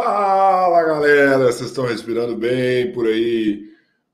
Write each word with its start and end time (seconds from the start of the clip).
Fala 0.00 0.84
galera, 0.84 1.50
vocês 1.50 1.70
estão 1.70 1.84
respirando 1.84 2.36
bem 2.36 2.92
por 2.92 3.04
aí? 3.04 3.68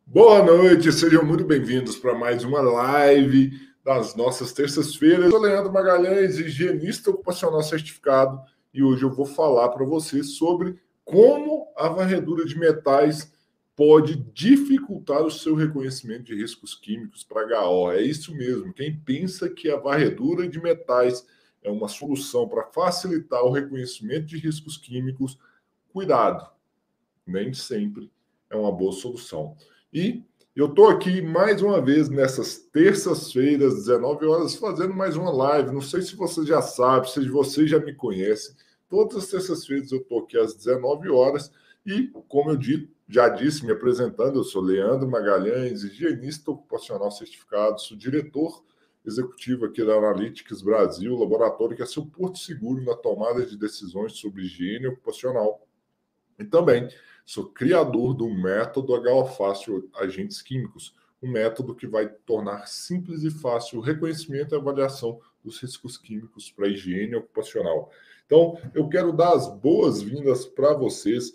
Boa 0.07 0.43
noite, 0.43 0.91
sejam 0.91 1.23
muito 1.23 1.45
bem-vindos 1.45 1.95
para 1.95 2.15
mais 2.15 2.43
uma 2.43 2.63
live 2.63 3.53
das 3.85 4.15
nossas 4.15 4.55
terças-feiras. 4.55 5.27
Eu 5.27 5.33
sou 5.33 5.41
Leandro 5.41 5.71
Magalhães, 5.71 6.39
higienista 6.39 7.11
ocupacional 7.11 7.63
certificado, 7.63 8.41
e 8.73 8.83
hoje 8.83 9.03
eu 9.03 9.11
vou 9.11 9.27
falar 9.27 9.69
para 9.69 9.85
vocês 9.85 10.39
sobre 10.39 10.79
como 11.05 11.71
a 11.77 11.87
varredura 11.89 12.47
de 12.47 12.59
metais 12.59 13.31
pode 13.77 14.17
dificultar 14.33 15.23
o 15.23 15.31
seu 15.31 15.55
reconhecimento 15.55 16.25
de 16.25 16.35
riscos 16.35 16.75
químicos 16.75 17.25
para 17.25 17.61
HO. 17.61 17.93
É 17.93 18.01
isso 18.01 18.35
mesmo. 18.35 18.73
Quem 18.73 18.97
pensa 18.97 19.51
que 19.51 19.71
a 19.71 19.77
varredura 19.77 20.49
de 20.49 20.59
metais 20.63 21.27
é 21.63 21.71
uma 21.71 21.89
solução 21.89 22.49
para 22.49 22.65
facilitar 22.73 23.45
o 23.45 23.53
reconhecimento 23.53 24.25
de 24.25 24.39
riscos 24.39 24.79
químicos, 24.79 25.39
cuidado. 25.95 26.45
Nem 27.25 27.55
sempre 27.55 28.11
é 28.51 28.57
uma 28.57 28.73
boa 28.73 28.91
solução. 28.91 29.57
E 29.93 30.25
eu 30.55 30.67
estou 30.67 30.89
aqui 30.89 31.23
mais 31.23 31.63
uma 31.63 31.81
vez 31.81 32.09
nessas 32.09 32.59
terças-feiras, 32.59 33.77
19 33.77 34.27
horas, 34.27 34.57
fazendo 34.57 34.93
mais 34.93 35.17
uma 35.17 35.31
live. 35.31 35.71
Não 35.71 35.81
sei 35.81 36.03
se 36.03 36.17
você 36.17 36.45
já 36.45 36.61
sabe, 36.61 37.09
se 37.09 37.29
você 37.29 37.65
já 37.67 37.79
me 37.79 37.95
conhece. 37.95 38.57
Todas 38.89 39.17
as 39.17 39.29
terças-feiras 39.29 39.93
eu 39.93 39.99
estou 39.99 40.19
aqui 40.19 40.37
às 40.37 40.55
19 40.57 41.09
horas 41.11 41.53
e, 41.87 42.09
como 42.29 42.51
eu 42.51 42.57
dito, 42.57 42.93
já 43.09 43.29
disse, 43.29 43.65
me 43.65 43.71
apresentando, 43.71 44.41
eu 44.41 44.45
sou 44.45 44.63
Leandro 44.63 45.09
Magalhães, 45.09 45.85
higienista 45.85 46.51
ocupacional 46.51 47.11
certificado, 47.13 47.81
sou 47.81 47.97
diretor 47.97 48.65
executivo 49.05 49.67
aqui 49.67 49.85
da 49.85 49.95
Analytics 49.95 50.63
Brasil, 50.63 51.15
laboratório 51.15 51.77
que 51.77 51.83
é 51.83 51.87
seu 51.87 52.05
porto 52.07 52.39
seguro 52.39 52.83
na 52.83 52.97
tomada 52.97 53.45
de 53.45 53.57
decisões 53.57 54.15
sobre 54.15 54.43
higiene 54.43 54.87
ocupacional. 54.87 55.65
E 56.39 56.45
também 56.45 56.89
sou 57.25 57.47
criador 57.47 58.15
do 58.15 58.29
método 58.29 58.95
HO 58.95 59.89
Agentes 59.95 60.43
Químicos, 60.43 60.95
um 61.23 61.31
método 61.31 61.75
que 61.75 61.87
vai 61.87 62.07
tornar 62.07 62.67
simples 62.67 63.23
e 63.23 63.31
fácil 63.31 63.79
o 63.79 63.83
reconhecimento 63.83 64.55
e 64.55 64.59
avaliação 64.59 65.21
dos 65.43 65.61
riscos 65.61 65.97
químicos 65.97 66.51
para 66.51 66.67
a 66.67 66.69
higiene 66.69 67.17
ocupacional. 67.17 67.91
Então, 68.27 68.59
eu 68.75 68.89
quero 68.89 69.13
dar 69.13 69.33
as 69.35 69.49
boas-vindas 69.49 70.47
para 70.47 70.73
vocês 70.73 71.35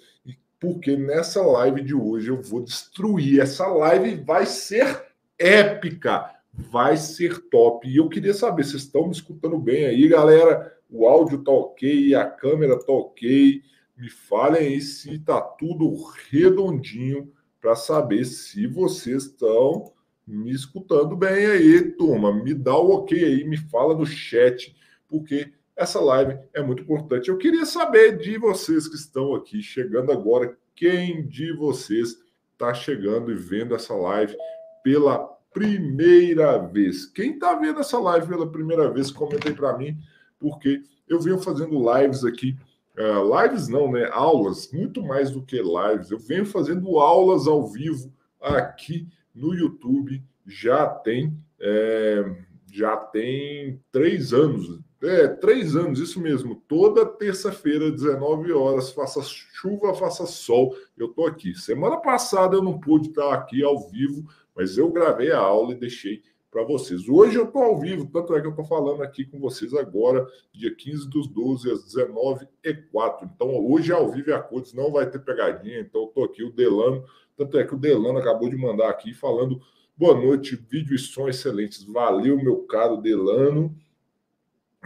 porque 0.59 0.97
nessa 0.97 1.41
live 1.41 1.81
de 1.81 1.95
hoje 1.95 2.29
eu 2.29 2.41
vou 2.41 2.61
destruir. 2.61 3.39
Essa 3.39 3.65
live 3.67 4.15
vai 4.23 4.45
ser 4.45 5.05
épica, 5.37 6.29
vai 6.53 6.97
ser 6.97 7.39
top. 7.49 7.87
E 7.87 7.97
eu 7.97 8.09
queria 8.09 8.33
saber, 8.33 8.65
vocês 8.65 8.83
estão 8.83 9.05
me 9.05 9.11
escutando 9.11 9.57
bem 9.57 9.85
aí, 9.85 10.07
galera? 10.07 10.75
O 10.89 11.07
áudio 11.07 11.43
tá 11.43 11.51
ok, 11.51 12.13
a 12.13 12.25
câmera 12.25 12.77
tá 12.77 12.91
ok. 12.91 13.61
Me 13.99 14.09
falem 14.09 14.61
aí 14.61 14.81
se 14.81 15.19
tá 15.19 15.41
tudo 15.41 15.93
redondinho 16.31 17.33
para 17.59 17.75
saber 17.75 18.23
se 18.23 18.65
vocês 18.65 19.25
estão 19.25 19.91
me 20.25 20.51
escutando 20.51 21.17
bem 21.17 21.45
aí, 21.47 21.81
turma. 21.91 22.31
Me 22.31 22.53
dá 22.53 22.77
o 22.77 22.91
ok 22.91 23.21
aí, 23.21 23.43
me 23.43 23.57
fala 23.57 23.93
no 23.93 24.05
chat, 24.05 24.73
porque 25.05 25.51
essa 25.75 25.99
live 25.99 26.39
é 26.53 26.61
muito 26.61 26.83
importante. 26.83 27.27
Eu 27.27 27.37
queria 27.37 27.65
saber 27.65 28.17
de 28.17 28.37
vocês 28.37 28.87
que 28.87 28.95
estão 28.95 29.35
aqui 29.35 29.61
chegando 29.61 30.13
agora, 30.13 30.57
quem 30.73 31.27
de 31.27 31.51
vocês 31.51 32.17
está 32.53 32.73
chegando 32.73 33.31
e 33.31 33.35
vendo 33.35 33.75
essa 33.75 33.93
live 33.93 34.33
pela 34.81 35.19
primeira 35.51 36.57
vez? 36.57 37.05
Quem 37.05 37.33
está 37.33 37.53
vendo 37.55 37.81
essa 37.81 37.99
live 37.99 38.27
pela 38.27 38.49
primeira 38.49 38.89
vez, 38.89 39.11
comenta 39.11 39.49
aí 39.49 39.53
para 39.53 39.77
mim, 39.77 39.97
porque 40.39 40.83
eu 41.05 41.19
venho 41.19 41.39
fazendo 41.39 41.83
lives 41.93 42.23
aqui. 42.23 42.55
Uh, 42.99 43.41
lives 43.41 43.69
não, 43.69 43.89
né? 43.89 44.09
Aulas, 44.11 44.69
muito 44.73 45.01
mais 45.01 45.31
do 45.31 45.41
que 45.41 45.55
lives. 45.55 46.11
Eu 46.11 46.19
venho 46.19 46.45
fazendo 46.45 46.99
aulas 46.99 47.47
ao 47.47 47.65
vivo 47.65 48.13
aqui 48.41 49.07
no 49.33 49.53
YouTube. 49.53 50.21
Já 50.45 50.85
tem, 50.85 51.33
é, 51.61 52.35
já 52.69 52.97
tem 52.97 53.81
três 53.89 54.33
anos, 54.33 54.81
é, 55.01 55.29
três 55.29 55.77
anos, 55.77 55.99
isso 56.01 56.19
mesmo. 56.19 56.61
Toda 56.67 57.05
terça-feira, 57.05 57.89
19 57.89 58.51
horas, 58.51 58.91
faça 58.91 59.21
chuva, 59.23 59.93
faça 59.93 60.25
sol, 60.25 60.75
eu 60.97 61.07
tô 61.07 61.25
aqui. 61.25 61.55
Semana 61.55 61.97
passada 61.97 62.57
eu 62.57 62.61
não 62.61 62.77
pude 62.79 63.07
estar 63.07 63.33
aqui 63.33 63.63
ao 63.63 63.89
vivo, 63.89 64.27
mas 64.53 64.77
eu 64.77 64.91
gravei 64.91 65.31
a 65.31 65.39
aula 65.39 65.71
e 65.71 65.79
deixei 65.79 66.21
para 66.51 66.63
vocês. 66.63 67.07
Hoje 67.07 67.35
eu 67.35 67.47
tô 67.47 67.59
ao 67.59 67.79
vivo, 67.79 68.09
tanto 68.11 68.35
é 68.35 68.41
que 68.41 68.47
eu 68.47 68.55
tô 68.55 68.63
falando 68.63 69.03
aqui 69.03 69.23
com 69.25 69.39
vocês 69.39 69.73
agora, 69.73 70.27
dia 70.53 70.73
15 70.73 71.09
dos 71.09 71.27
12 71.27 71.71
às 71.71 71.83
19 71.85 72.47
e 72.63 72.73
4. 72.73 73.29
Então 73.33 73.49
hoje 73.69 73.91
ao 73.91 74.11
vivo 74.11 74.29
e 74.29 74.33
a 74.33 74.39
cores 74.39 74.73
não 74.73 74.91
vai 74.91 75.09
ter 75.09 75.19
pegadinha, 75.19 75.79
então 75.79 76.01
eu 76.01 76.07
tô 76.07 76.23
aqui 76.23 76.43
o 76.43 76.51
Delano, 76.51 77.05
tanto 77.37 77.57
é 77.57 77.63
que 77.63 77.75
o 77.75 77.77
Delano 77.77 78.17
acabou 78.17 78.49
de 78.49 78.57
mandar 78.57 78.89
aqui 78.89 79.13
falando 79.13 79.61
boa 79.95 80.15
noite, 80.15 80.55
vídeo 80.55 80.95
e 80.95 80.99
som 80.99 81.27
excelentes. 81.27 81.83
Valeu, 81.83 82.41
meu 82.41 82.63
caro 82.63 82.97
Delano. 82.97 83.75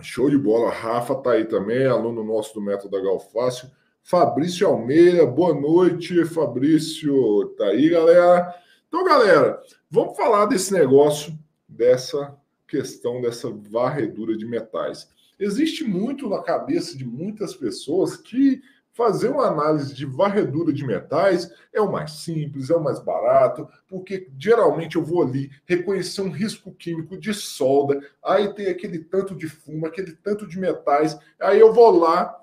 Show 0.02 0.28
de 0.28 0.38
bola. 0.38 0.72
Rafa 0.72 1.14
tá 1.14 1.34
aí 1.34 1.46
também, 1.46 1.86
aluno 1.86 2.24
nosso 2.24 2.56
do 2.56 2.62
Método 2.62 3.02
Galfácio. 3.02 3.70
Fabrício 4.02 4.68
Almeida, 4.68 5.26
boa 5.26 5.54
noite, 5.54 6.26
Fabrício. 6.26 7.48
Tá 7.58 7.68
aí, 7.68 7.90
galera. 7.90 8.56
Então, 8.88 9.04
galera, 9.04 9.62
vamos 9.90 10.18
falar 10.18 10.48
desse 10.48 10.74
negócio, 10.74 11.38
dessa 11.76 12.38
questão 12.68 13.22
dessa 13.22 13.50
varredura 13.50 14.36
de 14.38 14.46
metais. 14.46 15.10
Existe 15.40 15.84
muito 15.84 16.30
na 16.30 16.42
cabeça 16.42 16.98
de 16.98 17.06
muitas 17.06 17.56
pessoas 17.56 18.16
que 18.16 18.62
fazer 18.94 19.30
uma 19.30 19.48
análise 19.48 19.94
de 19.94 20.06
varredura 20.06 20.72
de 20.72 20.86
metais 20.86 21.52
é 21.74 21.82
o 21.82 21.92
mais 21.92 22.12
simples, 22.12 22.70
é 22.70 22.76
o 22.76 22.84
mais 22.84 23.00
barato, 23.00 23.68
porque 23.88 24.30
geralmente 24.38 24.96
eu 24.96 25.04
vou 25.04 25.24
ali 25.24 25.52
reconhecer 25.66 26.22
um 26.22 26.30
risco 26.30 26.72
químico 26.72 27.18
de 27.18 27.34
solda, 27.34 28.00
aí 28.24 28.54
tem 28.54 28.68
aquele 28.68 29.00
tanto 29.00 29.36
de 29.36 29.48
fumo, 29.48 29.88
aquele 29.88 30.14
tanto 30.14 30.48
de 30.48 30.60
metais, 30.60 31.18
aí 31.40 31.60
eu 31.60 31.74
vou 31.74 31.90
lá 31.90 32.40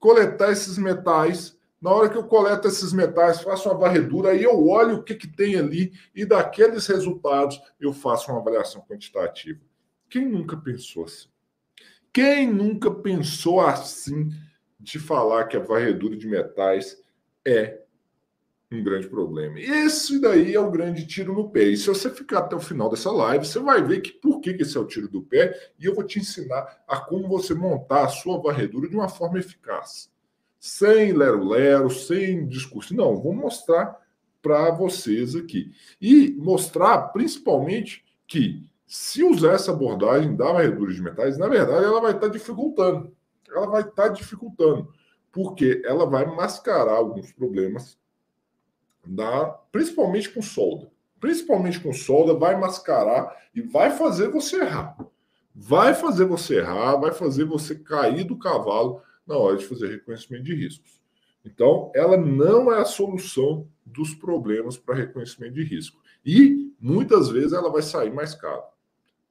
coletar 0.00 0.50
esses 0.50 0.78
metais. 0.78 1.55
Na 1.80 1.90
hora 1.90 2.08
que 2.08 2.16
eu 2.16 2.24
coleto 2.24 2.66
esses 2.66 2.92
metais, 2.92 3.42
faço 3.42 3.68
uma 3.68 3.78
varredura, 3.78 4.30
aí 4.30 4.42
eu 4.42 4.66
olho 4.66 4.96
o 4.96 5.02
que, 5.02 5.14
que 5.14 5.28
tem 5.28 5.56
ali 5.56 5.92
e 6.14 6.24
daqueles 6.24 6.86
resultados 6.86 7.60
eu 7.78 7.92
faço 7.92 8.30
uma 8.30 8.40
avaliação 8.40 8.82
quantitativa. 8.82 9.60
Quem 10.08 10.26
nunca 10.26 10.56
pensou 10.56 11.04
assim? 11.04 11.28
Quem 12.12 12.50
nunca 12.50 12.90
pensou 12.90 13.60
assim 13.60 14.30
de 14.80 14.98
falar 14.98 15.44
que 15.44 15.56
a 15.56 15.60
varredura 15.60 16.16
de 16.16 16.26
metais 16.26 17.02
é 17.44 17.82
um 18.72 18.82
grande 18.82 19.06
problema. 19.08 19.60
Esse 19.60 20.20
daí 20.20 20.54
é 20.54 20.60
o 20.60 20.70
grande 20.70 21.06
tiro 21.06 21.32
no 21.34 21.50
pé. 21.50 21.64
E 21.64 21.76
se 21.76 21.86
você 21.86 22.10
ficar 22.10 22.40
até 22.40 22.56
o 22.56 22.60
final 22.60 22.88
dessa 22.88 23.12
live, 23.12 23.44
você 23.44 23.58
vai 23.58 23.82
ver 23.82 24.00
que 24.00 24.12
por 24.12 24.40
que 24.40 24.50
esse 24.50 24.76
é 24.76 24.80
o 24.80 24.86
tiro 24.86 25.08
do 25.08 25.22
pé 25.22 25.72
e 25.78 25.84
eu 25.84 25.94
vou 25.94 26.04
te 26.04 26.18
ensinar 26.18 26.82
a 26.86 26.98
como 26.98 27.28
você 27.28 27.54
montar 27.54 28.04
a 28.04 28.08
sua 28.08 28.40
varredura 28.40 28.88
de 28.88 28.96
uma 28.96 29.08
forma 29.08 29.38
eficaz. 29.38 30.10
Sem 30.58 31.12
lero-lero, 31.12 31.90
sem 31.90 32.46
discurso. 32.46 32.94
Não, 32.94 33.16
vou 33.16 33.34
mostrar 33.34 34.00
para 34.42 34.70
vocês 34.70 35.34
aqui. 35.34 35.72
E 36.00 36.34
mostrar 36.38 37.08
principalmente 37.08 38.04
que 38.26 38.64
se 38.86 39.22
usar 39.22 39.54
essa 39.54 39.72
abordagem 39.72 40.36
da 40.36 40.52
varredura 40.52 40.92
de 40.92 41.02
metais, 41.02 41.36
na 41.36 41.48
verdade 41.48 41.84
ela 41.84 42.00
vai 42.00 42.12
estar 42.12 42.28
dificultando 42.28 43.16
ela 43.56 43.66
vai 43.66 43.82
estar 43.82 43.94
tá 43.94 44.08
dificultando, 44.08 44.92
porque 45.32 45.82
ela 45.84 46.06
vai 46.06 46.26
mascarar 46.26 46.94
alguns 46.96 47.32
problemas, 47.32 47.98
da, 49.04 49.46
principalmente 49.70 50.30
com 50.30 50.42
solda. 50.42 50.90
Principalmente 51.20 51.80
com 51.80 51.92
solda, 51.92 52.34
vai 52.34 52.58
mascarar 52.58 53.34
e 53.54 53.62
vai 53.62 53.90
fazer 53.90 54.28
você 54.28 54.60
errar. 54.60 54.96
Vai 55.54 55.94
fazer 55.94 56.26
você 56.26 56.58
errar, 56.58 56.96
vai 56.96 57.12
fazer 57.12 57.44
você 57.44 57.74
cair 57.74 58.24
do 58.24 58.38
cavalo 58.38 59.00
na 59.26 59.36
hora 59.36 59.56
de 59.56 59.66
fazer 59.66 59.88
reconhecimento 59.88 60.44
de 60.44 60.54
riscos. 60.54 61.00
Então, 61.44 61.92
ela 61.94 62.16
não 62.16 62.72
é 62.72 62.80
a 62.80 62.84
solução 62.84 63.68
dos 63.84 64.14
problemas 64.14 64.76
para 64.76 64.94
reconhecimento 64.94 65.54
de 65.54 65.62
risco. 65.62 66.00
E 66.24 66.72
muitas 66.80 67.28
vezes 67.28 67.52
ela 67.52 67.70
vai 67.70 67.82
sair 67.82 68.12
mais 68.12 68.34
caro. 68.34 68.62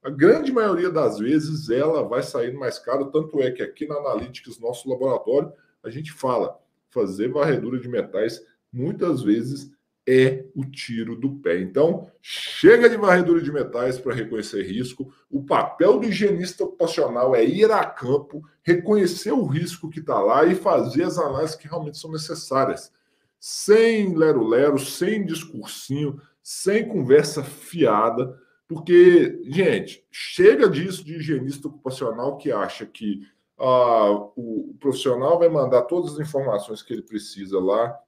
A 0.02 0.08
grande 0.08 0.52
maioria 0.52 0.90
das 0.90 1.18
vezes 1.18 1.68
ela 1.68 2.02
vai 2.02 2.22
sair 2.22 2.54
mais 2.54 2.78
caro, 2.78 3.10
tanto 3.10 3.40
é 3.40 3.50
que 3.50 3.62
aqui 3.62 3.86
na 3.86 3.96
Analytics, 3.96 4.58
nosso 4.58 4.88
laboratório, 4.88 5.52
a 5.82 5.90
gente 5.90 6.12
fala, 6.12 6.58
fazer 6.88 7.28
varredura 7.28 7.78
de 7.78 7.88
metais 7.88 8.40
muitas 8.72 9.22
vezes 9.22 9.75
é 10.08 10.44
o 10.54 10.64
tiro 10.64 11.16
do 11.16 11.36
pé. 11.36 11.60
Então, 11.60 12.10
chega 12.22 12.88
de 12.88 12.96
varredura 12.96 13.42
de 13.42 13.52
metais 13.52 13.98
para 13.98 14.14
reconhecer 14.14 14.62
risco. 14.62 15.12
O 15.30 15.42
papel 15.44 15.98
do 15.98 16.06
higienista 16.06 16.64
ocupacional 16.64 17.34
é 17.34 17.44
ir 17.44 17.70
a 17.70 17.84
campo, 17.84 18.42
reconhecer 18.62 19.32
o 19.32 19.44
risco 19.44 19.90
que 19.90 20.00
está 20.00 20.20
lá 20.20 20.44
e 20.44 20.54
fazer 20.54 21.04
as 21.04 21.18
análises 21.18 21.56
que 21.56 21.68
realmente 21.68 21.98
são 21.98 22.12
necessárias. 22.12 22.92
Sem 23.38 24.16
lero-lero, 24.16 24.78
sem 24.78 25.24
discursinho, 25.24 26.20
sem 26.42 26.88
conversa 26.88 27.42
fiada 27.42 28.36
porque, 28.68 29.40
gente, 29.44 30.04
chega 30.10 30.68
disso 30.68 31.04
de 31.04 31.14
higienista 31.16 31.68
ocupacional 31.68 32.36
que 32.36 32.50
acha 32.50 32.84
que 32.84 33.26
ah, 33.58 34.10
o, 34.36 34.76
profissional 34.80 35.38
vai 35.38 35.48
mandar 35.48 35.82
todas 35.82 36.14
as 36.14 36.18
informações 36.18 36.82
que 36.82 36.92
ele 36.92 37.02
precisa 37.02 37.60
lá 37.60 37.98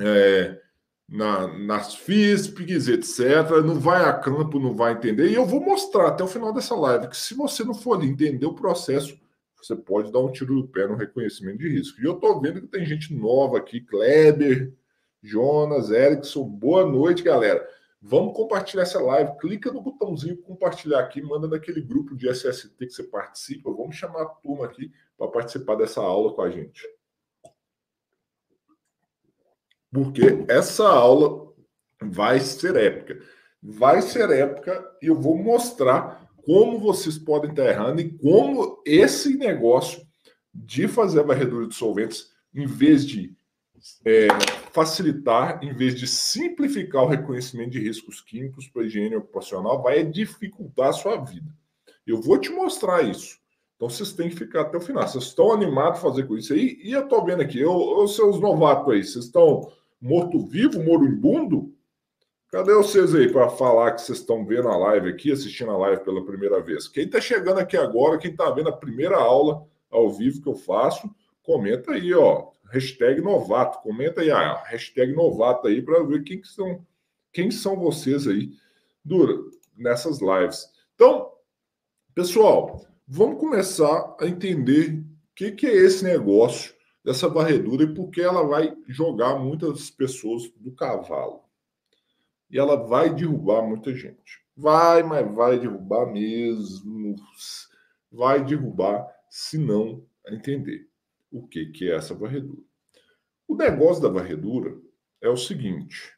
é, 0.00 0.60
na, 1.08 1.46
nas 1.46 1.94
FISPs, 1.94 2.88
etc. 2.88 3.62
Não 3.64 3.78
vai 3.78 4.04
a 4.04 4.12
campo, 4.12 4.58
não 4.58 4.74
vai 4.74 4.92
entender. 4.92 5.28
E 5.30 5.34
eu 5.34 5.46
vou 5.46 5.60
mostrar 5.60 6.08
até 6.08 6.24
o 6.24 6.28
final 6.28 6.52
dessa 6.52 6.74
live 6.74 7.08
que 7.08 7.16
se 7.16 7.34
você 7.34 7.64
não 7.64 7.74
for 7.74 8.02
entender 8.02 8.46
o 8.46 8.54
processo, 8.54 9.18
você 9.56 9.74
pode 9.74 10.12
dar 10.12 10.20
um 10.20 10.30
tiro 10.30 10.54
no 10.54 10.68
pé 10.68 10.86
no 10.86 10.94
reconhecimento 10.94 11.58
de 11.58 11.68
risco. 11.68 12.00
E 12.00 12.04
eu 12.04 12.14
estou 12.14 12.40
vendo 12.40 12.60
que 12.60 12.66
tem 12.66 12.84
gente 12.84 13.14
nova 13.14 13.58
aqui, 13.58 13.80
Kleber, 13.80 14.72
Jonas, 15.22 15.90
Erickson. 15.90 16.44
Boa 16.44 16.84
noite, 16.84 17.22
galera. 17.22 17.66
Vamos 18.06 18.36
compartilhar 18.36 18.82
essa 18.82 19.00
live. 19.00 19.38
Clica 19.38 19.72
no 19.72 19.80
botãozinho 19.80 20.36
compartilhar 20.42 21.00
aqui, 21.00 21.22
manda 21.22 21.48
naquele 21.48 21.80
grupo 21.80 22.14
de 22.14 22.28
SST 22.28 22.76
que 22.76 22.90
você 22.90 23.04
participa. 23.04 23.72
Vamos 23.72 23.96
chamar 23.96 24.22
a 24.22 24.26
turma 24.26 24.66
aqui 24.66 24.92
para 25.16 25.28
participar 25.28 25.76
dessa 25.76 26.02
aula 26.02 26.34
com 26.34 26.42
a 26.42 26.50
gente. 26.50 26.86
Porque 29.94 30.44
essa 30.48 30.88
aula 30.88 31.52
vai 32.02 32.40
ser 32.40 32.74
épica. 32.74 33.20
Vai 33.62 34.02
ser 34.02 34.28
épica 34.28 34.84
e 35.00 35.06
eu 35.06 35.14
vou 35.14 35.38
mostrar 35.38 36.28
como 36.44 36.80
vocês 36.80 37.16
podem 37.16 37.50
estar 37.50 37.64
errando 37.64 38.00
e 38.00 38.10
como 38.18 38.82
esse 38.84 39.36
negócio 39.36 40.04
de 40.52 40.88
fazer 40.88 41.20
a 41.20 41.22
varredura 41.22 41.68
de 41.68 41.76
solventes, 41.76 42.32
em 42.52 42.66
vez 42.66 43.06
de 43.06 43.36
é, 44.04 44.26
facilitar, 44.72 45.62
em 45.62 45.72
vez 45.72 45.94
de 45.94 46.08
simplificar 46.08 47.04
o 47.04 47.08
reconhecimento 47.08 47.70
de 47.70 47.78
riscos 47.78 48.20
químicos 48.20 48.66
para 48.66 48.82
a 48.82 48.86
higiene 48.86 49.14
ocupacional, 49.14 49.80
vai 49.80 50.04
dificultar 50.04 50.88
a 50.88 50.92
sua 50.92 51.16
vida. 51.18 51.54
Eu 52.04 52.20
vou 52.20 52.36
te 52.36 52.50
mostrar 52.50 53.02
isso. 53.02 53.38
Então 53.76 53.88
vocês 53.88 54.12
têm 54.12 54.28
que 54.28 54.36
ficar 54.36 54.62
até 54.62 54.76
o 54.76 54.80
final. 54.80 55.06
Vocês 55.06 55.24
estão 55.24 55.52
animados 55.52 56.00
a 56.00 56.02
fazer 56.02 56.26
com 56.26 56.36
isso 56.36 56.52
aí? 56.52 56.80
E 56.82 56.90
eu 56.90 57.04
estou 57.04 57.24
vendo 57.24 57.42
aqui, 57.42 57.64
os 57.64 58.16
seus 58.16 58.40
novatos 58.40 58.92
aí, 58.92 59.04
vocês 59.04 59.26
estão 59.26 59.70
morto-vivo, 60.04 60.82
moribundo? 60.82 61.74
Cadê 62.48 62.74
vocês 62.74 63.14
aí 63.14 63.32
para 63.32 63.48
falar 63.48 63.92
que 63.92 64.02
vocês 64.02 64.18
estão 64.18 64.44
vendo 64.44 64.68
a 64.68 64.76
live 64.76 65.08
aqui, 65.08 65.32
assistindo 65.32 65.70
a 65.70 65.78
live 65.78 66.04
pela 66.04 66.24
primeira 66.26 66.60
vez? 66.60 66.86
Quem 66.86 67.06
está 67.06 67.22
chegando 67.22 67.58
aqui 67.58 67.74
agora, 67.74 68.18
quem 68.18 68.30
está 68.30 68.50
vendo 68.50 68.68
a 68.68 68.76
primeira 68.76 69.16
aula 69.16 69.66
ao 69.90 70.10
vivo 70.10 70.42
que 70.42 70.48
eu 70.48 70.54
faço, 70.54 71.10
comenta 71.42 71.92
aí, 71.92 72.12
ó 72.12 72.50
hashtag 72.70 73.22
novato. 73.22 73.80
Comenta 73.82 74.20
aí 74.20 74.30
a 74.30 74.62
hashtag 74.64 75.14
novato 75.14 75.68
aí 75.68 75.80
para 75.80 76.02
ver 76.02 76.22
quem 76.22 76.38
que 76.38 76.48
são, 76.48 76.84
quem 77.32 77.50
são 77.50 77.74
vocês 77.74 78.26
aí 78.26 78.50
dura, 79.02 79.34
nessas 79.74 80.20
lives. 80.20 80.68
Então, 80.94 81.32
pessoal, 82.14 82.84
vamos 83.08 83.40
começar 83.40 84.16
a 84.20 84.26
entender 84.26 84.98
o 84.98 85.34
que, 85.34 85.52
que 85.52 85.66
é 85.66 85.74
esse 85.74 86.04
negócio 86.04 86.73
dessa 87.04 87.28
varredura 87.28 87.84
e 87.84 87.94
por 87.94 88.10
que 88.10 88.22
ela 88.22 88.42
vai 88.46 88.74
jogar 88.88 89.38
muitas 89.38 89.90
pessoas 89.90 90.50
do 90.56 90.72
cavalo. 90.72 91.44
E 92.50 92.58
ela 92.58 92.76
vai 92.76 93.14
derrubar 93.14 93.62
muita 93.62 93.94
gente. 93.94 94.42
Vai, 94.56 95.02
mas 95.02 95.32
vai 95.34 95.58
derrubar 95.58 96.06
mesmo. 96.06 97.16
Vai 98.10 98.42
derrubar 98.44 99.06
se 99.28 99.58
não 99.58 100.06
entender 100.28 100.88
o 101.30 101.46
que, 101.46 101.66
que 101.66 101.90
é 101.90 101.96
essa 101.96 102.14
varredura. 102.14 102.62
O 103.46 103.56
negócio 103.56 104.02
da 104.02 104.08
varredura 104.08 104.80
é 105.20 105.28
o 105.28 105.36
seguinte: 105.36 106.16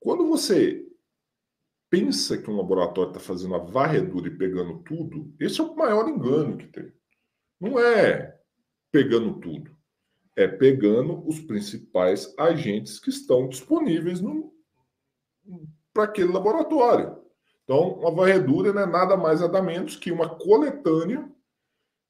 quando 0.00 0.26
você 0.26 0.84
pensa 1.90 2.38
que 2.38 2.50
um 2.50 2.56
laboratório 2.56 3.10
está 3.10 3.20
fazendo 3.20 3.54
a 3.54 3.58
varredura 3.58 4.28
e 4.28 4.36
pegando 4.36 4.78
tudo, 4.82 5.32
esse 5.38 5.60
é 5.60 5.64
o 5.64 5.76
maior 5.76 6.08
engano 6.08 6.56
que 6.56 6.66
tem. 6.66 6.90
Não 7.60 7.78
é 7.78 8.31
pegando 8.92 9.40
tudo, 9.40 9.74
é 10.36 10.46
pegando 10.46 11.26
os 11.26 11.40
principais 11.40 12.32
agentes 12.38 13.00
que 13.00 13.10
estão 13.10 13.48
disponíveis 13.48 14.20
para 15.92 16.04
aquele 16.04 16.30
laboratório. 16.30 17.16
Então, 17.64 17.94
uma 17.94 18.14
varredura 18.14 18.72
não 18.72 18.82
é 18.82 18.86
nada 18.86 19.16
mais 19.16 19.40
nada 19.40 19.62
menos 19.62 19.96
que 19.96 20.12
uma 20.12 20.28
coletânea 20.28 21.28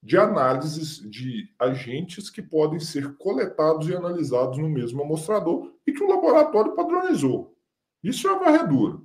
de 0.02 0.19
análises 0.19 0.99
de 1.08 1.49
agentes 1.56 2.29
que 2.29 2.43
podem 2.43 2.81
ser 2.81 3.17
coletados 3.17 3.88
e 3.88 3.94
analisados 3.94 4.58
no 4.58 4.69
mesmo 4.69 5.02
amostrador 5.02 5.73
e 5.87 5.93
que 5.93 6.02
o 6.02 6.08
laboratório 6.08 6.75
padronizou. 6.75 7.56
Isso 8.02 8.26
é 8.26 8.34
a 8.34 8.38
varredura. 8.38 8.99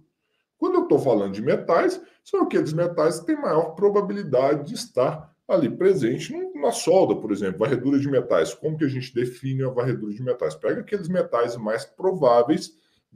Quando 0.57 0.75
eu 0.75 0.83
estou 0.83 0.97
falando 0.97 1.33
de 1.33 1.41
metais, 1.43 2.01
são 2.23 2.41
aqueles 2.41 2.73
metais 2.73 3.19
que 3.19 3.27
têm 3.27 3.39
maior 3.39 3.75
probabilidade 3.75 4.69
de 4.69 4.73
estar 4.73 5.31
ali 5.47 5.69
presente 5.69 6.33
na 6.55 6.71
solda, 6.71 7.15
por 7.15 7.31
exemplo, 7.31 7.59
varredura 7.59 7.99
de 7.99 8.09
metais. 8.09 8.53
Como 8.53 8.77
que 8.77 8.83
a 8.83 8.89
gente 8.89 9.13
define 9.13 9.63
a 9.63 9.69
varredura 9.69 10.13
de 10.13 10.21
metais? 10.21 10.55
Pega 10.55 10.81
aqueles 10.81 11.07
metais 11.07 11.55
mais 11.55 11.85
prováveis 11.85 12.73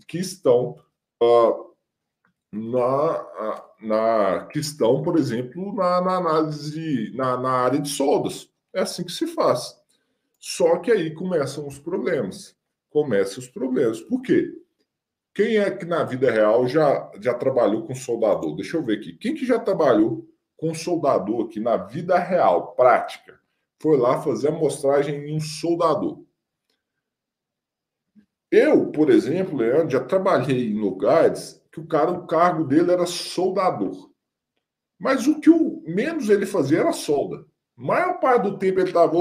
que 0.07 0.17
estão 0.17 0.77
uh, 1.21 1.71
na, 2.51 3.65
na 3.81 4.45
questão, 4.45 5.01
por 5.01 5.17
exemplo, 5.17 5.75
na, 5.75 6.01
na 6.01 6.15
análise, 6.17 7.11
na, 7.15 7.37
na 7.37 7.51
área 7.51 7.79
de 7.79 7.89
soldas. 7.89 8.49
É 8.73 8.81
assim 8.81 9.03
que 9.03 9.11
se 9.11 9.27
faz. 9.27 9.75
Só 10.39 10.77
que 10.77 10.91
aí 10.91 11.13
começam 11.13 11.67
os 11.67 11.77
problemas. 11.77 12.55
Começam 12.89 13.39
os 13.39 13.49
problemas. 13.49 13.99
Por 14.01 14.21
quê? 14.21 14.53
Quem 15.33 15.57
é 15.57 15.69
que 15.71 15.85
na 15.85 16.03
vida 16.03 16.29
real 16.31 16.67
já, 16.67 17.11
já 17.21 17.33
trabalhou 17.33 17.85
com 17.85 17.95
soldador? 17.95 18.55
Deixa 18.55 18.77
eu 18.77 18.83
ver 18.83 18.97
aqui. 18.97 19.13
Quem 19.13 19.33
que 19.33 19.45
já 19.45 19.59
trabalhou 19.59 20.27
com 20.61 20.75
soldador 20.75 21.47
aqui 21.47 21.59
na 21.59 21.75
vida 21.75 22.19
real, 22.19 22.75
prática? 22.75 23.41
Foi 23.81 23.97
lá 23.97 24.21
fazer 24.21 24.49
amostragem 24.49 25.15
em 25.15 25.35
um 25.35 25.39
soldador. 25.39 26.23
Eu, 28.51 28.91
por 28.91 29.09
exemplo, 29.09 29.57
Leandro, 29.57 29.89
já 29.89 30.03
trabalhei 30.03 30.69
em 30.69 30.79
lugares 30.79 31.65
que 31.71 31.79
o 31.79 31.87
cara, 31.87 32.11
o 32.11 32.27
cargo 32.27 32.63
dele 32.63 32.91
era 32.91 33.07
soldador. 33.07 34.11
Mas 34.99 35.25
o 35.25 35.39
que 35.39 35.49
o 35.49 35.81
menos 35.87 36.29
ele 36.29 36.45
fazia 36.45 36.81
era 36.81 36.93
solda. 36.93 37.43
A 37.75 37.81
maior 37.81 38.19
parte 38.19 38.43
do 38.43 38.59
tempo 38.59 38.81
ele 38.81 38.89
estava, 38.89 39.17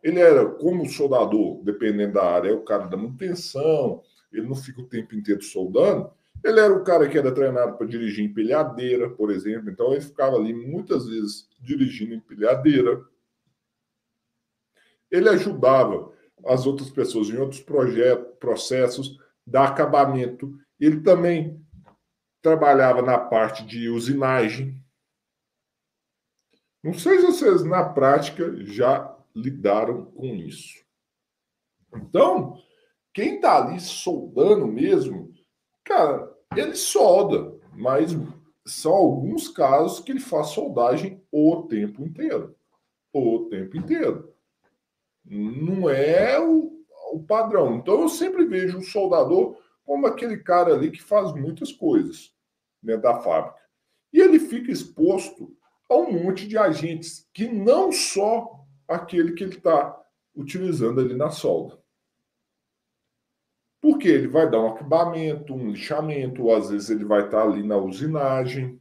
ele 0.00 0.20
era 0.20 0.46
como 0.46 0.88
soldador, 0.88 1.60
dependendo 1.64 2.12
da 2.12 2.24
área, 2.24 2.50
é 2.50 2.54
o 2.54 2.62
cara 2.62 2.86
da 2.86 2.96
manutenção, 2.96 4.00
ele 4.32 4.46
não 4.46 4.54
fica 4.54 4.80
o 4.80 4.88
tempo 4.88 5.16
inteiro 5.16 5.42
soldando. 5.42 6.12
Ele 6.44 6.60
era 6.60 6.74
o 6.74 6.84
cara 6.84 7.08
que 7.08 7.16
era 7.16 7.32
treinado 7.32 7.78
para 7.78 7.86
dirigir 7.86 8.22
empilhadeira, 8.22 9.08
por 9.08 9.30
exemplo, 9.30 9.70
então 9.70 9.92
ele 9.92 10.02
ficava 10.02 10.36
ali 10.36 10.52
muitas 10.52 11.06
vezes 11.06 11.48
dirigindo 11.58 12.12
empilhadeira. 12.12 13.02
Ele 15.10 15.30
ajudava 15.30 16.12
as 16.44 16.66
outras 16.66 16.90
pessoas 16.90 17.30
em 17.30 17.38
outros 17.38 17.62
projetos, 17.62 18.36
processos, 18.38 19.18
dar 19.46 19.68
acabamento. 19.68 20.54
Ele 20.78 21.00
também 21.00 21.64
trabalhava 22.42 23.00
na 23.00 23.18
parte 23.18 23.64
de 23.64 23.88
usinagem. 23.88 24.78
Não 26.82 26.92
sei 26.92 27.20
se 27.20 27.26
vocês, 27.26 27.64
na 27.64 27.88
prática, 27.88 28.54
já 28.66 29.16
lidaram 29.34 30.04
com 30.06 30.26
isso. 30.34 30.84
Então, 31.96 32.58
quem 33.14 33.36
está 33.36 33.64
ali 33.64 33.80
soldando 33.80 34.66
mesmo, 34.66 35.32
cara, 35.82 36.33
ele 36.60 36.74
solda, 36.74 37.54
mas 37.72 38.16
são 38.66 38.92
alguns 38.92 39.48
casos 39.48 40.00
que 40.00 40.12
ele 40.12 40.20
faz 40.20 40.48
soldagem 40.48 41.22
o 41.30 41.62
tempo 41.62 42.02
inteiro. 42.02 42.54
O 43.12 43.46
tempo 43.50 43.76
inteiro. 43.76 44.32
Não 45.24 45.88
é 45.88 46.38
o, 46.40 46.72
o 47.12 47.22
padrão. 47.22 47.76
Então, 47.76 48.02
eu 48.02 48.08
sempre 48.08 48.44
vejo 48.44 48.78
o 48.78 48.82
soldador 48.82 49.56
como 49.84 50.06
aquele 50.06 50.38
cara 50.38 50.74
ali 50.74 50.90
que 50.90 51.02
faz 51.02 51.32
muitas 51.32 51.72
coisas 51.72 52.34
dentro 52.82 53.02
da 53.02 53.20
fábrica. 53.20 53.58
E 54.12 54.20
ele 54.20 54.38
fica 54.38 54.70
exposto 54.70 55.56
a 55.88 55.96
um 55.96 56.24
monte 56.24 56.46
de 56.46 56.56
agentes, 56.56 57.28
que 57.32 57.46
não 57.46 57.92
só 57.92 58.64
aquele 58.88 59.32
que 59.32 59.44
ele 59.44 59.56
está 59.56 60.00
utilizando 60.34 61.00
ali 61.00 61.14
na 61.14 61.30
solda. 61.30 61.78
Porque 63.84 64.08
ele 64.08 64.28
vai 64.28 64.50
dar 64.50 64.62
um 64.62 64.68
acabamento, 64.68 65.52
um 65.52 65.70
lixamento, 65.70 66.44
ou 66.44 66.56
às 66.56 66.70
vezes 66.70 66.88
ele 66.88 67.04
vai 67.04 67.26
estar 67.26 67.42
ali 67.42 67.62
na 67.62 67.76
usinagem 67.76 68.80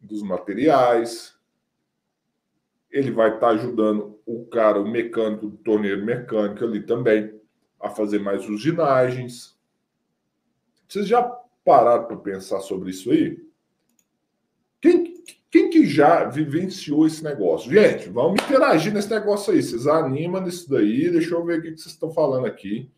dos 0.00 0.22
materiais. 0.22 1.36
Ele 2.92 3.10
vai 3.10 3.34
estar 3.34 3.48
ajudando 3.48 4.20
o 4.24 4.46
cara, 4.46 4.80
o 4.80 4.88
mecânico 4.88 5.48
do 5.48 5.56
torneiro 5.56 6.04
mecânico 6.04 6.64
ali 6.64 6.80
também, 6.80 7.34
a 7.80 7.90
fazer 7.90 8.20
mais 8.20 8.48
usinagens. 8.48 9.58
Vocês 10.86 11.08
já 11.08 11.20
pararam 11.64 12.04
para 12.04 12.16
pensar 12.18 12.60
sobre 12.60 12.90
isso 12.90 13.10
aí? 13.10 13.44
Quem, 14.80 15.24
quem 15.50 15.70
que 15.70 15.86
já 15.86 16.22
vivenciou 16.26 17.04
esse 17.04 17.24
negócio? 17.24 17.68
Gente, 17.68 18.08
vamos 18.08 18.40
interagir 18.44 18.94
nesse 18.94 19.10
negócio 19.10 19.52
aí. 19.52 19.60
Vocês 19.60 19.88
animam 19.88 20.40
nisso 20.40 20.70
daí. 20.70 21.10
Deixa 21.10 21.34
eu 21.34 21.44
ver 21.44 21.58
o 21.58 21.62
que 21.62 21.70
vocês 21.70 21.86
estão 21.86 22.12
falando 22.12 22.46
aqui. 22.46 22.88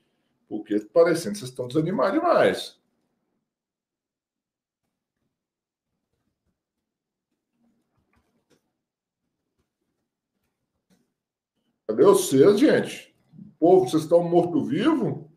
Porque 0.55 0.79
parecendo 0.79 1.37
vocês 1.37 1.51
estão 1.51 1.67
desanimados 1.67 2.13
demais. 2.13 2.81
Cadê 11.89 12.05
vocês, 12.05 12.61
gente? 12.61 13.17
Povo, 13.59 13.89
vocês 13.89 14.05
estão 14.05 14.23
morto-vivo? 14.23 15.29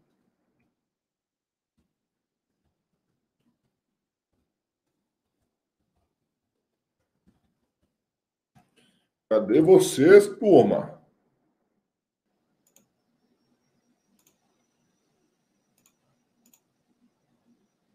Cadê 9.27 9.62
vocês, 9.62 10.27
turma? 10.38 10.97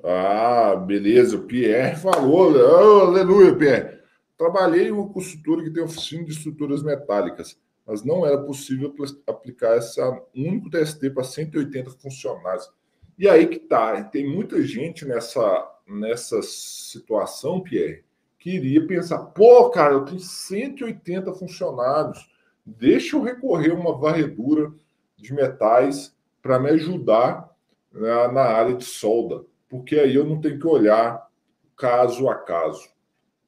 Ah, 0.05 0.75
beleza. 0.93 1.37
O 1.37 1.43
Pierre 1.43 1.97
falou. 1.97 2.53
Oh, 2.53 3.01
aleluia, 3.07 3.55
Pierre. 3.55 3.99
Trabalhei 4.37 4.89
em 4.89 4.91
uma 4.91 5.09
consultora 5.09 5.63
que 5.63 5.71
tem 5.71 5.83
oficina 5.83 6.25
de 6.25 6.33
estruturas 6.33 6.83
metálicas, 6.83 7.59
mas 7.87 8.05
não 8.05 8.27
era 8.27 8.39
possível 8.39 8.93
aplicar 9.27 9.79
esse 9.79 10.01
único 10.35 10.69
TST 10.69 11.11
para 11.11 11.25
180 11.25 11.91
funcionários. 11.93 12.71
E 13.19 13.29
aí 13.29 13.47
que 13.47 13.59
tá. 13.59 14.03
Tem 14.05 14.29
muita 14.29 14.61
gente 14.63 15.07
nessa, 15.07 15.71
nessa 15.87 16.43
situação, 16.43 17.61
Pierre, 17.61 18.05
que 18.39 18.51
iria 18.51 18.87
pensar: 18.87 19.19
pô, 19.19 19.71
cara, 19.71 19.95
eu 19.95 20.05
tenho 20.05 20.21
180 20.21 21.33
funcionários, 21.35 22.29
deixa 22.67 23.17
eu 23.17 23.23
recorrer 23.23 23.71
a 23.71 23.75
uma 23.75 23.97
varredura 23.97 24.73
de 25.17 25.33
metais 25.33 26.15
para 26.43 26.59
me 26.59 26.71
ajudar 26.71 27.49
na, 27.93 28.33
na 28.33 28.43
área 28.43 28.75
de 28.75 28.85
solda 28.85 29.45
porque 29.73 29.99
aí 29.99 30.15
eu 30.15 30.27
não 30.27 30.39
tenho 30.39 30.59
que 30.59 30.67
olhar 30.67 31.27
caso 31.75 32.29
a 32.29 32.35
caso. 32.35 32.87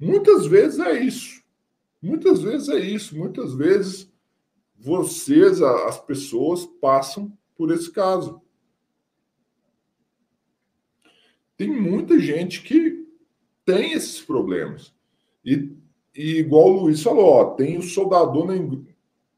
Muitas 0.01 0.47
vezes 0.47 0.81
é 0.81 0.99
isso. 0.99 1.45
Muitas 2.01 2.41
vezes 2.43 2.71
é 2.71 2.79
isso. 2.79 3.15
Muitas 3.15 3.53
vezes 3.53 4.11
vocês, 4.75 5.61
as 5.61 6.01
pessoas, 6.01 6.65
passam 6.65 7.31
por 7.55 7.71
esse 7.71 7.93
caso. 7.93 8.41
Tem 11.59 11.69
muita 11.69 12.19
gente 12.19 12.63
que 12.63 13.07
tem 13.63 13.93
esses 13.93 14.23
problemas. 14.23 14.95
E, 15.45 15.77
e 16.17 16.39
igual 16.39 16.71
o 16.71 16.81
Luiz 16.85 17.03
falou, 17.03 17.27
ó, 17.27 17.45
tem 17.51 17.77
o 17.77 17.83
soldador 17.83 18.47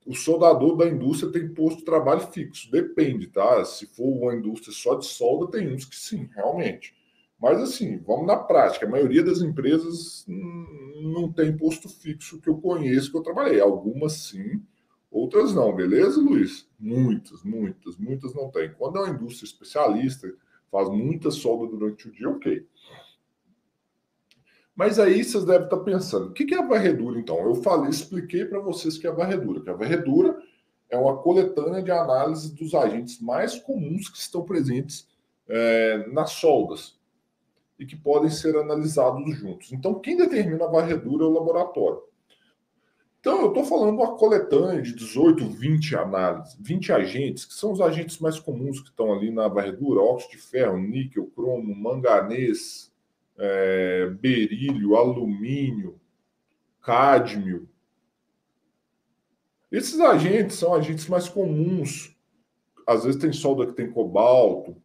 o 0.07 0.15
soldador 0.15 0.77
da 0.77 0.89
indústria 0.89 1.33
tem 1.33 1.53
posto 1.53 1.79
de 1.79 1.85
trabalho 1.85 2.21
fixo. 2.21 2.71
Depende, 2.71 3.27
tá? 3.27 3.65
Se 3.65 3.87
for 3.87 4.07
uma 4.07 4.35
indústria 4.35 4.73
só 4.73 4.95
de 4.95 5.05
solda, 5.05 5.51
tem 5.51 5.75
uns 5.75 5.85
que 5.85 5.97
sim, 5.97 6.31
realmente. 6.33 6.95
Mas 7.39 7.61
assim, 7.61 7.99
vamos 7.99 8.27
na 8.27 8.37
prática. 8.37 8.87
A 8.87 8.89
maioria 8.89 9.23
das 9.23 9.43
empresas 9.43 10.25
não 10.29 11.31
tem 11.33 11.57
posto 11.57 11.89
fixo 11.89 12.41
que 12.41 12.49
eu 12.49 12.57
conheço, 12.59 13.11
que 13.11 13.17
eu 13.19 13.23
trabalhei. 13.23 13.61
Algumas 13.61 14.13
sim, 14.13 14.63
outras 15.11 15.53
não. 15.53 15.75
Beleza, 15.75 16.21
Luiz? 16.21 16.69
Muitas, 16.79 17.43
muitas, 17.43 17.97
muitas 17.97 18.33
não 18.33 18.49
tem. 18.49 18.73
Quando 18.73 18.99
é 18.99 19.01
uma 19.03 19.15
indústria 19.15 19.47
especialista, 19.47 20.33
faz 20.71 20.89
muita 20.89 21.31
solda 21.33 21.67
durante 21.67 22.09
o 22.09 22.13
dia, 22.13 22.31
ok. 22.31 22.65
Mas 24.77 24.99
aí 24.99 25.25
vocês 25.25 25.43
devem 25.45 25.65
estar 25.65 25.79
pensando, 25.79 26.27
o 26.27 26.33
que 26.33 26.55
é 26.55 26.59
a 26.59 26.67
varredura 26.67 27.19
então? 27.19 27.39
Eu 27.39 27.55
falei, 27.55 27.89
expliquei 27.89 28.45
para 28.45 28.61
vocês 28.61 28.99
que 28.99 29.07
é 29.07 29.11
a 29.11 29.15
varredura. 29.15 29.63
Que 29.63 29.71
a 29.71 29.75
varredura 29.75 30.39
é 30.91 30.99
uma 30.99 31.17
coletânea 31.17 31.83
de 31.83 31.91
análise 31.91 32.55
dos 32.55 32.75
agentes 32.75 33.19
mais 33.21 33.59
comuns 33.59 34.11
que 34.11 34.19
estão 34.19 34.43
presentes 34.43 35.09
é, 35.49 36.07
nas 36.13 36.33
soldas 36.33 36.95
e 37.79 37.87
que 37.87 37.97
podem 37.97 38.29
ser 38.29 38.55
analisados 38.55 39.35
juntos. 39.37 39.73
Então, 39.73 39.99
quem 39.99 40.17
determina 40.17 40.67
a 40.67 40.71
varredura 40.71 41.25
é 41.25 41.27
o 41.27 41.33
laboratório. 41.33 42.03
Então, 43.21 43.41
eu 43.41 43.49
estou 43.49 43.65
falando 43.65 43.97
uma 43.97 44.17
coletânea 44.17 44.81
de 44.83 44.95
18, 44.95 45.49
20 45.49 45.97
análises, 45.97 46.57
20 46.61 46.93
agentes, 46.93 47.45
que 47.45 47.55
são 47.55 47.73
os 47.73 47.81
agentes 47.81 48.19
mais 48.19 48.39
comuns 48.39 48.81
que 48.81 48.91
estão 48.91 49.13
ali 49.13 49.31
na 49.31 49.49
varredura: 49.49 50.01
óxido 50.01 50.33
de 50.33 50.39
ferro, 50.39 50.79
níquel, 50.79 51.27
cromo, 51.35 51.75
manganês, 51.75 52.93
é, 53.39 54.07
berílio, 54.07 54.97
alumínio, 54.97 56.01
cádmio. 56.81 57.69
Esses 59.71 60.01
agentes 60.01 60.57
são 60.57 60.75
agentes 60.75 61.09
mais 61.09 61.29
comuns. 61.29 62.17
Às 62.87 63.05
vezes 63.05 63.21
tem 63.21 63.33
solda 63.33 63.67
que 63.67 63.73
tem 63.73 63.91
cobalto. 63.91 64.77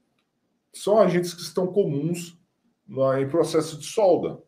São 0.74 1.00
agentes 1.00 1.34
que 1.34 1.42
estão 1.42 1.68
comuns 1.68 2.38
em 3.20 3.30
processo 3.30 3.78
de 3.78 3.86
solda. 3.86 4.42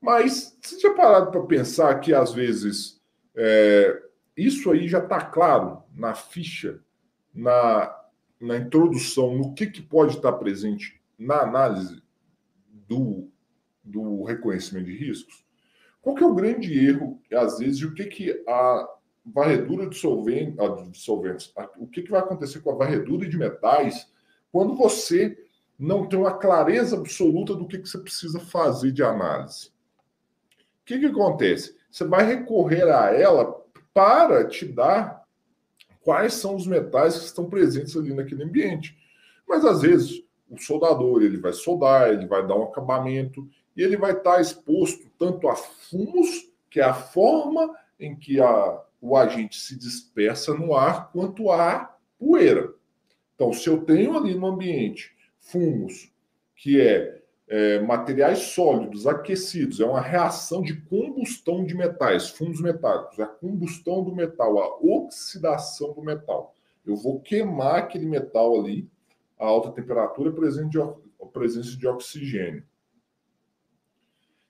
Mas 0.00 0.56
você 0.60 0.78
tinha 0.78 0.94
parado 0.94 1.30
para 1.30 1.42
pensar 1.42 2.00
que 2.00 2.12
às 2.12 2.32
vezes 2.32 3.00
é, 3.34 4.02
isso 4.36 4.70
aí 4.70 4.88
já 4.88 4.98
está 4.98 5.20
claro 5.20 5.82
na 5.94 6.14
ficha, 6.14 6.80
na, 7.34 7.94
na 8.40 8.56
introdução, 8.56 9.36
no 9.36 9.54
que, 9.54 9.66
que 9.66 9.82
pode 9.82 10.16
estar 10.16 10.32
presente 10.32 11.00
na 11.18 11.42
análise 11.42 12.02
do, 12.90 13.30
do 13.84 14.24
reconhecimento 14.24 14.86
de 14.86 14.96
riscos? 14.96 15.44
Qual 16.02 16.16
que 16.16 16.24
é 16.24 16.26
o 16.26 16.34
grande 16.34 16.76
erro, 16.84 17.22
às 17.32 17.58
vezes, 17.58 17.78
e 17.78 17.86
o 17.86 17.94
que, 17.94 18.04
que 18.06 18.44
a 18.48 18.88
varredura 19.24 19.88
de, 19.88 19.96
solvente, 19.96 20.56
de 20.90 20.98
solventes, 20.98 21.52
o 21.78 21.86
que, 21.86 22.02
que 22.02 22.10
vai 22.10 22.20
acontecer 22.20 22.60
com 22.60 22.72
a 22.72 22.74
varredura 22.74 23.28
de 23.28 23.38
metais 23.38 24.10
quando 24.50 24.74
você 24.74 25.38
não 25.78 26.08
tem 26.08 26.18
uma 26.18 26.36
clareza 26.36 26.96
absoluta 26.96 27.54
do 27.54 27.68
que, 27.68 27.78
que 27.78 27.88
você 27.88 27.98
precisa 27.98 28.40
fazer 28.40 28.90
de 28.90 29.04
análise? 29.04 29.68
O 29.68 30.84
que, 30.84 30.98
que 30.98 31.06
acontece? 31.06 31.76
Você 31.90 32.04
vai 32.04 32.24
recorrer 32.26 32.90
a 32.90 33.14
ela 33.14 33.62
para 33.94 34.46
te 34.48 34.66
dar 34.66 35.24
quais 36.00 36.34
são 36.34 36.56
os 36.56 36.66
metais 36.66 37.18
que 37.18 37.26
estão 37.26 37.48
presentes 37.48 37.96
ali 37.96 38.12
naquele 38.12 38.42
ambiente. 38.42 38.96
Mas 39.46 39.64
às 39.64 39.82
vezes 39.82 40.24
o 40.50 40.58
soldador 40.58 41.22
ele 41.22 41.38
vai 41.38 41.52
soldar, 41.52 42.10
ele 42.10 42.26
vai 42.26 42.46
dar 42.46 42.56
um 42.56 42.64
acabamento 42.64 43.48
e 43.76 43.82
ele 43.82 43.96
vai 43.96 44.12
estar 44.12 44.40
exposto 44.40 45.08
tanto 45.16 45.48
a 45.48 45.54
fumos, 45.54 46.50
que 46.68 46.80
é 46.80 46.84
a 46.84 46.92
forma 46.92 47.74
em 47.98 48.16
que 48.16 48.40
a, 48.40 48.82
o 49.00 49.16
agente 49.16 49.58
se 49.58 49.78
dispersa 49.78 50.52
no 50.52 50.74
ar, 50.74 51.10
quanto 51.12 51.50
a 51.52 51.96
poeira. 52.18 52.74
Então, 53.34 53.52
se 53.52 53.68
eu 53.68 53.82
tenho 53.84 54.16
ali 54.16 54.34
no 54.34 54.48
ambiente 54.48 55.14
fumos, 55.38 56.12
que 56.56 56.80
é, 56.80 57.22
é 57.48 57.78
materiais 57.80 58.38
sólidos 58.38 59.06
aquecidos, 59.06 59.80
é 59.80 59.86
uma 59.86 60.00
reação 60.00 60.62
de 60.62 60.80
combustão 60.82 61.64
de 61.64 61.74
metais, 61.74 62.28
fumos 62.28 62.60
metálicos, 62.60 63.18
é 63.18 63.22
a 63.22 63.26
combustão 63.26 64.02
do 64.02 64.14
metal, 64.14 64.58
a 64.58 64.76
oxidação 64.80 65.92
do 65.92 66.02
metal. 66.02 66.54
Eu 66.84 66.96
vou 66.96 67.20
queimar 67.20 67.76
aquele 67.76 68.06
metal 68.06 68.58
ali 68.58 68.90
a 69.40 69.46
alta 69.46 69.72
temperatura 69.72 70.30
a 70.30 71.26
presença 71.26 71.76
de 71.76 71.86
oxigênio. 71.88 72.62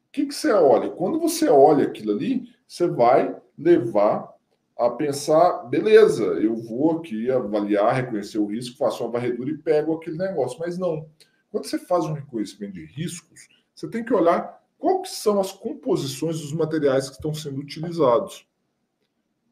O 0.08 0.12
que, 0.12 0.26
que 0.26 0.34
você 0.34 0.50
olha? 0.50 0.90
Quando 0.90 1.20
você 1.20 1.48
olha 1.48 1.86
aquilo 1.86 2.12
ali, 2.12 2.48
você 2.66 2.88
vai 2.88 3.36
levar 3.56 4.28
a 4.76 4.90
pensar, 4.90 5.64
beleza, 5.64 6.24
eu 6.24 6.56
vou 6.56 6.98
aqui 6.98 7.30
avaliar, 7.30 7.94
reconhecer 7.94 8.38
o 8.38 8.46
risco, 8.46 8.78
faço 8.78 9.04
uma 9.04 9.12
varredura 9.12 9.50
e 9.50 9.58
pego 9.58 9.94
aquele 9.94 10.16
negócio. 10.16 10.58
Mas 10.58 10.76
não. 10.76 11.08
Quando 11.50 11.66
você 11.66 11.78
faz 11.78 12.06
um 12.06 12.12
reconhecimento 12.12 12.72
de 12.72 12.84
riscos, 12.86 13.48
você 13.74 13.88
tem 13.88 14.04
que 14.04 14.12
olhar 14.12 14.60
quais 14.78 15.10
são 15.10 15.38
as 15.38 15.52
composições 15.52 16.40
dos 16.40 16.52
materiais 16.52 17.08
que 17.08 17.16
estão 17.16 17.32
sendo 17.32 17.60
utilizados. 17.60 18.48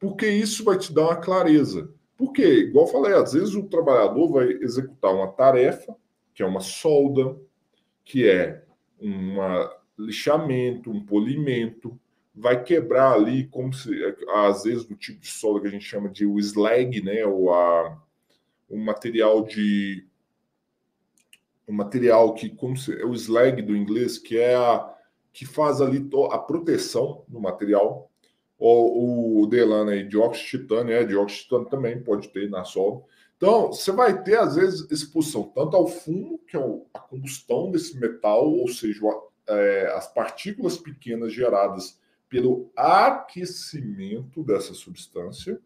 Porque 0.00 0.26
isso 0.26 0.64
vai 0.64 0.78
te 0.78 0.92
dar 0.92 1.02
uma 1.02 1.16
clareza. 1.16 1.92
Porque, 2.18 2.42
igual 2.42 2.86
eu 2.86 2.92
falei, 2.92 3.14
às 3.14 3.32
vezes 3.32 3.54
o 3.54 3.68
trabalhador 3.68 4.32
vai 4.32 4.48
executar 4.60 5.14
uma 5.14 5.28
tarefa, 5.28 5.96
que 6.34 6.42
é 6.42 6.46
uma 6.46 6.58
solda, 6.58 7.36
que 8.04 8.28
é 8.28 8.64
um 9.00 9.36
lixamento, 9.96 10.90
um 10.90 11.04
polimento, 11.04 11.98
vai 12.34 12.60
quebrar 12.62 13.12
ali, 13.12 13.46
como 13.46 13.72
se, 13.72 13.90
às 14.34 14.64
vezes, 14.64 14.84
do 14.84 14.96
tipo 14.96 15.20
de 15.20 15.28
solda 15.28 15.60
que 15.60 15.68
a 15.68 15.70
gente 15.70 15.84
chama 15.84 16.08
de 16.08 16.26
o 16.26 16.40
slag, 16.40 17.00
né? 17.00 17.24
Ou 17.24 17.54
a, 17.54 17.96
um 18.68 18.82
material 18.82 19.44
de. 19.44 20.04
Um 21.68 21.72
material 21.72 22.34
que, 22.34 22.48
como 22.48 22.76
se, 22.76 23.00
é 23.00 23.04
o 23.04 23.14
slag 23.14 23.62
do 23.62 23.76
inglês, 23.76 24.18
que 24.18 24.36
é 24.36 24.56
a 24.56 24.92
que 25.32 25.46
faz 25.46 25.80
ali 25.80 26.04
a 26.32 26.38
proteção 26.38 27.24
do 27.28 27.38
material 27.38 28.07
o, 28.58 29.46
Delano 29.46 29.90
aí, 29.90 30.06
dióxido 30.06 30.44
de 30.44 30.64
titânio, 30.64 30.94
é, 30.94 31.04
dióxido 31.04 31.36
de 31.36 31.42
titânio 31.44 31.68
também 31.68 32.02
pode 32.02 32.28
ter 32.28 32.50
na 32.50 32.64
solda. 32.64 33.04
Então, 33.36 33.68
você 33.72 33.92
vai 33.92 34.20
ter, 34.22 34.36
às 34.36 34.56
vezes, 34.56 34.90
expulsão 34.90 35.44
tanto 35.44 35.76
ao 35.76 35.86
fumo, 35.86 36.40
que 36.46 36.56
é 36.56 36.60
a 36.92 36.98
combustão 36.98 37.70
desse 37.70 37.98
metal, 37.98 38.50
ou 38.50 38.66
seja, 38.66 39.00
é, 39.46 39.92
as 39.94 40.12
partículas 40.12 40.76
pequenas 40.76 41.32
geradas 41.32 42.00
pelo 42.28 42.70
aquecimento 42.76 44.42
dessa 44.42 44.74
substância, 44.74 45.60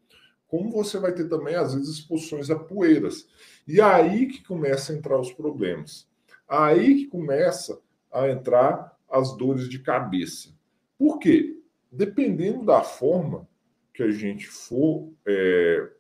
como 0.46 0.70
você 0.70 0.98
vai 0.98 1.12
ter 1.14 1.28
também, 1.28 1.54
às 1.54 1.72
vezes, 1.72 1.88
expulsões 1.88 2.50
a 2.50 2.58
poeiras. 2.58 3.26
E 3.66 3.80
aí 3.80 4.26
que 4.26 4.44
começa 4.44 4.92
a 4.92 4.96
entrar 4.96 5.18
os 5.18 5.32
problemas. 5.32 6.06
Aí 6.46 6.96
que 6.96 7.06
começa 7.06 7.80
a 8.12 8.28
entrar 8.28 8.94
as 9.10 9.34
dores 9.34 9.66
de 9.66 9.78
cabeça. 9.78 10.50
Por 10.98 11.18
quê? 11.18 11.61
Dependendo 11.92 12.64
da 12.64 12.82
forma 12.82 13.46
que 13.92 14.02
a 14.02 14.10
gente 14.10 14.48
for 14.48 15.12
é, 15.26 15.92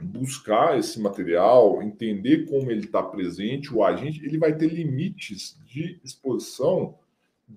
buscar 0.00 0.78
esse 0.78 1.00
material, 1.00 1.82
entender 1.82 2.46
como 2.46 2.70
ele 2.70 2.86
está 2.86 3.02
presente, 3.02 3.74
o 3.74 3.82
agente, 3.82 4.24
ele 4.24 4.38
vai 4.38 4.56
ter 4.56 4.72
limites 4.72 5.60
de 5.66 6.00
exposição 6.04 6.96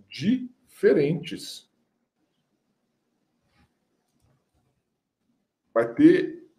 diferentes. 0.09 1.69
Vai 5.71 5.93
ter 5.93 6.49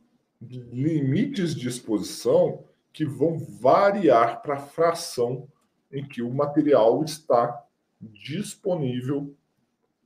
limites 0.41 1.55
de 1.57 1.69
exposição 1.69 2.65
que 2.93 3.05
vão 3.05 3.37
variar 3.39 4.43
para 4.43 4.55
a 4.55 4.61
fração 4.61 5.49
em 5.91 6.07
que 6.07 6.23
o 6.23 6.33
material 6.33 7.03
está 7.03 7.67
disponível 8.01 9.37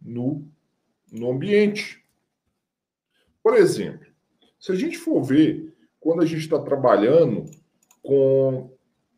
no, 0.06 0.48
no 1.12 1.32
ambiente. 1.32 2.02
Por 3.42 3.54
exemplo, 3.56 4.06
se 4.58 4.72
a 4.72 4.74
gente 4.74 4.96
for 4.96 5.22
ver, 5.22 5.74
quando 6.00 6.22
a 6.22 6.26
gente 6.26 6.40
está 6.40 6.58
trabalhando 6.58 7.44
com 8.02 8.70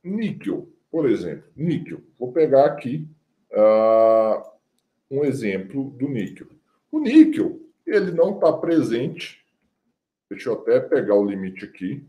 níquel, 0.03 0.73
por 0.91 1.09
exemplo, 1.09 1.51
níquel, 1.55 2.03
vou 2.19 2.33
pegar 2.33 2.65
aqui 2.65 3.07
uh, 3.53 4.51
um 5.11 5.25
exemplo 5.25 5.91
do 5.91 6.09
níquel. 6.09 6.49
O 6.91 6.99
níquel, 6.99 7.61
ele 7.87 8.11
não 8.11 8.35
está 8.35 8.53
presente, 8.53 9.45
deixa 10.31 10.49
eu 10.49 10.55
até 10.55 10.81
pegar 10.81 11.15
o 11.15 11.25
limite 11.25 11.65
aqui, 11.65 12.07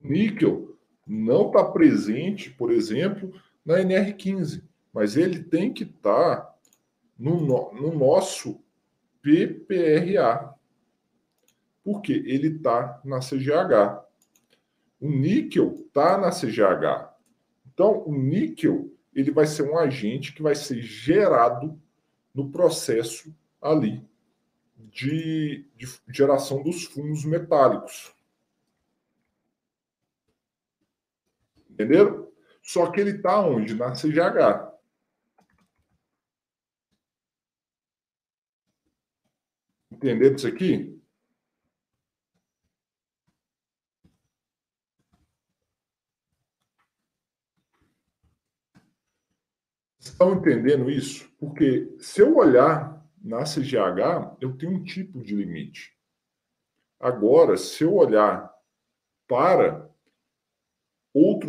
níquel 0.00 0.69
não 1.10 1.48
está 1.48 1.64
presente, 1.64 2.50
por 2.50 2.70
exemplo, 2.70 3.34
na 3.64 3.78
NR15, 3.80 4.62
mas 4.92 5.16
ele 5.16 5.42
tem 5.42 5.72
que 5.72 5.82
estar 5.82 6.36
tá 6.36 6.54
no, 7.18 7.40
no 7.72 7.92
nosso 7.92 8.62
PPRA, 9.20 10.54
porque 11.82 12.12
ele 12.12 12.56
está 12.56 13.00
na 13.04 13.18
CGH. 13.18 14.04
O 15.00 15.08
níquel 15.08 15.74
está 15.86 16.16
na 16.16 16.30
CGH. 16.30 17.12
Então, 17.66 18.04
o 18.06 18.14
níquel 18.14 18.92
ele 19.12 19.32
vai 19.32 19.46
ser 19.46 19.62
um 19.62 19.76
agente 19.76 20.32
que 20.32 20.42
vai 20.42 20.54
ser 20.54 20.80
gerado 20.80 21.76
no 22.32 22.50
processo 22.50 23.34
ali 23.60 24.08
de, 24.76 25.66
de 25.76 25.88
geração 26.08 26.62
dos 26.62 26.84
fumos 26.84 27.24
metálicos. 27.24 28.14
Entenderam? 31.80 32.30
Só 32.62 32.90
que 32.90 33.00
ele 33.00 33.12
está 33.12 33.40
onde? 33.40 33.74
Na 33.74 33.94
CGH. 33.94 34.70
Entenderam 39.90 40.36
isso 40.36 40.46
aqui? 40.46 41.00
Estão 49.98 50.34
entendendo 50.34 50.90
isso? 50.90 51.30
Porque 51.38 51.96
se 51.98 52.20
eu 52.20 52.36
olhar 52.36 53.02
na 53.22 53.44
CGH, 53.44 54.36
eu 54.38 54.54
tenho 54.56 54.72
um 54.72 54.84
tipo 54.84 55.22
de 55.22 55.34
limite. 55.34 55.96
Agora, 56.98 57.56
se 57.56 57.84
eu 57.84 57.94
olhar 57.94 58.54
para 59.26 59.89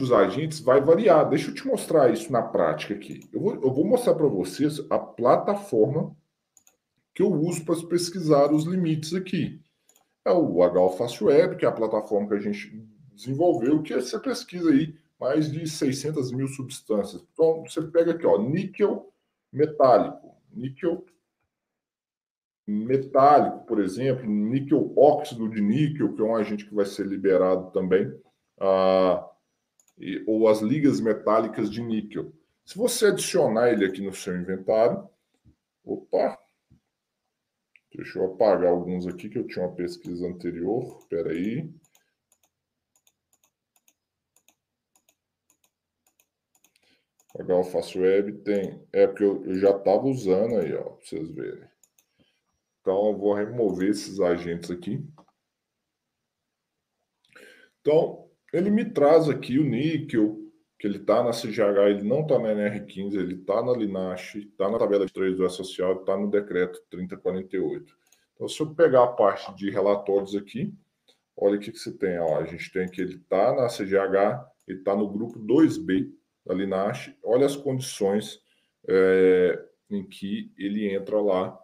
outros 0.01 0.11
agentes, 0.11 0.59
vai 0.59 0.81
variar. 0.81 1.29
Deixa 1.29 1.51
eu 1.51 1.53
te 1.53 1.65
mostrar 1.67 2.11
isso 2.11 2.31
na 2.31 2.41
prática 2.41 2.93
aqui. 2.93 3.21
Eu 3.31 3.39
vou, 3.39 3.53
eu 3.55 3.71
vou 3.71 3.85
mostrar 3.85 4.15
para 4.15 4.27
vocês 4.27 4.79
a 4.89 4.97
plataforma 4.97 6.15
que 7.13 7.21
eu 7.21 7.31
uso 7.31 7.63
para 7.63 7.75
pesquisar 7.87 8.51
os 8.51 8.65
limites 8.65 9.13
aqui. 9.13 9.61
É 10.25 10.31
o 10.31 10.59
HFast 10.89 11.23
Web, 11.23 11.57
que 11.57 11.65
é 11.65 11.67
a 11.67 11.73
plataforma 11.73 12.27
que 12.27 12.35
a 12.35 12.39
gente 12.39 12.83
desenvolveu, 13.13 13.81
que 13.81 13.93
você 13.93 14.19
pesquisa 14.19 14.71
aí 14.71 14.95
mais 15.19 15.51
de 15.51 15.67
600 15.67 16.31
mil 16.31 16.47
substâncias. 16.47 17.23
Então, 17.33 17.63
você 17.63 17.81
pega 17.81 18.11
aqui, 18.11 18.25
ó, 18.25 18.39
níquel 18.39 19.11
metálico, 19.51 20.35
níquel 20.51 21.05
metálico, 22.65 23.65
por 23.65 23.79
exemplo, 23.79 24.25
níquel 24.25 24.93
óxido 24.97 25.49
de 25.49 25.61
níquel, 25.61 26.13
que 26.13 26.21
é 26.21 26.25
um 26.25 26.35
agente 26.35 26.65
que 26.65 26.73
vai 26.73 26.85
ser 26.85 27.05
liberado 27.05 27.71
também, 27.71 28.11
ah, 28.59 29.30
e, 30.01 30.23
ou 30.27 30.47
as 30.47 30.59
ligas 30.61 30.99
metálicas 30.99 31.69
de 31.69 31.81
níquel. 31.81 32.33
Se 32.65 32.77
você 32.77 33.07
adicionar 33.07 33.69
ele 33.69 33.85
aqui 33.85 34.01
no 34.01 34.13
seu 34.13 34.35
inventário, 34.35 35.07
opa, 35.83 36.37
deixa 37.93 38.19
eu 38.19 38.33
apagar 38.33 38.71
alguns 38.71 39.05
aqui 39.07 39.29
que 39.29 39.37
eu 39.37 39.47
tinha 39.47 39.65
uma 39.65 39.75
pesquisa 39.75 40.27
anterior, 40.27 40.97
espera 40.99 41.31
aí. 41.31 41.71
Pagar 47.33 47.55
o 47.55 47.99
Web 47.99 48.39
tem. 48.43 48.85
É 48.91 49.07
porque 49.07 49.23
eu, 49.23 49.45
eu 49.45 49.55
já 49.55 49.71
estava 49.71 50.05
usando 50.05 50.57
aí, 50.59 50.73
ó, 50.73 50.83
para 50.83 51.05
vocês 51.05 51.29
verem. 51.31 51.69
Então 52.81 53.07
eu 53.07 53.17
vou 53.17 53.33
remover 53.33 53.89
esses 53.89 54.19
agentes 54.19 54.69
aqui. 54.69 55.05
Então, 57.79 58.30
ele 58.51 58.69
me 58.69 58.85
traz 58.85 59.29
aqui 59.29 59.57
o 59.59 59.63
níquel, 59.63 60.37
que 60.77 60.87
ele 60.87 60.97
está 60.97 61.23
na 61.23 61.31
CGH, 61.31 61.89
ele 61.89 62.03
não 62.03 62.21
está 62.21 62.39
na 62.39 62.49
NR15, 62.49 63.13
ele 63.13 63.35
está 63.35 63.63
na 63.63 63.71
Linache, 63.71 64.39
está 64.39 64.69
na 64.69 64.79
tabela 64.79 65.05
de 65.05 65.13
3 65.13 65.37
do 65.37 65.49
social, 65.49 65.99
está 65.99 66.17
no 66.17 66.29
decreto 66.29 66.81
3048. 66.89 67.95
Então, 68.33 68.47
se 68.47 68.59
eu 68.59 68.73
pegar 68.73 69.03
a 69.03 69.07
parte 69.07 69.55
de 69.55 69.69
relatórios 69.69 70.35
aqui, 70.35 70.73
olha 71.37 71.57
o 71.57 71.59
que, 71.59 71.71
que 71.71 71.77
você 71.77 71.91
tem. 71.91 72.17
Ó, 72.17 72.39
a 72.39 72.45
gente 72.45 72.71
tem 72.71 72.89
que 72.89 72.99
ele 72.99 73.15
está 73.17 73.55
na 73.55 73.67
CGH, 73.67 74.43
ele 74.67 74.79
está 74.79 74.95
no 74.95 75.07
grupo 75.07 75.39
2B 75.39 76.11
da 76.43 76.55
Linache. 76.55 77.15
Olha 77.23 77.45
as 77.45 77.55
condições 77.55 78.41
é, 78.87 79.63
em 79.89 80.03
que 80.03 80.51
ele 80.57 80.91
entra 80.91 81.21
lá 81.21 81.57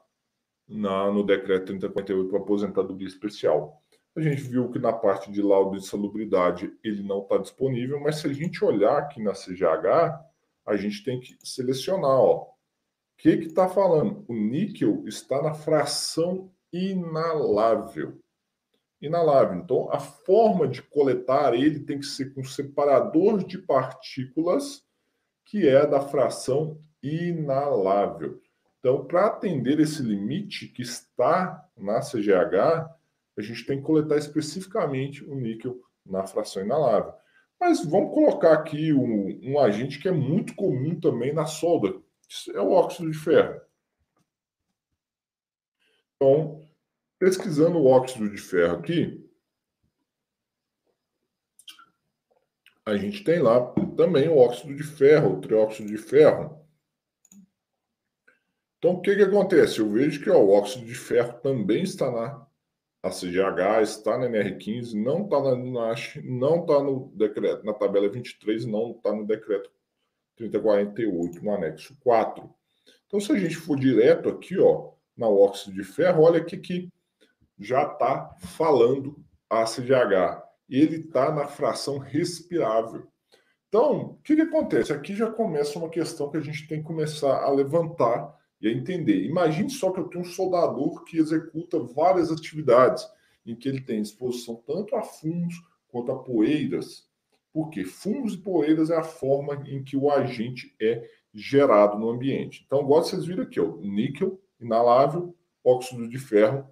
na, 0.68 1.12
no 1.12 1.24
decreto 1.24 1.66
3048 1.66 2.30
para 2.30 2.40
aposentadoria 2.40 3.08
especial. 3.08 3.82
A 4.18 4.20
gente 4.20 4.42
viu 4.42 4.68
que 4.72 4.80
na 4.80 4.92
parte 4.92 5.32
de 5.32 5.44
laudo 5.44 5.78
de 5.78 5.86
salubridade 5.86 6.76
ele 6.84 7.04
não 7.04 7.22
está 7.22 7.38
disponível, 7.38 8.00
mas 8.00 8.16
se 8.16 8.26
a 8.26 8.34
gente 8.34 8.66
olhar 8.66 8.98
aqui 8.98 9.22
na 9.22 9.34
CGH, 9.34 10.20
a 10.66 10.76
gente 10.76 11.04
tem 11.04 11.20
que 11.20 11.38
selecionar, 11.44 12.20
ó. 12.20 12.42
O 12.42 12.48
que 13.16 13.30
está 13.30 13.70
falando? 13.70 14.26
O 14.28 14.34
níquel 14.34 15.08
está 15.08 15.40
na 15.40 15.54
fração 15.54 16.52
inalável. 16.74 18.20
Inalável. 19.00 19.60
Então, 19.60 19.88
a 19.92 20.00
forma 20.00 20.68
de 20.68 20.82
coletar 20.82 21.54
ele 21.54 21.82
tem 21.82 22.00
que 22.00 22.06
ser 22.08 22.34
com 22.34 22.44
separador 22.44 23.46
de 23.46 23.60
partículas, 23.60 24.84
que 25.46 25.68
é 25.68 25.86
da 25.86 26.02
fração 26.02 26.82
inalável. 27.04 28.42
Então, 28.80 29.06
para 29.06 29.28
atender 29.28 29.80
esse 29.80 30.02
limite 30.02 30.68
que 30.70 30.82
está 30.82 31.70
na 31.78 32.00
CGH, 32.00 32.97
a 33.38 33.42
gente 33.42 33.66
tem 33.66 33.78
que 33.78 33.86
coletar 33.86 34.18
especificamente 34.18 35.24
o 35.24 35.36
níquel 35.36 35.80
na 36.06 36.26
fração 36.26 36.64
inalável. 36.64 37.14
Mas 37.60 37.84
vamos 37.86 38.14
colocar 38.14 38.54
aqui 38.54 38.94
um, 38.94 39.40
um 39.44 39.60
agente 39.60 40.00
que 40.00 40.08
é 40.08 40.12
muito 40.12 40.56
comum 40.56 41.00
também 41.00 41.34
na 41.34 41.46
solda, 41.46 42.02
é 42.54 42.62
o 42.62 42.72
óxido 42.72 43.10
de 43.12 43.18
ferro. 43.18 43.62
Então, 46.16 46.68
pesquisando 47.20 47.78
o 47.78 47.86
óxido 47.86 48.30
de 48.30 48.38
ferro 48.38 48.78
aqui, 48.78 49.24
a 52.86 52.96
gente 52.96 53.24
tem 53.24 53.40
lá 53.40 53.74
também 53.96 54.30
o 54.30 54.38
óxido 54.38 54.74
de 54.74 54.84
ferro, 54.84 55.34
o 55.34 55.42
trióxido 55.42 55.90
de 55.90 55.98
ferro. 55.98 56.66
Então, 58.78 58.92
o 58.94 59.02
que, 59.02 59.16
que 59.16 59.24
acontece? 59.24 59.80
Eu 59.80 59.92
vejo 59.92 60.24
que 60.24 60.30
ó, 60.30 60.40
o 60.40 60.52
óxido 60.52 60.86
de 60.86 60.96
ferro 60.96 61.40
também 61.40 61.84
está 61.84 62.10
na 62.12 62.47
a 63.08 63.12
CGH 63.12 63.82
está 63.82 64.18
na 64.18 64.28
NR15, 64.28 64.94
não 64.94 65.24
está 65.24 65.42
na 65.42 65.56
NASH, 65.56 66.20
não 66.24 66.62
está 66.62 66.84
no 66.84 67.12
decreto, 67.16 67.66
na 67.66 67.74
tabela 67.74 68.10
23, 68.10 68.66
não 68.66 68.92
está 68.92 69.14
no 69.14 69.26
decreto 69.26 69.72
3048, 70.36 71.44
no 71.44 71.54
anexo 71.54 71.98
4. 72.02 72.50
Então, 73.08 73.20
se 73.20 73.32
a 73.32 73.38
gente 73.38 73.56
for 73.56 73.78
direto 73.78 74.30
aqui, 74.30 74.60
ó, 74.60 74.92
na 75.16 75.28
óxido 75.28 75.76
de 75.76 75.84
ferro, 75.84 76.24
olha 76.24 76.40
aqui 76.40 76.58
que 76.58 76.92
já 77.58 77.84
está 77.84 78.36
falando 78.40 79.18
a 79.50 79.64
CGH. 79.64 80.44
Ele 80.70 80.98
está 80.98 81.32
na 81.32 81.48
fração 81.48 81.98
respirável. 81.98 83.08
Então, 83.70 84.02
o 84.02 84.16
que, 84.24 84.36
que 84.36 84.42
acontece? 84.42 84.94
Aqui 84.94 85.16
já 85.16 85.32
começa 85.32 85.80
uma 85.80 85.90
questão 85.90 86.30
que 86.30 86.38
a 86.38 86.42
gente 86.42 86.68
tem 86.68 86.80
que 86.80 86.86
começar 86.86 87.42
a 87.42 87.50
levantar 87.50 88.37
e 88.62 88.68
a 88.68 88.72
entender. 88.72 89.26
Imagine 89.26 89.70
só 89.70 89.92
que 89.92 90.00
eu 90.00 90.08
tenho 90.08 90.24
um 90.24 90.28
soldador 90.28 91.04
que 91.04 91.18
executa 91.18 91.80
várias 91.80 92.32
atividades 92.32 93.08
em 93.46 93.56
que 93.56 93.70
ele 93.70 93.82
tem 93.82 94.02
exposição 94.02 94.56
tanto 94.66 94.96
a 94.96 95.04
fumos 95.04 95.56
quanto 95.88 96.12
a 96.12 96.20
poeiras. 96.20 97.08
Porque 97.54 97.84
fumos 97.86 98.34
e 98.34 98.38
poeiras 98.38 98.90
é 98.90 98.98
a 98.98 99.04
forma 99.04 99.64
em 99.68 99.84
que 99.84 99.96
o 99.96 100.12
agente 100.12 100.76
é 100.82 101.10
gerado 101.34 101.98
no 101.98 102.10
ambiente. 102.10 102.64
Então, 102.66 102.82
igual 102.82 103.04
vocês 103.04 103.26
viram 103.26 103.44
aqui, 103.44 103.60
ó, 103.60 103.78
níquel 103.78 104.40
inalável, 104.60 105.36
óxido 105.64 106.08
de 106.08 106.18
ferro, 106.18 106.68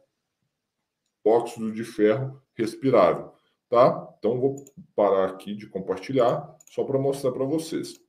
óxido 1.23 1.71
de 1.71 1.83
ferro 1.83 2.41
respirável, 2.55 3.31
tá? 3.69 4.13
Então, 4.17 4.39
vou 4.39 4.65
parar 4.95 5.29
aqui 5.29 5.55
de 5.55 5.67
compartilhar 5.67 6.55
só 6.69 6.83
para 6.83 6.99
mostrar 6.99 7.31
para 7.31 7.45
vocês. 7.45 7.99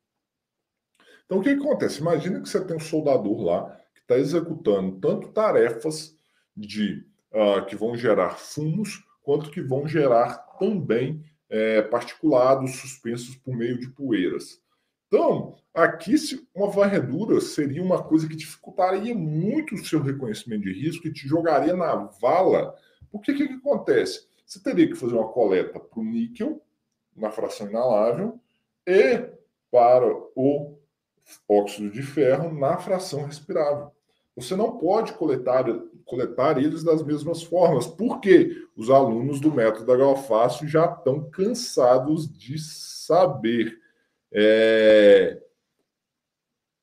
Então, 1.26 1.38
o 1.38 1.42
que 1.42 1.50
acontece? 1.50 2.00
Imagina 2.00 2.40
que 2.40 2.48
você 2.48 2.64
tem 2.64 2.76
um 2.76 2.80
soldador 2.80 3.42
lá 3.42 3.76
que 3.94 4.00
está 4.00 4.16
executando 4.16 4.98
tanto 5.00 5.28
tarefas 5.28 6.16
de 6.56 7.04
uh, 7.32 7.66
que 7.66 7.76
vão 7.76 7.96
gerar 7.96 8.38
fumos, 8.38 9.04
quanto 9.22 9.50
que 9.50 9.60
vão 9.60 9.86
gerar 9.86 10.38
também 10.58 11.22
é, 11.48 11.82
particulados 11.82 12.76
suspensos 12.76 13.36
por 13.36 13.54
meio 13.54 13.78
de 13.78 13.88
poeiras. 13.88 14.60
Então, 15.08 15.56
aqui 15.72 16.14
uma 16.54 16.70
varredura 16.70 17.40
seria 17.40 17.82
uma 17.82 18.02
coisa 18.02 18.28
que 18.28 18.36
dificultaria 18.36 19.14
muito 19.14 19.74
o 19.74 19.84
seu 19.84 20.00
reconhecimento 20.00 20.62
de 20.62 20.72
risco 20.72 21.06
e 21.06 21.12
te 21.12 21.28
jogaria 21.28 21.74
na 21.74 21.94
vala. 22.20 22.74
Porque 23.10 23.32
o 23.32 23.36
que, 23.36 23.48
que 23.48 23.54
acontece? 23.54 24.26
Você 24.44 24.60
teria 24.60 24.86
que 24.86 24.94
fazer 24.94 25.14
uma 25.14 25.28
coleta 25.28 25.78
para 25.78 26.00
o 26.00 26.04
níquel, 26.04 26.60
na 27.16 27.30
fração 27.30 27.68
inalável, 27.68 28.40
e 28.86 29.28
para 29.70 30.06
o 30.34 30.75
óxido 31.48 31.90
de 31.90 32.02
ferro 32.02 32.52
na 32.52 32.78
fração 32.78 33.24
respirável. 33.24 33.90
Você 34.36 34.54
não 34.54 34.76
pode 34.76 35.14
coletar, 35.14 35.64
coletar 36.04 36.58
eles 36.58 36.84
das 36.84 37.02
mesmas 37.02 37.42
formas, 37.42 37.86
porque 37.86 38.66
os 38.76 38.90
alunos 38.90 39.40
do 39.40 39.52
método 39.52 39.86
da 39.86 39.96
Galfácio 39.96 40.68
já 40.68 40.84
estão 40.84 41.30
cansados 41.30 42.30
de 42.30 42.58
saber. 42.58 43.78
É... 44.32 45.42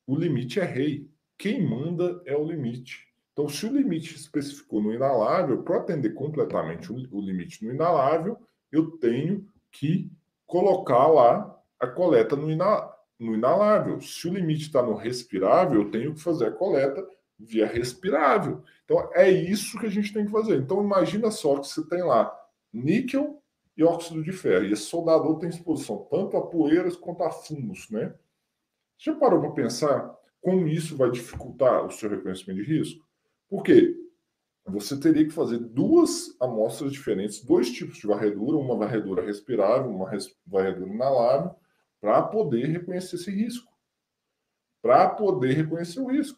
O 0.08 0.16
limite 0.16 0.60
é 0.60 0.66
rei. 0.66 1.08
Quem 1.38 1.64
manda 1.64 2.22
é 2.26 2.36
o 2.36 2.44
limite. 2.44 3.08
Então, 3.34 3.50
se 3.50 3.66
o 3.66 3.74
limite 3.74 4.16
especificou 4.16 4.82
no 4.82 4.94
inalável, 4.94 5.64
para 5.64 5.78
atender 5.78 6.14
completamente 6.14 6.92
o 6.92 7.22
limite 7.22 7.66
no 7.66 7.74
inalável, 7.74 8.38
eu 8.72 8.92
tenho 8.98 9.48
que 9.72 10.12
colocar 10.46 11.08
lá 11.08 11.60
a 11.80 11.88
coleta 11.88 12.36
no, 12.36 12.52
ina, 12.52 12.93
no 13.24 13.34
inalável. 13.34 14.02
Se 14.02 14.28
o 14.28 14.34
limite 14.34 14.64
está 14.64 14.82
no 14.82 14.96
respirável, 14.96 15.82
eu 15.82 15.92
tenho 15.92 16.14
que 16.14 16.22
fazer 16.22 16.48
a 16.48 16.52
coleta 16.52 17.06
via 17.40 17.66
respirável. 17.66 18.64
Então, 18.86 19.10
é 19.14 19.30
isso 19.30 19.80
que 19.80 19.86
a 19.86 19.90
gente 19.90 20.14
tem 20.14 20.26
que 20.26 20.32
fazer. 20.32 20.58
Então, 20.58 20.84
imagina 20.84 21.32
só 21.32 21.58
que 21.60 21.68
você 21.68 21.88
tem 21.88 22.04
lá 22.04 22.34
níquel 22.72 23.42
e 23.76 23.84
óxido 23.84 24.24
de 24.24 24.32
ferro. 24.32 24.66
E 24.66 24.74
esse 24.74 24.84
soldador 24.84 25.40
tem 25.40 25.50
exposição 25.50 26.08
tanto 26.10 26.38
a 26.38 26.46
poeiras 26.46 26.96
quanto 26.96 27.24
a 27.24 27.32
fumos, 27.32 27.90
né? 27.90 28.14
Já 28.98 29.16
parou 29.16 29.42
para 29.42 29.52
pensar 29.52 30.16
como 30.42 30.68
isso 30.68 30.96
vai 30.96 31.10
dificultar 31.10 31.86
o 31.86 31.92
seu 31.92 32.10
reconhecimento 32.10 32.64
de 32.64 32.78
risco? 32.78 33.06
Por 33.50 33.64
quê? 33.64 33.96
Você 34.66 34.98
teria 34.98 35.26
que 35.26 35.32
fazer 35.32 35.58
duas 35.58 36.36
amostras 36.40 36.92
diferentes, 36.92 37.44
dois 37.44 37.70
tipos 37.70 37.98
de 37.98 38.08
varredura, 38.08 38.58
uma 38.58 38.78
varredura 38.78 39.26
respirável, 39.26 39.90
uma 39.90 40.10
varredura 40.46 40.90
inalável, 40.90 41.56
para 42.04 42.22
poder 42.22 42.66
reconhecer 42.66 43.16
esse 43.16 43.32
risco. 43.32 43.72
Para 44.82 45.08
poder 45.08 45.54
reconhecer 45.54 46.02
o 46.02 46.12
risco. 46.12 46.38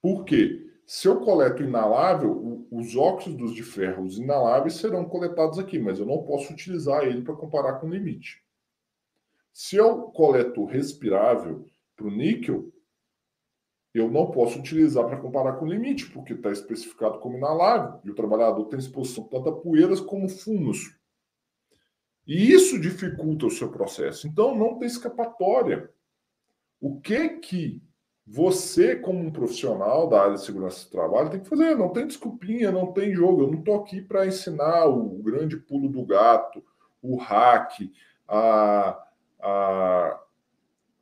Por 0.00 0.24
quê? 0.24 0.72
Se 0.86 1.06
eu 1.06 1.20
coleto 1.20 1.62
inalável, 1.62 2.66
os 2.70 2.96
óxidos 2.96 3.54
de 3.54 3.62
ferro, 3.62 4.04
os 4.04 4.16
inaláveis, 4.16 4.76
serão 4.76 5.04
coletados 5.04 5.58
aqui, 5.58 5.78
mas 5.78 5.98
eu 5.98 6.06
não 6.06 6.22
posso 6.22 6.54
utilizar 6.54 7.04
ele 7.04 7.20
para 7.20 7.36
comparar 7.36 7.74
com 7.74 7.86
o 7.86 7.90
limite. 7.90 8.42
Se 9.52 9.76
eu 9.76 10.04
coleto 10.04 10.64
respirável 10.64 11.68
para 11.94 12.06
o 12.06 12.10
níquel, 12.10 12.72
eu 13.92 14.10
não 14.10 14.30
posso 14.30 14.58
utilizar 14.58 15.06
para 15.06 15.20
comparar 15.20 15.58
com 15.58 15.66
o 15.66 15.68
limite, 15.68 16.10
porque 16.10 16.32
está 16.32 16.50
especificado 16.50 17.18
como 17.18 17.36
inalável, 17.36 18.00
e 18.02 18.10
o 18.10 18.14
trabalhador 18.14 18.64
tem 18.64 18.78
exposição 18.78 19.24
tanto 19.24 19.50
a 19.50 19.60
poeiras 19.60 20.00
como 20.00 20.26
fumos. 20.26 21.03
E 22.26 22.52
isso 22.52 22.80
dificulta 22.80 23.46
o 23.46 23.50
seu 23.50 23.70
processo. 23.70 24.26
Então, 24.26 24.56
não 24.56 24.78
tem 24.78 24.88
escapatória. 24.88 25.90
O 26.80 27.00
que 27.00 27.28
que 27.40 27.82
você, 28.26 28.96
como 28.96 29.18
um 29.18 29.30
profissional 29.30 30.08
da 30.08 30.22
área 30.22 30.34
de 30.34 30.44
segurança 30.44 30.84
do 30.86 30.90
trabalho, 30.90 31.28
tem 31.28 31.40
que 31.40 31.48
fazer? 31.48 31.76
Não 31.76 31.90
tem 31.90 32.06
desculpinha, 32.06 32.72
não 32.72 32.92
tem 32.92 33.14
jogo. 33.14 33.42
Eu 33.42 33.50
não 33.50 33.58
estou 33.58 33.76
aqui 33.76 34.00
para 34.00 34.26
ensinar 34.26 34.86
o 34.86 35.22
grande 35.22 35.56
pulo 35.58 35.88
do 35.88 36.04
gato, 36.04 36.64
o 37.02 37.16
hack, 37.16 37.90
a, 38.26 39.06
a, 39.40 40.20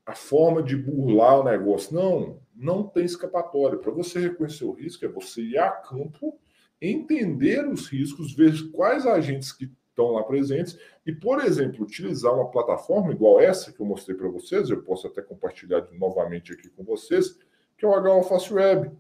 a 0.05 0.15
forma 0.15 0.63
de 0.63 0.77
burlar 0.77 1.41
o 1.41 1.45
negócio. 1.45 1.95
Não, 1.95 2.41
não 2.55 2.83
tem 2.83 3.05
escapatória. 3.05 3.79
Para 3.79 3.93
você 3.93 4.19
reconhecer 4.19 4.65
o 4.65 4.73
risco, 4.73 5.05
é 5.05 5.09
você 5.09 5.43
ir 5.43 5.59
a 5.59 5.71
campo, 5.71 6.37
entender 6.81 7.69
os 7.69 7.87
riscos, 7.87 8.35
ver 8.35 8.53
quais 8.73 9.07
agentes 9.07 9.53
que 9.53 9.71
estão 10.03 10.13
lá 10.13 10.23
presentes. 10.23 10.79
E, 11.07 11.13
por 11.13 11.41
exemplo, 11.41 11.85
utilizar 11.85 12.35
uma 12.35 12.51
plataforma 12.51 13.13
igual 13.13 13.41
essa 13.41 13.73
que 13.73 13.81
eu 13.81 13.87
mostrei 13.87 14.17
para 14.17 14.29
vocês, 14.29 14.71
eu 14.71 14.83
posso 14.83 15.07
até 15.07 15.23
compartilhar 15.23 15.87
novamente 15.93 16.53
aqui 16.53 16.69
com 16.69 16.85
vocês, 16.85 17.39
que 17.77 17.85
é 17.85 17.89
o 17.89 17.95
HAlface 17.95 18.53
Web, 18.53 18.91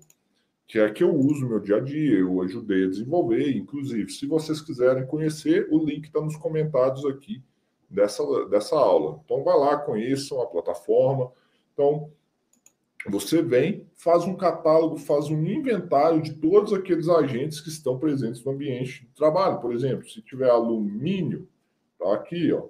que 0.66 0.78
é 0.78 0.86
a 0.86 0.92
que 0.92 1.04
eu 1.04 1.14
uso 1.14 1.42
no 1.42 1.50
meu 1.50 1.60
dia 1.60 1.76
a 1.76 1.80
dia, 1.80 2.18
eu 2.18 2.40
ajudei 2.42 2.84
a 2.84 2.88
desenvolver. 2.88 3.56
Inclusive, 3.56 4.10
se 4.10 4.26
vocês 4.26 4.60
quiserem 4.60 5.06
conhecer, 5.06 5.68
o 5.70 5.84
link 5.84 6.06
está 6.06 6.20
nos 6.20 6.36
comentários 6.36 7.04
aqui 7.04 7.42
dessa, 7.90 8.22
dessa 8.46 8.76
aula. 8.76 9.20
Então, 9.24 9.44
vai 9.44 9.56
lá, 9.58 9.76
conheçam 9.76 10.40
a 10.40 10.46
plataforma. 10.46 11.30
Então, 11.72 12.10
você 13.10 13.42
vem, 13.42 13.86
faz 13.96 14.24
um 14.24 14.36
catálogo, 14.36 14.96
faz 14.96 15.28
um 15.28 15.44
inventário 15.44 16.22
de 16.22 16.34
todos 16.34 16.72
aqueles 16.72 17.08
agentes 17.08 17.60
que 17.60 17.68
estão 17.68 17.98
presentes 17.98 18.44
no 18.44 18.52
ambiente 18.52 19.04
de 19.06 19.14
trabalho. 19.14 19.60
Por 19.60 19.72
exemplo, 19.72 20.08
se 20.08 20.22
tiver 20.22 20.48
alumínio, 20.48 21.48
tá 21.98 22.14
aqui, 22.14 22.52
ó, 22.52 22.68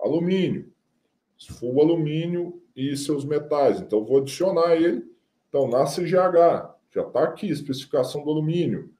alumínio. 0.00 0.72
Se 1.36 1.52
for 1.52 1.74
o 1.74 1.80
alumínio 1.80 2.62
e 2.76 2.96
seus 2.96 3.24
metais, 3.24 3.80
então 3.80 4.04
vou 4.04 4.18
adicionar 4.18 4.76
ele. 4.76 5.04
Então, 5.48 5.68
na 5.68 5.84
CGH, 5.84 6.74
já 6.90 7.02
está 7.02 7.24
aqui, 7.24 7.48
especificação 7.48 8.22
do 8.24 8.30
alumínio. 8.30 8.92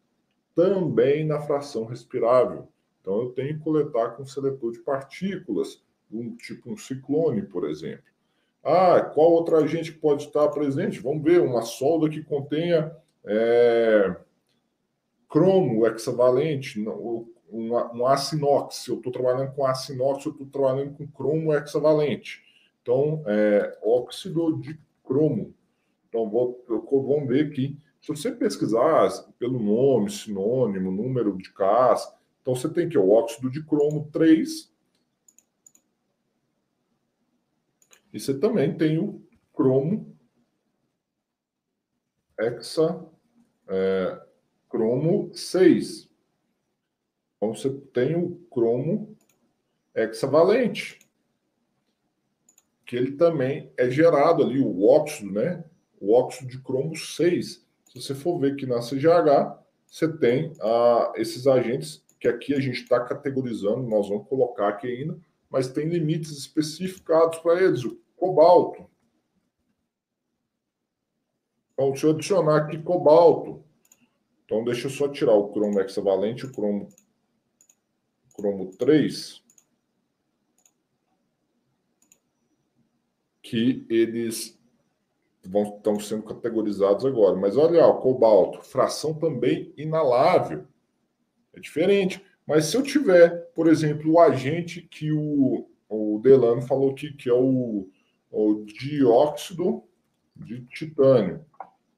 Também 0.55 1.25
na 1.25 1.41
fração 1.41 1.85
respirável. 1.85 2.69
Então, 3.01 3.23
eu 3.23 3.31
tenho 3.31 3.59
que 3.59 3.65
coletar 3.65 4.11
com 4.11 4.25
seletor 4.25 4.73
de 4.73 4.81
partículas, 4.81 5.83
um 6.11 6.35
tipo 6.35 6.73
um 6.73 6.77
ciclone, 6.77 7.43
por 7.43 7.69
exemplo. 7.69 8.14
Ah, 8.65 9.01
qual 9.01 9.33
outro 9.33 9.57
agente 9.57 9.93
pode 9.93 10.25
estar 10.25 10.49
presente? 10.49 11.01
Vamos 11.01 11.23
ver, 11.23 11.43
uma 11.43 11.63
solda 11.63 12.09
que 12.09 12.23
contenha 12.23 12.97
é, 13.27 14.17
cromo 15.29 15.87
hexavalente, 15.87 16.81
um, 16.81 17.27
um 17.51 18.07
aço 18.07 18.37
inox. 18.37 18.77
Se 18.77 18.91
eu 18.91 18.97
estou 18.97 19.13
trabalhando 19.13 19.53
com 19.53 19.67
aço 19.67 19.93
inox, 19.93 20.25
eu 20.25 20.33
estou 20.33 20.47
trabalhando 20.47 20.97
com 20.97 21.07
cromo 21.07 21.53
hexavalente. 21.53 22.43
Então, 22.81 23.23
é, 23.27 23.79
óxido 23.83 24.59
de 24.61 24.79
cromo. 25.05 25.55
Então, 26.09 26.29
vou, 26.31 26.65
vamos 26.69 27.29
ver 27.29 27.47
aqui. 27.47 27.79
Se 28.01 28.09
você 28.09 28.31
pesquisar 28.31 29.09
pelo 29.39 29.59
nome, 29.59 30.11
sinônimo, 30.11 30.91
número 30.91 31.37
de 31.37 31.51
cas, 31.53 32.15
então 32.41 32.55
você 32.55 32.69
tem 32.69 32.89
que 32.89 32.99
o 32.99 33.11
óxido 33.11 33.51
de 33.51 33.63
cromo 33.63 34.09
3 34.13 34.74
E 38.15 38.21
você 38.21 38.33
também 38.33 38.77
tem 38.77 38.97
o 38.97 39.21
cromo 39.53 40.17
hexa 42.39 43.05
é, 43.67 44.21
cromo 44.69 45.35
6. 45.35 46.09
Então 47.37 47.55
você 47.55 47.71
tem 47.93 48.15
o 48.15 48.37
cromo 48.53 49.17
hexavalente, 49.93 51.01
que 52.87 52.95
ele 52.95 53.13
também 53.13 53.73
é 53.77 53.91
gerado 53.91 54.45
ali, 54.45 54.61
o 54.61 54.85
óxido, 54.85 55.33
né? 55.33 55.65
O 56.01 56.13
óxido 56.13 56.49
de 56.49 56.63
cromo 56.63 56.97
6. 56.97 57.67
Se 57.87 58.01
você 58.01 58.15
for 58.15 58.39
ver 58.39 58.55
que 58.55 58.65
na 58.65 58.79
CGH, 58.79 59.59
você 59.87 60.07
tem 60.17 60.53
ah, 60.61 61.13
esses 61.17 61.49
agentes 61.49 62.05
que 62.21 62.29
aqui 62.29 62.55
a 62.55 62.61
gente 62.61 62.83
está 62.83 63.01
categorizando, 63.01 63.83
nós 63.89 64.09
vamos 64.09 64.29
colocar 64.29 64.69
aqui 64.69 64.87
ainda, 64.87 65.19
mas 65.51 65.69
tem 65.69 65.89
limites 65.89 66.31
especificados 66.31 67.39
para 67.39 67.63
eles 67.63 67.85
cobalto. 68.25 68.89
Então, 71.75 71.91
deixa 71.91 72.07
eu 72.07 72.11
adicionar 72.13 72.57
aqui 72.57 72.79
cobalto. 72.79 73.63
Então, 74.45 74.65
deixa 74.65 74.87
eu 74.87 74.91
só 74.91 75.09
tirar 75.09 75.35
o 75.35 75.53
cromo 75.53 75.79
hexavalente, 75.81 76.47
o 76.47 76.53
cromo, 76.53 76.89
cromo 78.35 78.71
3. 78.77 79.43
Que 83.43 83.85
eles 83.91 84.59
vão, 85.45 85.77
estão 85.77 86.01
sendo 86.01 86.23
categorizados 86.23 87.05
agora. 87.05 87.37
Mas 87.37 87.59
olha, 87.59 87.87
o 87.87 88.01
cobalto, 88.01 88.63
fração 88.63 89.13
também 89.13 89.75
inalável. 89.77 90.67
É 91.53 91.61
diferente. 91.61 92.25
Mas 92.47 92.67
se 92.67 92.77
eu 92.77 92.83
tiver, 92.83 93.53
por 93.55 93.67
exemplo, 93.69 94.13
o 94.13 94.21
agente 94.21 94.81
que 94.83 95.13
o, 95.13 95.69
o 95.89 96.19
Delano 96.23 96.63
falou 96.63 96.93
aqui, 96.93 97.13
que 97.13 97.29
é 97.29 97.35
o, 97.35 97.89
o 98.35 98.65
dióxido 98.65 99.85
de 100.35 100.65
titânio. 100.67 101.45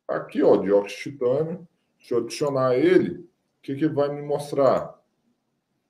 Aqui, 0.06 0.42
ó, 0.42 0.56
dióxido 0.56 0.96
de 0.96 1.10
titânio. 1.10 1.68
Se 2.00 2.12
eu 2.12 2.18
adicionar 2.18 2.76
ele, 2.76 3.14
o 3.14 3.28
que, 3.62 3.74
que 3.74 3.88
vai 3.88 4.14
me 4.14 4.22
mostrar? 4.22 5.00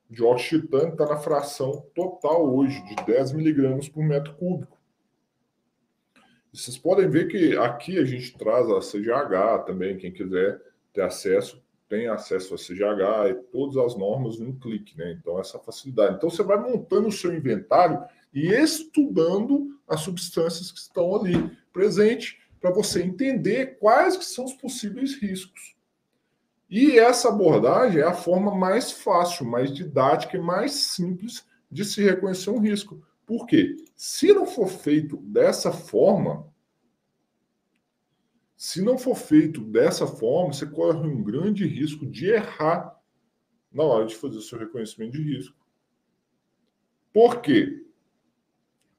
O 0.08 0.14
dióxido 0.14 0.60
de 0.60 0.66
titânio 0.66 0.92
está 0.92 1.06
na 1.06 1.16
fração 1.16 1.84
total 1.94 2.54
hoje, 2.54 2.80
de 2.84 2.94
10 3.04 3.32
miligramas 3.32 3.88
por 3.88 4.04
metro 4.04 4.34
cúbico. 4.34 4.76
Vocês 6.52 6.78
podem 6.78 7.10
ver 7.10 7.28
que 7.28 7.56
aqui 7.56 7.98
a 7.98 8.04
gente 8.04 8.38
traz 8.38 8.70
a 8.70 8.80
CGH 8.80 9.64
também, 9.66 9.98
quem 9.98 10.12
quiser 10.12 10.62
ter 10.92 11.02
acesso 11.02 11.62
tem 11.88 12.08
acesso 12.08 12.54
a 12.54 12.58
CGH 12.58 13.30
e 13.30 13.34
todas 13.52 13.76
as 13.76 13.96
normas 13.96 14.38
num 14.38 14.58
clique, 14.58 14.96
né? 14.98 15.12
Então, 15.12 15.38
essa 15.38 15.58
facilidade. 15.58 16.16
Então, 16.16 16.28
você 16.28 16.42
vai 16.42 16.58
montando 16.58 17.08
o 17.08 17.12
seu 17.12 17.32
inventário 17.32 18.02
e 18.36 18.52
estudando 18.52 19.80
as 19.88 20.02
substâncias 20.02 20.70
que 20.70 20.78
estão 20.78 21.16
ali 21.16 21.56
presente 21.72 22.38
para 22.60 22.70
você 22.70 23.02
entender 23.02 23.78
quais 23.78 24.14
que 24.14 24.26
são 24.26 24.44
os 24.44 24.52
possíveis 24.52 25.14
riscos. 25.14 25.74
E 26.68 26.98
essa 26.98 27.30
abordagem 27.30 28.02
é 28.02 28.04
a 28.04 28.12
forma 28.12 28.54
mais 28.54 28.92
fácil, 28.92 29.46
mais 29.46 29.72
didática 29.72 30.36
e 30.36 30.40
mais 30.40 30.72
simples 30.72 31.46
de 31.70 31.82
se 31.82 32.02
reconhecer 32.02 32.50
um 32.50 32.58
risco. 32.58 33.02
Por 33.24 33.46
quê? 33.46 33.74
Se 33.96 34.34
não 34.34 34.46
for 34.46 34.68
feito 34.68 35.16
dessa 35.16 35.72
forma, 35.72 36.46
se 38.54 38.82
não 38.82 38.98
for 38.98 39.16
feito 39.16 39.62
dessa 39.62 40.06
forma, 40.06 40.52
você 40.52 40.66
corre 40.66 41.08
um 41.08 41.22
grande 41.22 41.66
risco 41.66 42.04
de 42.04 42.26
errar 42.26 43.00
na 43.72 43.82
hora 43.82 44.04
de 44.04 44.14
fazer 44.14 44.36
o 44.36 44.42
seu 44.42 44.58
reconhecimento 44.58 45.12
de 45.12 45.22
risco. 45.22 45.56
Por 47.14 47.40
quê? 47.40 47.85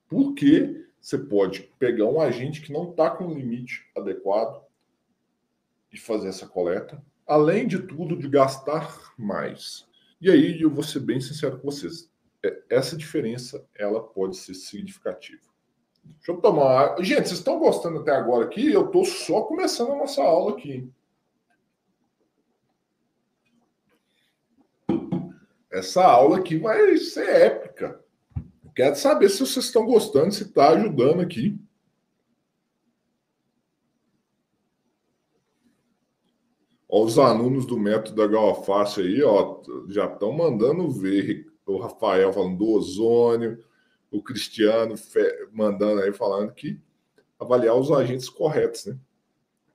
Porque 0.08 0.86
você 1.00 1.18
pode 1.18 1.64
pegar 1.80 2.06
um 2.06 2.20
agente 2.20 2.62
que 2.62 2.72
não 2.72 2.90
está 2.90 3.10
com 3.10 3.28
o 3.28 3.34
limite 3.34 3.90
adequado 3.96 4.64
e 5.92 5.98
fazer 5.98 6.30
essa 6.30 6.48
coleta, 6.48 7.04
além 7.26 7.68
de 7.68 7.80
tudo, 7.80 8.18
de 8.18 8.28
gastar 8.28 9.14
mais. 9.18 9.88
E 10.20 10.30
aí 10.30 10.62
eu 10.62 10.70
vou 10.70 10.84
ser 10.84 11.00
bem 11.00 11.22
sincero 11.22 11.60
com 11.60 11.72
vocês, 11.72 12.10
é, 12.44 12.64
essa 12.70 12.96
diferença 12.96 13.66
ela 13.76 14.02
pode 14.02 14.38
ser 14.38 14.54
significativa. 14.54 15.42
Deixa 16.04 16.32
eu 16.32 16.38
tomar. 16.38 16.96
Gente, 17.04 17.28
vocês 17.28 17.40
estão 17.40 17.60
gostando 17.60 18.00
até 18.00 18.12
agora 18.12 18.46
aqui? 18.46 18.72
Eu 18.72 18.86
estou 18.86 19.04
só 19.04 19.42
começando 19.42 19.92
a 19.92 19.98
nossa 19.98 20.22
aula 20.24 20.54
aqui. 20.54 20.90
Essa 25.70 26.04
aula 26.04 26.40
aqui 26.40 26.58
vai 26.58 26.98
ser 26.98 27.28
épica. 27.30 28.04
Quero 28.78 28.96
saber 28.96 29.28
se 29.28 29.40
vocês 29.40 29.66
estão 29.66 29.88
gostando, 29.88 30.32
se 30.32 30.44
está 30.44 30.70
ajudando 30.70 31.20
aqui. 31.20 31.60
Os 36.88 37.18
alunos 37.18 37.66
do 37.66 37.78
método 37.78 38.16
da 38.16 38.28
Galafácio 38.28 39.04
aí, 39.04 39.24
ó, 39.24 39.64
já 39.90 40.06
estão 40.06 40.32
mandando 40.32 40.92
ver. 40.92 41.52
O 41.66 41.80
Rafael 41.80 42.32
falando 42.32 42.60
do 42.60 42.70
ozônio 42.70 43.62
o 44.12 44.22
Cristiano 44.22 44.96
mandando 45.52 46.02
aí 46.02 46.14
falando 46.14 46.54
que 46.54 46.80
avaliar 47.40 47.76
os 47.76 47.92
agentes 47.92 48.30
corretos, 48.30 48.86
né? 48.86 48.98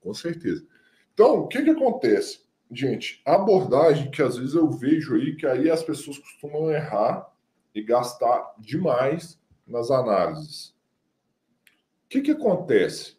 Com 0.01 0.15
certeza. 0.15 0.65
Então, 1.12 1.41
o 1.41 1.49
que 1.49 1.62
que 1.62 1.71
acontece? 1.71 2.41
Gente, 2.71 3.21
a 3.27 3.35
abordagem 3.35 4.11
que 4.11 4.23
às 4.23 4.38
vezes 4.38 4.55
eu 4.55 4.71
vejo 4.71 5.17
aí 5.17 5.37
que 5.37 5.47
aí 5.47 5.71
as 5.71 5.83
pessoas 5.83 6.19
costumam 6.19 6.71
errar 6.71 7.31
e 7.74 7.82
gastar 7.82 8.54
demais 8.58 9.40
nas 9.66 9.90
análises. 9.90 10.74
O 12.04 12.08
que 12.08 12.20
que 12.20 12.30
acontece? 12.32 13.16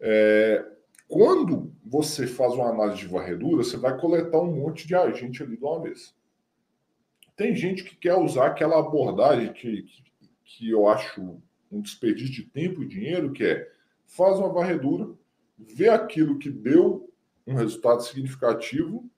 É, 0.00 0.64
quando 1.08 1.72
você 1.84 2.26
faz 2.26 2.52
uma 2.54 2.68
análise 2.68 3.00
de 3.00 3.08
varredura, 3.08 3.62
você 3.62 3.76
vai 3.76 3.96
coletar 3.98 4.40
um 4.40 4.54
monte 4.54 4.86
de 4.86 4.94
agente 4.94 5.42
ali 5.42 5.56
de 5.56 5.64
uma 5.64 5.80
vez. 5.80 6.14
Tem 7.36 7.54
gente 7.54 7.84
que 7.84 7.96
quer 7.96 8.14
usar 8.14 8.46
aquela 8.46 8.78
abordagem 8.78 9.52
que, 9.52 9.82
que 9.82 10.04
que 10.44 10.70
eu 10.70 10.86
acho 10.86 11.40
um 11.70 11.80
desperdício 11.80 12.32
de 12.32 12.44
tempo 12.44 12.82
e 12.82 12.88
dinheiro, 12.88 13.32
que 13.32 13.44
é 13.44 13.70
faz 14.06 14.38
uma 14.38 14.52
varredura, 14.52 15.12
vê 15.58 15.88
aquilo 15.88 16.38
que 16.38 16.50
deu 16.50 17.12
um 17.46 17.54
resultado 17.54 18.02
significativo 18.02 19.10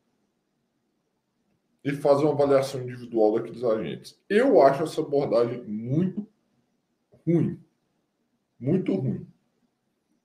e 1.87 1.92
faz 1.92 2.20
uma 2.20 2.33
avaliação 2.33 2.83
individual 2.83 3.35
daqueles 3.35 3.62
agentes. 3.62 4.20
Eu 4.29 4.61
acho 4.61 4.83
essa 4.83 5.01
abordagem 5.01 5.62
muito 5.62 6.27
ruim. 7.25 7.61
Muito 8.59 8.92
ruim. 8.92 9.25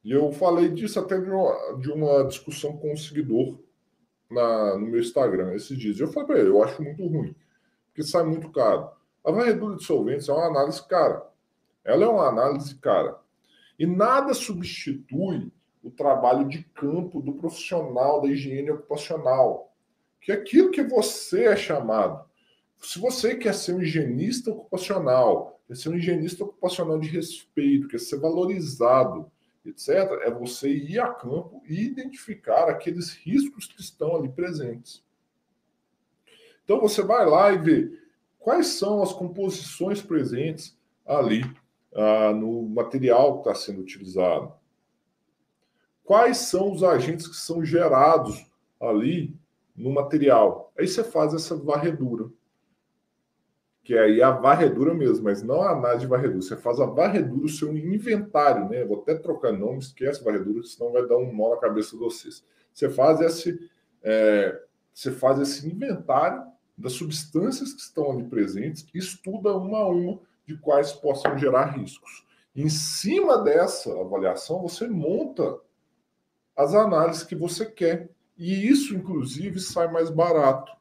E 0.04 0.12
eu 0.12 0.32
falei 0.32 0.70
disso 0.70 1.00
até 1.00 1.20
de 1.20 1.30
uma, 1.30 1.78
de 1.80 1.92
uma 1.92 2.24
discussão 2.24 2.76
com 2.78 2.92
um 2.92 2.98
seguidor 2.98 3.60
na, 4.28 4.76
no 4.76 4.88
meu 4.88 5.00
Instagram 5.00 5.54
esses 5.54 5.78
dias. 5.78 6.00
Eu 6.00 6.08
falei 6.08 6.42
ele, 6.42 6.50
eu 6.50 6.64
acho 6.64 6.82
muito 6.82 7.06
ruim, 7.06 7.36
porque 7.90 8.02
sai 8.02 8.24
muito 8.24 8.50
caro. 8.50 8.90
A 9.24 9.32
varredura 9.32 9.76
de 9.76 9.84
solventes 9.84 10.28
é 10.30 10.34
uma 10.34 10.48
análise 10.48 10.84
cara. 10.88 11.30
Ela 11.86 12.06
é 12.06 12.08
uma 12.08 12.28
análise 12.28 12.74
cara. 12.74 13.20
E 13.78 13.86
nada 13.86 14.34
substitui 14.34 15.52
o 15.84 15.92
trabalho 15.92 16.48
de 16.48 16.64
campo 16.64 17.22
do 17.22 17.34
profissional 17.34 18.20
da 18.20 18.30
higiene 18.30 18.72
ocupacional, 18.72 19.71
que 20.22 20.32
aquilo 20.32 20.70
que 20.72 20.84
você 20.84 21.46
é 21.46 21.56
chamado. 21.56 22.24
Se 22.80 23.00
você 23.00 23.36
quer 23.36 23.54
ser 23.54 23.74
um 23.74 23.82
higienista 23.82 24.52
ocupacional, 24.52 25.60
quer 25.68 25.76
ser 25.76 25.90
um 25.90 25.96
higienista 25.96 26.44
ocupacional 26.44 27.00
de 27.00 27.10
respeito, 27.10 27.88
quer 27.88 28.00
ser 28.00 28.20
valorizado, 28.20 29.30
etc., 29.66 29.90
é 30.24 30.32
você 30.32 30.70
ir 30.70 31.00
a 31.00 31.10
campo 31.10 31.62
e 31.68 31.84
identificar 31.84 32.70
aqueles 32.70 33.12
riscos 33.12 33.66
que 33.66 33.82
estão 33.82 34.16
ali 34.16 34.30
presentes. 34.30 35.04
Então 36.64 36.80
você 36.80 37.02
vai 37.02 37.26
lá 37.26 37.52
e 37.52 37.58
vê 37.58 38.00
quais 38.40 38.68
são 38.68 39.02
as 39.02 39.12
composições 39.12 40.02
presentes 40.02 40.78
ali 41.06 41.44
ah, 41.94 42.32
no 42.34 42.64
material 42.64 43.34
que 43.34 43.50
está 43.50 43.56
sendo 43.56 43.82
utilizado. 43.82 44.54
Quais 46.04 46.38
são 46.38 46.72
os 46.72 46.84
agentes 46.84 47.28
que 47.28 47.36
são 47.36 47.64
gerados 47.64 48.46
ali 48.80 49.40
no 49.76 49.92
material. 49.92 50.72
Aí 50.78 50.88
você 50.88 51.04
faz 51.04 51.34
essa 51.34 51.56
varredura. 51.56 52.30
Que 53.84 53.96
é 53.96 54.00
aí 54.02 54.22
a 54.22 54.32
varredura 54.32 54.94
mesmo, 54.94 55.24
mas 55.24 55.42
não 55.42 55.62
a 55.62 55.72
análise 55.72 56.02
de 56.02 56.08
varredura. 56.08 56.42
Você 56.42 56.56
faz 56.56 56.80
a 56.80 56.86
varredura, 56.86 57.46
o 57.46 57.50
seu 57.50 57.76
inventário, 57.76 58.70
né? 58.70 58.86
Vou 58.86 59.02
até 59.02 59.16
trocar 59.16 59.52
nome, 59.52 59.80
esquece 59.80 60.24
varredura, 60.24 60.64
senão 60.64 60.92
vai 60.92 61.08
dar 61.08 61.18
um 61.18 61.36
nó 61.36 61.56
na 61.56 61.58
cabeça 61.58 61.92
de 61.92 61.98
vocês. 61.98 62.44
Você 62.74 62.90
faz 62.90 63.20
esse, 63.22 63.60
é, 64.04 64.62
você 64.94 65.12
faz 65.12 65.40
esse 65.40 65.68
inventário 65.68 66.44
das 66.78 66.94
substâncias 66.94 67.74
que 67.74 67.82
estão 67.82 68.12
ali 68.12 68.24
presentes, 68.24 68.86
estuda 68.94 69.56
uma 69.56 69.80
a 69.80 69.88
uma 69.88 70.20
de 70.46 70.58
quais 70.58 70.92
possam 70.94 71.38
gerar 71.38 71.66
riscos. 71.78 72.26
Em 72.56 72.68
cima 72.70 73.38
dessa 73.38 73.92
avaliação, 74.00 74.62
você 74.62 74.88
monta 74.88 75.60
as 76.56 76.74
análises 76.74 77.24
que 77.24 77.36
você 77.36 77.66
quer. 77.66 78.10
E 78.42 78.68
isso, 78.68 78.96
inclusive, 78.96 79.60
sai 79.60 79.92
mais 79.92 80.10
barato. 80.10 80.72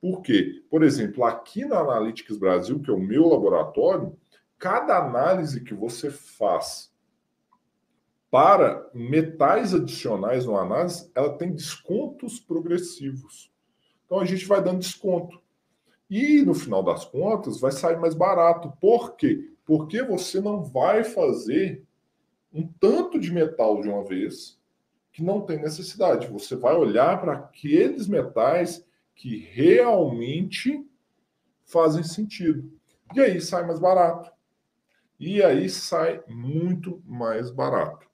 Por 0.00 0.22
quê? 0.22 0.62
Por 0.70 0.84
exemplo, 0.84 1.24
aqui 1.24 1.64
na 1.64 1.80
Analytics 1.80 2.38
Brasil, 2.38 2.78
que 2.78 2.88
é 2.88 2.94
o 2.94 3.00
meu 3.00 3.26
laboratório, 3.26 4.16
cada 4.56 4.98
análise 4.98 5.64
que 5.64 5.74
você 5.74 6.08
faz 6.08 6.94
para 8.30 8.88
metais 8.94 9.74
adicionais 9.74 10.46
no 10.46 10.56
análise, 10.56 11.10
ela 11.16 11.36
tem 11.36 11.52
descontos 11.52 12.38
progressivos. 12.38 13.50
Então 14.06 14.20
a 14.20 14.24
gente 14.24 14.46
vai 14.46 14.62
dando 14.62 14.78
desconto. 14.78 15.42
E 16.08 16.42
no 16.42 16.54
final 16.54 16.84
das 16.84 17.04
contas 17.04 17.58
vai 17.58 17.72
sair 17.72 17.98
mais 17.98 18.14
barato. 18.14 18.72
Por 18.80 19.16
quê? 19.16 19.52
Porque 19.64 20.00
você 20.00 20.40
não 20.40 20.62
vai 20.62 21.02
fazer 21.02 21.82
um 22.52 22.64
tanto 22.64 23.18
de 23.18 23.32
metal 23.32 23.82
de 23.82 23.88
uma 23.88 24.04
vez 24.04 24.62
que 25.14 25.22
não 25.22 25.40
tem 25.40 25.62
necessidade. 25.62 26.26
Você 26.26 26.56
vai 26.56 26.74
olhar 26.74 27.20
para 27.20 27.34
aqueles 27.34 28.08
metais 28.08 28.84
que 29.14 29.36
realmente 29.52 30.84
fazem 31.64 32.02
sentido. 32.02 32.68
E 33.14 33.20
aí 33.20 33.40
sai 33.40 33.64
mais 33.64 33.78
barato. 33.78 34.32
E 35.18 35.40
aí 35.40 35.70
sai 35.70 36.20
muito 36.26 37.00
mais 37.06 37.48
barato. 37.48 38.08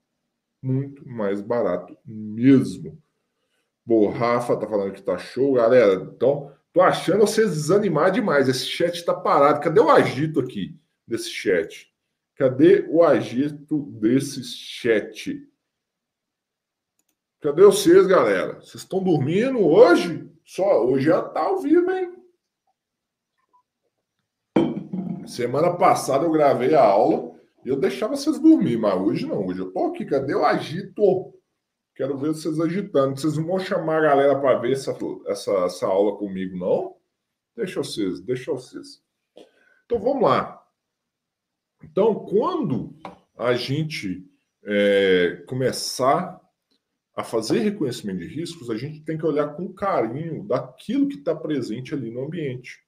Muito 0.63 1.09
mais 1.09 1.41
barato 1.41 1.97
mesmo. 2.05 2.99
Bom, 3.85 4.07
o 4.07 4.11
Rafa 4.11 4.55
tá 4.59 4.69
falando 4.69 4.93
que 4.93 5.03
tá 5.03 5.17
show, 5.17 5.55
galera. 5.55 5.95
Então, 5.95 6.53
tô 6.71 6.83
achando 6.83 7.21
vocês 7.21 7.51
desanimar 7.53 8.11
demais. 8.11 8.47
Esse 8.47 8.67
chat 8.67 9.03
tá 9.07 9.15
parado. 9.15 9.61
Cadê 9.61 9.81
o 9.81 9.89
agito 9.89 10.39
aqui 10.39 10.79
desse 11.09 11.31
chat? 11.31 11.91
Cadê 12.37 12.85
o 12.91 13.03
agito 13.03 13.91
desse 13.93 14.45
chat? 14.45 15.49
Cadê 17.41 17.63
vocês, 17.63 18.07
galera? 18.07 18.57
Vocês 18.57 18.83
estão 18.83 19.03
dormindo 19.03 19.61
hoje? 19.61 20.31
Só 20.45 20.85
hoje 20.85 21.07
já 21.07 21.23
tá 21.23 21.41
ao 21.41 21.59
vivo, 21.59 21.91
hein? 21.91 22.13
Semana 25.27 25.75
passada 25.75 26.27
eu 26.27 26.31
gravei 26.33 26.75
a 26.75 26.85
aula 26.85 27.35
e 27.65 27.71
eu 27.71 27.77
deixava 27.77 28.15
vocês 28.15 28.39
dormir, 28.39 28.77
mas 28.77 28.95
hoje 29.01 29.27
não. 29.27 29.47
Hoje 29.47 29.61
eu 29.61 29.73
tô 29.73 29.87
aqui, 29.87 30.05
cadê 30.05 30.35
o 30.35 30.45
agito? 30.45 31.33
Quero 31.95 32.19
ver 32.19 32.29
vocês 32.29 32.61
agitando. 32.61 33.19
Vocês 33.19 33.39
não 33.39 33.47
vão 33.47 33.59
chamar 33.59 33.99
a 33.99 34.09
galera 34.09 34.39
para 34.39 34.59
ver 34.59 34.73
essa, 34.73 34.95
essa, 35.27 35.51
essa 35.65 35.87
aula 35.87 36.19
comigo, 36.19 36.59
não? 36.59 36.97
Deixa 37.57 37.83
vocês, 37.83 38.21
deixa 38.21 38.53
vocês. 38.53 39.03
Então 39.87 39.99
vamos 39.99 40.25
lá. 40.25 40.63
Então, 41.83 42.15
quando 42.17 42.95
a 43.35 43.55
gente 43.55 44.29
é, 44.63 45.43
começar 45.47 46.40
a 47.15 47.25
fazer 47.25 47.61
reconhecimento 47.61 48.21
de 48.21 48.27
riscos, 48.27 48.71
a 48.71 48.77
gente 48.77 49.03
tem 49.03 49.19
que 49.19 49.27
olhar 49.27 49.55
com 49.55 49.73
carinho 49.73 50.45
daquilo 50.45 51.09
que 51.09 51.17
está 51.17 51.35
presente 51.35 51.95
ali 51.95 52.11
no 52.11 52.25
ambiente, 52.25 52.79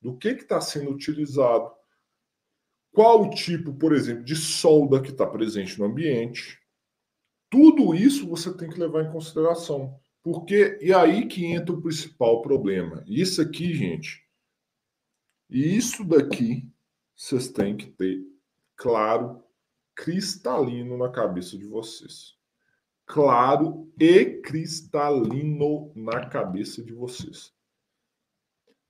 do 0.00 0.16
que 0.16 0.28
está 0.28 0.60
sendo 0.60 0.90
utilizado, 0.90 1.70
qual 2.92 3.22
o 3.22 3.30
tipo, 3.30 3.72
por 3.74 3.92
exemplo, 3.92 4.24
de 4.24 4.36
solda 4.36 5.00
que 5.00 5.10
está 5.10 5.26
presente 5.26 5.78
no 5.78 5.84
ambiente. 5.84 6.58
Tudo 7.48 7.94
isso 7.94 8.28
você 8.28 8.56
tem 8.56 8.70
que 8.70 8.78
levar 8.78 9.04
em 9.04 9.12
consideração. 9.12 9.98
Porque, 10.22 10.78
e 10.80 10.92
aí 10.92 11.26
que 11.26 11.46
entra 11.46 11.74
o 11.74 11.80
principal 11.80 12.42
problema. 12.42 13.02
Isso 13.06 13.40
aqui, 13.40 13.72
gente, 13.74 14.22
e 15.48 15.76
isso 15.76 16.04
daqui, 16.04 16.70
vocês 17.16 17.48
têm 17.48 17.76
que 17.76 17.86
ter 17.86 18.22
claro, 18.76 19.42
cristalino 19.94 20.96
na 20.96 21.10
cabeça 21.10 21.58
de 21.58 21.66
vocês. 21.66 22.39
Claro 23.12 23.92
e 23.98 24.40
cristalino 24.40 25.92
na 25.96 26.28
cabeça 26.28 26.80
de 26.80 26.92
vocês. 26.92 27.52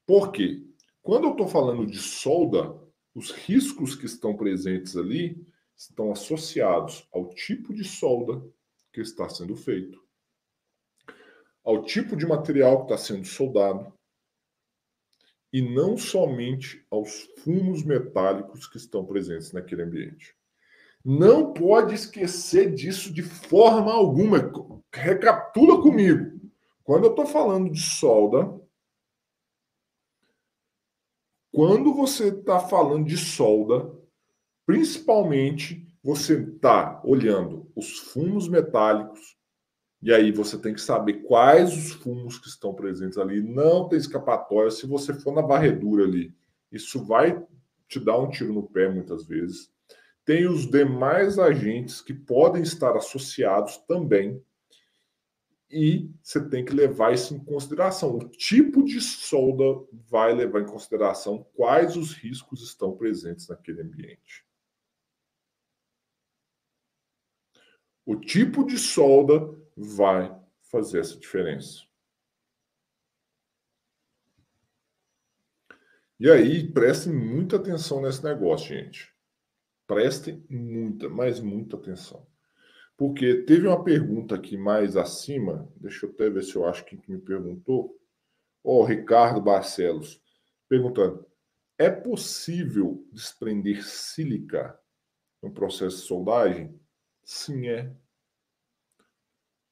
Por 0.06 0.30
quê? 0.30 0.62
Quando 1.00 1.24
eu 1.24 1.30
estou 1.30 1.48
falando 1.48 1.86
de 1.86 1.96
solda, 1.96 2.78
os 3.14 3.30
riscos 3.30 3.94
que 3.94 4.04
estão 4.04 4.36
presentes 4.36 4.94
ali 4.94 5.42
estão 5.74 6.12
associados 6.12 7.08
ao 7.10 7.30
tipo 7.30 7.72
de 7.72 7.82
solda 7.82 8.46
que 8.92 9.00
está 9.00 9.26
sendo 9.26 9.56
feito, 9.56 9.98
ao 11.64 11.82
tipo 11.82 12.14
de 12.14 12.26
material 12.26 12.84
que 12.84 12.92
está 12.92 12.98
sendo 12.98 13.24
soldado 13.24 13.90
e 15.50 15.62
não 15.62 15.96
somente 15.96 16.86
aos 16.90 17.22
fumos 17.38 17.82
metálicos 17.82 18.66
que 18.66 18.76
estão 18.76 19.02
presentes 19.02 19.50
naquele 19.50 19.80
ambiente. 19.80 20.36
Não 21.04 21.52
pode 21.52 21.94
esquecer 21.94 22.74
disso 22.74 23.12
de 23.12 23.22
forma 23.22 23.92
alguma. 23.92 24.52
Recapitula 24.92 25.80
comigo. 25.80 26.40
Quando 26.82 27.04
eu 27.04 27.10
estou 27.10 27.26
falando 27.26 27.70
de 27.70 27.80
solda, 27.80 28.60
quando 31.52 31.94
você 31.94 32.28
está 32.28 32.60
falando 32.60 33.06
de 33.06 33.16
solda, 33.16 33.90
principalmente 34.66 35.86
você 36.02 36.40
está 36.40 37.00
olhando 37.04 37.70
os 37.74 37.98
fumos 37.98 38.48
metálicos, 38.48 39.38
e 40.02 40.12
aí 40.12 40.32
você 40.32 40.58
tem 40.58 40.72
que 40.72 40.80
saber 40.80 41.22
quais 41.24 41.76
os 41.76 41.92
fumos 41.92 42.38
que 42.38 42.48
estão 42.48 42.72
presentes 42.72 43.18
ali. 43.18 43.42
Não 43.42 43.86
tem 43.86 43.98
escapatória. 43.98 44.70
Se 44.70 44.86
você 44.86 45.12
for 45.12 45.34
na 45.34 45.42
varredura 45.42 46.04
ali, 46.04 46.34
isso 46.72 47.04
vai 47.04 47.44
te 47.86 48.00
dar 48.00 48.18
um 48.18 48.30
tiro 48.30 48.52
no 48.54 48.62
pé 48.62 48.88
muitas 48.88 49.26
vezes. 49.26 49.70
Tem 50.24 50.46
os 50.46 50.70
demais 50.70 51.38
agentes 51.38 52.00
que 52.00 52.14
podem 52.14 52.62
estar 52.62 52.96
associados 52.96 53.78
também. 53.88 54.42
E 55.70 56.10
você 56.22 56.46
tem 56.48 56.64
que 56.64 56.74
levar 56.74 57.12
isso 57.14 57.34
em 57.34 57.44
consideração. 57.44 58.16
O 58.16 58.28
tipo 58.28 58.84
de 58.84 59.00
solda 59.00 59.86
vai 60.08 60.34
levar 60.34 60.60
em 60.60 60.66
consideração 60.66 61.46
quais 61.54 61.96
os 61.96 62.12
riscos 62.12 62.62
estão 62.62 62.96
presentes 62.96 63.48
naquele 63.48 63.82
ambiente. 63.82 64.44
O 68.04 68.16
tipo 68.16 68.66
de 68.66 68.76
solda 68.76 69.56
vai 69.76 70.36
fazer 70.62 71.00
essa 71.00 71.16
diferença. 71.16 71.84
E 76.18 76.30
aí, 76.30 76.70
prestem 76.70 77.14
muita 77.14 77.56
atenção 77.56 78.02
nesse 78.02 78.22
negócio, 78.22 78.68
gente. 78.68 79.09
Prestem 79.90 80.40
muita, 80.48 81.08
mas 81.08 81.40
muita 81.40 81.74
atenção. 81.74 82.24
Porque 82.96 83.42
teve 83.42 83.66
uma 83.66 83.82
pergunta 83.82 84.36
aqui 84.36 84.56
mais 84.56 84.96
acima, 84.96 85.68
deixa 85.74 86.06
eu 86.06 86.10
até 86.10 86.30
ver 86.30 86.44
se 86.44 86.54
eu 86.54 86.64
acho 86.64 86.84
que 86.84 86.96
me 87.08 87.18
perguntou. 87.18 87.98
Ó, 88.62 88.82
oh, 88.82 88.84
Ricardo 88.84 89.40
Barcelos, 89.40 90.22
perguntando: 90.68 91.26
é 91.76 91.90
possível 91.90 93.04
desprender 93.10 93.84
sílica 93.84 94.78
no 95.42 95.50
processo 95.50 95.96
de 95.96 96.02
soldagem? 96.02 96.80
Sim, 97.24 97.66
é. 97.66 97.92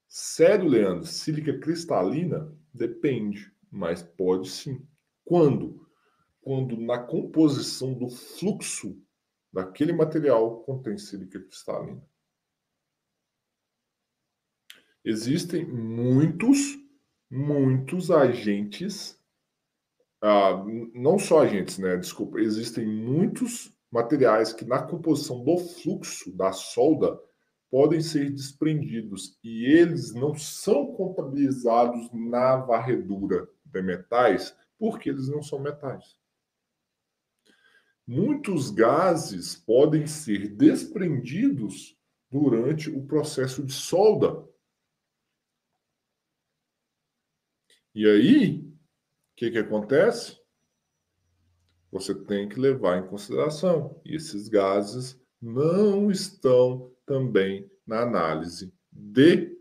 Sério, 0.09 0.66
Leandro? 0.68 1.07
Sílica 1.07 1.61
cristalina? 1.61 2.52
Depende, 2.74 3.54
mas 3.70 4.02
pode 4.02 4.50
sim. 4.50 4.85
Quando? 5.24 5.87
Quando 6.40 6.76
na 6.76 6.98
composição 6.98 7.94
do 7.94 8.09
fluxo 8.09 9.00
daquele 9.52 9.92
material 9.92 10.62
contém 10.62 10.98
sílica 10.98 11.40
cristalina. 11.40 12.02
Existem 15.04 15.66
muitos, 15.66 16.76
muitos 17.30 18.11
agentes, 18.11 19.18
ah, 20.20 20.62
não 20.92 21.18
só 21.18 21.40
agentes, 21.40 21.78
né? 21.78 21.96
Desculpa, 21.96 22.40
existem 22.40 22.84
muitos 22.84 23.72
materiais 23.90 24.52
que 24.52 24.64
na 24.64 24.82
composição 24.82 25.42
do 25.44 25.56
fluxo 25.56 26.30
da 26.37 26.52
solda 26.52 27.18
podem 27.70 28.00
ser 28.00 28.30
desprendidos 28.30 29.38
e 29.42 29.64
eles 29.64 30.14
não 30.14 30.34
são 30.34 30.92
contabilizados 30.94 32.11
na 32.12 32.56
varredura 32.56 33.48
de 33.64 33.82
metais 33.82 34.54
porque 34.78 35.11
eles 35.11 35.28
não 35.28 35.42
são 35.42 35.58
metais. 35.58 36.17
Muitos 38.09 38.71
gases 38.71 39.55
podem 39.55 40.07
ser 40.07 40.49
desprendidos 40.57 41.94
durante 42.31 42.88
o 42.88 43.07
processo 43.07 43.62
de 43.62 43.75
solda. 43.75 44.49
E 47.94 48.09
aí, 48.09 48.61
o 48.61 48.79
que, 49.37 49.51
que 49.51 49.59
acontece? 49.59 50.40
Você 51.90 52.14
tem 52.14 52.49
que 52.49 52.59
levar 52.59 52.97
em 52.97 53.07
consideração. 53.07 54.01
Esses 54.07 54.49
gases 54.49 55.21
não 55.38 56.11
estão 56.11 56.90
também 57.05 57.71
na 57.87 58.01
análise 58.01 58.73
de 58.90 59.55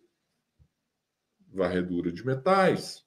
varredura 1.49 2.13
de 2.13 2.25
metais. 2.25 3.06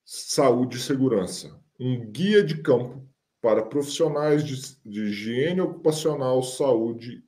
Saúde 0.03 0.77
e 0.77 0.81
Segurança, 0.81 1.57
um 1.79 2.11
guia 2.11 2.43
de 2.43 2.61
campo 2.61 3.09
para 3.41 3.65
profissionais 3.65 4.43
de, 4.43 4.77
de 4.85 5.03
higiene 5.03 5.61
ocupacional, 5.61 6.43
saúde 6.43 7.23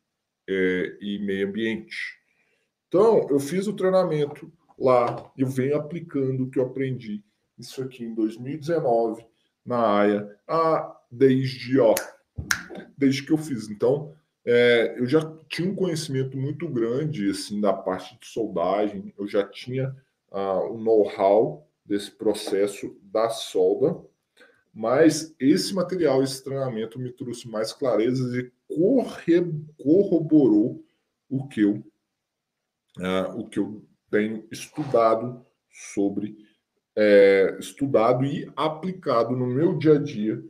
é, 0.48 0.98
e 1.00 1.18
meio 1.20 1.48
ambiente. 1.48 2.23
Então, 2.94 3.26
eu 3.28 3.40
fiz 3.40 3.66
o 3.66 3.74
treinamento 3.74 4.54
lá, 4.78 5.32
eu 5.36 5.48
venho 5.48 5.76
aplicando 5.76 6.44
o 6.44 6.50
que 6.52 6.60
eu 6.60 6.64
aprendi, 6.68 7.24
isso 7.58 7.82
aqui 7.82 8.04
em 8.04 8.14
2019, 8.14 9.26
na 9.66 9.98
AIA, 9.98 10.38
a, 10.48 10.96
desde, 11.10 11.80
ó, 11.80 11.96
desde 12.96 13.26
que 13.26 13.32
eu 13.32 13.38
fiz. 13.40 13.68
Então, 13.68 14.14
é, 14.46 14.94
eu 15.00 15.08
já 15.08 15.20
tinha 15.50 15.72
um 15.72 15.76
conhecimento 15.76 16.38
muito 16.38 16.70
grande 16.70 17.32
assim 17.32 17.60
da 17.60 17.74
parte 17.74 18.16
de 18.20 18.28
soldagem, 18.28 19.12
eu 19.18 19.28
já 19.28 19.44
tinha 19.44 19.90
uh, 20.32 20.72
um 20.72 20.78
know-how 20.78 21.68
desse 21.84 22.12
processo 22.12 22.96
da 23.02 23.28
solda, 23.28 24.00
mas 24.72 25.34
esse 25.40 25.74
material, 25.74 26.22
esse 26.22 26.44
treinamento 26.44 27.00
me 27.00 27.12
trouxe 27.12 27.50
mais 27.50 27.74
clarezas 27.74 28.36
e 28.36 28.52
corroborou 29.82 30.86
o 31.28 31.48
que 31.48 31.62
eu, 31.62 31.84
uh, 33.00 33.40
o 33.40 33.48
que 33.48 33.60
eu 33.60 33.84
tenho 34.10 34.46
estudado 34.52 35.46
sobre, 35.70 36.38
é, 36.96 37.58
estudado 37.60 38.24
e 38.26 38.52
aplicado 38.56 39.36
no 39.36 39.48
meu 39.48 39.78
dia 39.78 39.96
a 39.96 40.00
dia 40.00 40.44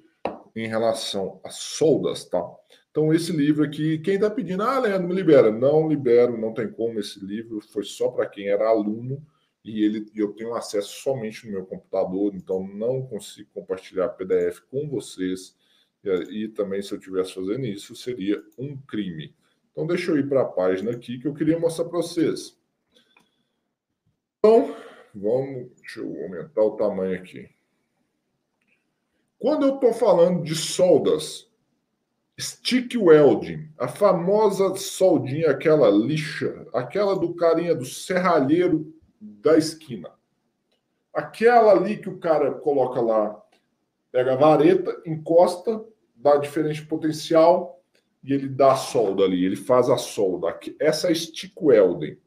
em 0.55 0.67
relação 0.67 1.39
às 1.43 1.55
soldas, 1.55 2.25
tá? 2.25 2.43
Então, 2.91 3.11
esse 3.11 3.31
livro 3.31 3.63
aqui, 3.63 3.97
quem 3.99 4.15
está 4.15 4.29
pedindo, 4.29 4.61
ah, 4.61 4.79
Leandro, 4.79 5.07
me 5.07 5.15
libera. 5.15 5.51
Não 5.51 5.87
libero, 5.87 6.37
não 6.37 6.53
tem 6.53 6.71
como 6.71 6.99
esse 6.99 7.25
livro, 7.25 7.59
foi 7.59 7.83
só 7.83 8.09
para 8.09 8.27
quem 8.27 8.49
era 8.49 8.67
aluno 8.67 9.25
e 9.63 9.83
ele 9.83 10.05
eu 10.13 10.33
tenho 10.33 10.53
acesso 10.53 11.01
somente 11.01 11.45
no 11.45 11.53
meu 11.53 11.65
computador, 11.65 12.35
então 12.35 12.67
não 12.67 13.01
consigo 13.07 13.49
compartilhar 13.53 14.09
PDF 14.09 14.59
com 14.69 14.87
vocês. 14.89 15.55
E, 16.03 16.43
e 16.43 16.47
também, 16.49 16.81
se 16.81 16.91
eu 16.91 16.97
estivesse 16.97 17.33
fazendo 17.33 17.65
isso, 17.65 17.95
seria 17.95 18.43
um 18.57 18.77
crime. 18.77 19.33
Então, 19.73 19.87
deixa 19.87 20.11
eu 20.11 20.19
ir 20.19 20.29
para 20.29 20.43
a 20.43 20.45
página 20.45 20.91
aqui 20.91 21.17
que 21.17 21.27
eu 21.27 21.33
queria 21.33 21.59
mostrar 21.59 21.85
para 21.85 21.97
vocês. 21.97 22.55
Então, 24.37 24.75
vamos, 25.13 25.71
deixa 25.79 25.99
eu 25.99 26.23
aumentar 26.23 26.61
o 26.61 26.77
tamanho 26.77 27.19
aqui. 27.19 27.49
Quando 29.39 29.65
eu 29.65 29.75
estou 29.75 29.91
falando 29.91 30.43
de 30.43 30.55
soldas, 30.55 31.51
Stick 32.39 32.95
welding, 32.95 33.69
a 33.77 33.87
famosa 33.87 34.75
soldinha, 34.75 35.51
aquela 35.51 35.89
lixa, 35.89 36.67
aquela 36.73 37.15
do 37.15 37.35
carinha 37.35 37.75
do 37.75 37.85
serralheiro 37.85 38.93
da 39.19 39.57
esquina. 39.57 40.11
Aquela 41.13 41.71
ali 41.71 41.97
que 41.97 42.09
o 42.09 42.17
cara 42.17 42.51
coloca 42.53 42.99
lá, 43.01 43.39
pega 44.11 44.33
a 44.33 44.35
vareta, 44.35 44.99
encosta, 45.05 45.85
dá 46.15 46.37
diferente 46.37 46.85
potencial 46.85 47.82
e 48.23 48.33
ele 48.33 48.47
dá 48.47 48.71
a 48.73 48.77
solda 48.77 49.23
ali, 49.23 49.43
ele 49.43 49.55
faz 49.55 49.89
a 49.89 49.97
solda. 49.97 50.57
Essa 50.79 51.11
é 51.11 51.13
stick 51.13 51.53
welding. 51.61 52.17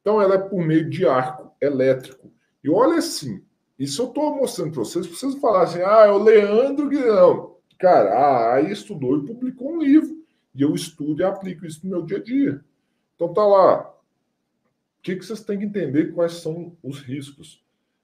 Então 0.00 0.20
ela 0.20 0.34
é 0.34 0.38
por 0.38 0.64
meio 0.64 0.88
de 0.88 1.06
arco 1.06 1.52
elétrico. 1.60 2.32
E 2.64 2.68
olha 2.68 2.98
assim, 2.98 3.42
isso 3.78 4.02
eu 4.02 4.08
estou 4.08 4.34
mostrando 4.34 4.72
para 4.72 4.80
vocês, 4.80 5.06
para 5.06 5.16
vocês 5.16 5.34
falarem 5.36 5.68
assim, 5.68 5.82
ah, 5.82 6.06
é 6.06 6.10
o 6.10 6.22
Leandro 6.22 6.90
não. 6.90 7.56
Cara, 7.78 8.10
a 8.12 8.54
AI 8.54 8.72
estudou 8.72 9.18
e 9.18 9.26
publicou 9.26 9.74
um 9.74 9.82
livro. 9.82 10.18
E 10.54 10.62
eu 10.62 10.74
estudo 10.74 11.20
e 11.20 11.24
aplico 11.24 11.64
isso 11.64 11.80
no 11.84 11.90
meu 11.90 12.02
dia 12.02 12.18
a 12.18 12.22
dia. 12.22 12.64
Então 13.14 13.32
tá 13.32 13.46
lá. 13.46 13.88
O 13.88 15.02
que, 15.02 15.14
que 15.14 15.24
vocês 15.24 15.44
têm 15.44 15.58
que 15.58 15.64
entender 15.64 16.12
quais 16.12 16.32
são 16.32 16.76
os 16.82 17.00
riscos? 17.00 17.62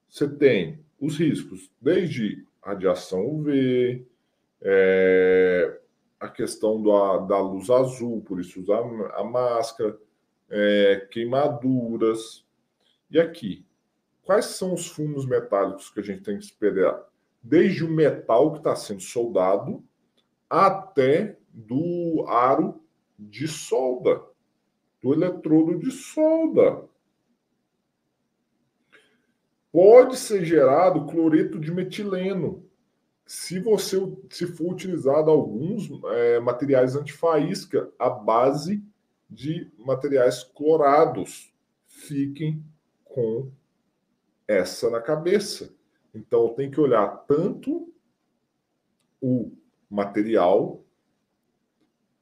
Você 0.09 0.29
tem 0.29 0.79
os 1.01 1.19
riscos 1.19 1.69
desde 1.81 2.45
radiação 2.63 3.27
UV, 3.27 4.07
é, 4.63 5.81
a 6.19 6.29
questão 6.29 6.83
da, 6.83 7.19
da 7.27 7.41
luz 7.41 7.69
azul, 7.71 8.23
por 8.23 8.41
isso 8.41 8.61
usar 8.61 8.81
a 9.15 9.25
máscara, 9.25 9.99
é, 10.49 11.09
queimaduras. 11.11 12.45
E 13.11 13.19
aqui, 13.19 13.67
quais 14.23 14.47
são 14.47 14.75
os 14.75 14.87
fumos 14.87 15.27
metálicos 15.27 15.91
que 15.91 16.01
a 16.01 16.03
gente 16.03 16.23
tem 16.23 16.39
que 16.39 16.45
esperar? 16.45 17.05
desde 17.45 17.85
o 17.85 17.91
metal 17.91 18.53
que 18.53 18.59
está 18.59 18.75
sendo 18.75 19.03
soldado 19.03 19.85
até 20.49 21.39
do 21.53 22.25
aro 22.27 22.83
de 23.19 23.47
solda, 23.47 24.25
do 25.03 25.13
eletrodo 25.13 25.79
de 25.79 25.91
solda. 25.91 26.89
Pode 29.71 30.17
ser 30.17 30.45
gerado 30.45 31.07
cloreto 31.07 31.59
de 31.59 31.71
metileno, 31.71 32.64
se 33.27 33.59
você 33.59 33.97
se 34.31 34.47
for 34.47 34.73
utilizado 34.73 35.31
alguns 35.31 35.91
é, 36.13 36.41
materiais 36.41 36.95
antifaísca 36.95 37.91
à 37.99 38.11
base 38.11 38.85
de 39.31 39.71
materiais 39.79 40.43
clorados. 40.43 41.53
Fiquem 41.87 42.65
com 43.05 43.51
essa 44.47 44.91
na 44.91 45.01
cabeça. 45.01 45.75
Então, 46.15 46.55
tem 46.55 46.71
que 46.71 46.81
olhar 46.81 47.09
tanto 47.27 47.93
o 49.21 49.51
material 49.89 50.85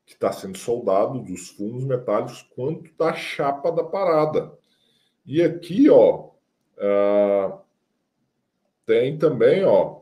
que 0.06 0.14
está 0.14 0.32
sendo 0.32 0.56
soldado 0.56 1.20
dos 1.20 1.50
fumos 1.50 1.84
metálicos, 1.84 2.42
quanto 2.54 2.92
da 2.94 3.12
chapa 3.12 3.70
da 3.70 3.84
parada. 3.84 4.56
E 5.24 5.42
aqui, 5.42 5.88
ó, 5.88 6.30
uh, 6.78 7.60
tem 8.84 9.18
também, 9.18 9.64
ó, 9.64 10.01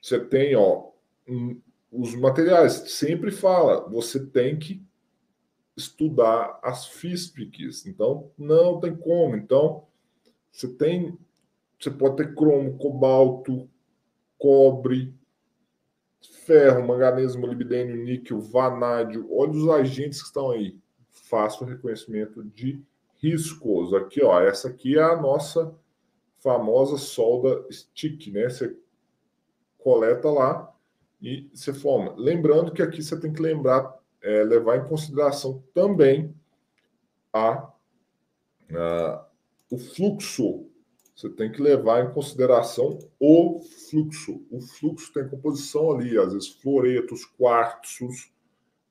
você 0.00 0.18
tem, 0.18 0.56
ó, 0.56 0.90
um, 1.28 1.60
os 1.90 2.14
materiais. 2.14 2.72
Sempre 2.72 3.30
fala, 3.30 3.88
você 3.88 4.24
tem 4.24 4.58
que 4.58 4.82
estudar 5.76 6.58
as 6.62 6.86
FISPICs. 6.86 7.86
Então, 7.86 8.30
não 8.36 8.80
tem 8.80 8.96
como. 8.96 9.36
Então, 9.36 9.86
você 10.50 10.68
tem 10.68 11.18
você 11.80 11.90
pode 11.90 12.16
ter 12.16 12.34
cromo, 12.34 12.76
cobalto, 12.76 13.66
cobre, 14.36 15.14
ferro, 16.44 16.86
manganês, 16.86 17.34
molibdênio, 17.34 17.96
níquel, 17.96 18.38
vanádio. 18.38 19.26
Olha 19.32 19.52
os 19.52 19.66
agentes 19.66 20.20
que 20.20 20.26
estão 20.26 20.50
aí. 20.50 20.78
Faça 21.08 21.64
o 21.64 21.66
reconhecimento 21.66 22.44
de 22.44 22.82
riscos. 23.16 23.94
Aqui, 23.94 24.22
ó, 24.22 24.42
essa 24.42 24.68
aqui 24.68 24.98
é 24.98 25.02
a 25.02 25.16
nossa 25.16 25.74
famosa 26.38 26.98
solda 26.98 27.66
stick, 27.70 28.30
né? 28.30 28.50
Você 28.50 28.76
coleta 29.82 30.30
lá 30.30 30.72
e 31.20 31.48
você 31.52 31.72
forma. 31.72 32.14
Lembrando 32.16 32.72
que 32.72 32.82
aqui 32.82 33.02
você 33.02 33.18
tem 33.18 33.32
que 33.32 33.42
lembrar, 33.42 33.94
é, 34.22 34.44
levar 34.44 34.76
em 34.76 34.88
consideração 34.88 35.62
também 35.74 36.34
a, 37.32 37.70
a 38.74 39.26
o 39.70 39.78
fluxo 39.78 40.70
você 41.20 41.28
tem 41.28 41.52
que 41.52 41.60
levar 41.60 42.02
em 42.02 42.14
consideração 42.14 42.98
o 43.18 43.60
fluxo. 43.90 44.42
O 44.50 44.58
fluxo 44.62 45.12
tem 45.12 45.28
composição 45.28 45.92
ali, 45.92 46.16
às 46.16 46.32
vezes 46.32 46.48
fluoretos, 46.48 47.26
quartzos, 47.26 48.32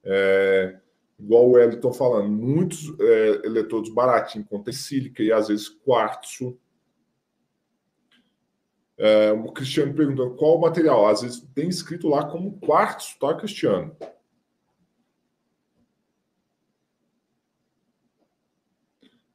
é, 0.04 0.78
igual 1.18 1.48
o 1.48 1.52
Wellington 1.54 1.92
falando, 1.92 2.30
muitos 2.30 2.94
é, 3.00 3.48
eletrodos 3.48 3.92
baratinhos 3.92 4.48
contém 4.48 4.72
sílica 4.72 5.24
e 5.24 5.32
às 5.32 5.48
vezes 5.48 5.70
quartzo. 5.70 6.56
É, 9.00 9.32
o 9.32 9.50
Cristiano 9.54 9.94
perguntando 9.94 10.36
qual 10.36 10.58
o 10.58 10.62
material. 10.62 11.08
Às 11.08 11.22
vezes 11.22 11.40
tem 11.56 11.70
escrito 11.70 12.10
lá 12.10 12.26
como 12.26 12.60
quartzo, 12.60 13.18
tá, 13.18 13.34
Cristiano? 13.34 13.96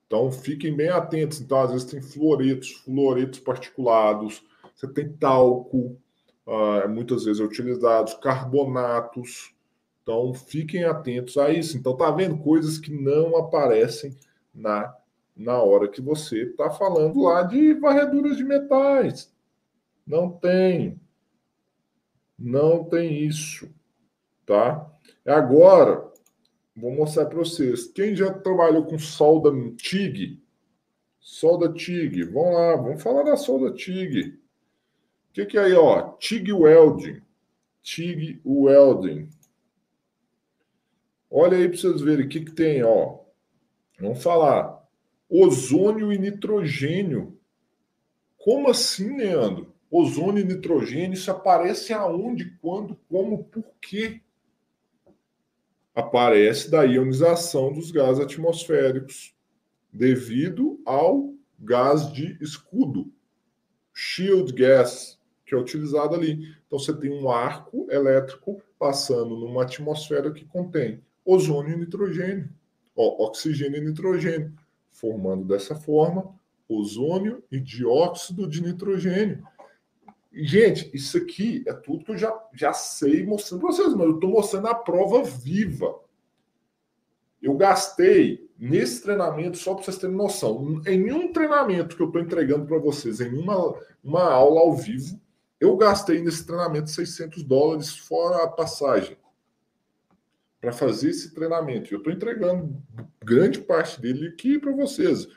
Então 0.07 0.31
fiquem 0.31 0.77
bem 0.77 0.91
atentos. 0.91 1.41
Então, 1.41 1.61
às 1.61 1.73
vezes 1.73 1.91
tem 1.91 2.03
fluoretos, 2.03 2.73
fluoretos 2.85 3.41
particulados, 3.41 4.45
você 4.75 4.87
tem 4.87 5.11
talco, 5.15 5.97
uh, 6.47 6.89
muitas 6.89 7.25
vezes 7.25 7.41
é 7.41 7.45
utilizados, 7.45 8.15
carbonatos. 8.15 9.55
Então 10.03 10.35
fiquem 10.35 10.85
atentos 10.85 11.39
a 11.39 11.51
isso. 11.51 11.79
Então 11.79 11.97
tá 11.97 12.11
vendo 12.11 12.37
coisas 12.37 12.79
que 12.79 12.93
não 12.93 13.37
aparecem 13.37 14.15
na 14.55 14.95
na 15.37 15.61
hora 15.61 15.89
que 15.89 16.01
você 16.01 16.45
está 16.45 16.71
falando 16.71 17.23
lá 17.23 17.43
de 17.43 17.75
varreduras 17.75 18.37
de 18.37 18.45
metais. 18.45 19.34
Não 20.07 20.31
tem. 20.31 21.01
Não 22.39 22.85
tem 22.85 23.25
isso, 23.25 23.73
tá? 24.45 24.91
Agora, 25.25 26.13
Vou 26.77 26.91
mostrar 26.91 27.27
para 27.27 27.39
vocês. 27.39 27.87
Quem 27.87 28.17
já 28.17 28.33
trabalhou 28.33 28.85
com 28.85 28.99
solda 28.99 29.51
TIG? 29.77 30.43
Solda 31.21 31.73
TIG. 31.73 32.25
Vamos 32.25 32.55
lá, 32.55 32.77
vamos 32.77 33.03
falar 33.03 33.23
da 33.23 33.37
solda 33.37 33.73
TIG. 33.73 34.31
O 34.31 35.33
que, 35.33 35.47
que 35.47 35.57
é 35.57 35.65
aí, 35.65 35.73
ó? 35.73 36.13
TIG 36.17 36.53
Welding. 36.53 37.23
TIG 37.81 38.41
Welding. 38.45 39.29
Olha 41.31 41.57
aí 41.57 41.69
para 41.69 41.79
vocês 41.79 42.01
verem 42.01 42.27
o 42.27 42.29
que, 42.29 42.41
que 42.41 42.53
tem, 42.53 42.83
ó. 42.83 43.21
Vamos 44.01 44.23
falar. 44.23 44.83
Ozônio 45.29 46.13
e 46.13 46.19
nitrogênio 46.19 47.39
Como 48.37 48.69
assim, 48.69 49.17
Leandro? 49.17 49.74
Ozônio 49.97 50.43
e 50.43 50.45
nitrogênio, 50.45 51.15
isso 51.15 51.31
aparece 51.31 51.93
aonde, 51.93 52.51
quando, 52.61 52.97
como, 53.09 53.45
por 53.45 53.65
quê? 53.81 54.21
Aparece 55.95 56.69
da 56.69 56.83
ionização 56.83 57.73
dos 57.73 57.93
gases 57.93 58.21
atmosféricos, 58.21 59.33
devido 59.93 60.81
ao 60.85 61.33
gás 61.61 62.13
de 62.13 62.37
escudo, 62.41 63.09
shield 63.95 64.53
gas, 64.53 65.17
que 65.47 65.55
é 65.55 65.57
utilizado 65.57 66.17
ali. 66.17 66.53
Então 66.67 66.77
você 66.77 66.93
tem 66.93 67.13
um 67.13 67.31
arco 67.31 67.87
elétrico 67.89 68.61
passando 68.77 69.37
numa 69.37 69.63
atmosfera 69.63 70.33
que 70.33 70.45
contém 70.45 71.05
ozônio 71.25 71.73
e 71.73 71.79
nitrogênio, 71.79 72.51
ó, 72.97 73.29
oxigênio 73.29 73.79
e 73.81 73.87
nitrogênio, 73.87 74.53
formando 74.91 75.45
dessa 75.45 75.77
forma 75.77 76.35
ozônio 76.69 77.45
e 77.49 77.61
dióxido 77.61 78.49
de 78.49 78.61
nitrogênio. 78.61 79.47
Gente, 80.37 80.91
isso 80.93 81.17
aqui 81.17 81.63
é 81.67 81.73
tudo 81.73 82.05
que 82.05 82.11
eu 82.11 82.17
já, 82.17 82.37
já 82.53 82.73
sei 82.73 83.25
mostrando 83.25 83.61
para 83.61 83.71
vocês, 83.71 83.95
mas 83.95 84.07
eu 84.07 84.15
estou 84.15 84.31
mostrando 84.31 84.67
a 84.67 84.75
prova 84.75 85.23
viva. 85.23 86.01
Eu 87.41 87.57
gastei 87.57 88.51
nesse 88.59 89.03
treinamento, 89.03 89.57
só 89.57 89.75
para 89.75 89.85
vocês 89.85 89.99
terem 89.99 90.17
noção, 90.17 90.83
em 90.87 90.99
nenhum 90.99 91.33
treinamento 91.33 91.97
que 91.97 92.03
eu 92.03 92.07
estou 92.07 92.21
entregando 92.21 92.67
para 92.67 92.79
vocês, 92.79 93.21
em 93.21 93.33
uma, 93.39 93.79
uma 94.03 94.25
aula 94.25 94.61
ao 94.61 94.75
vivo, 94.75 95.21
eu 95.61 95.77
gastei 95.77 96.21
nesse 96.21 96.45
treinamento 96.45 96.91
600 96.91 97.43
dólares 97.45 97.97
fora 97.97 98.43
a 98.43 98.49
passagem 98.49 99.17
para 100.61 100.73
fazer 100.73 101.11
esse 101.11 101.33
treinamento. 101.33 101.93
Eu 101.93 101.99
estou 101.99 102.13
entregando 102.13 102.83
grande 103.23 103.61
parte 103.61 104.01
dele 104.01 104.29
aqui 104.29 104.59
para 104.59 104.73
vocês. 104.73 105.29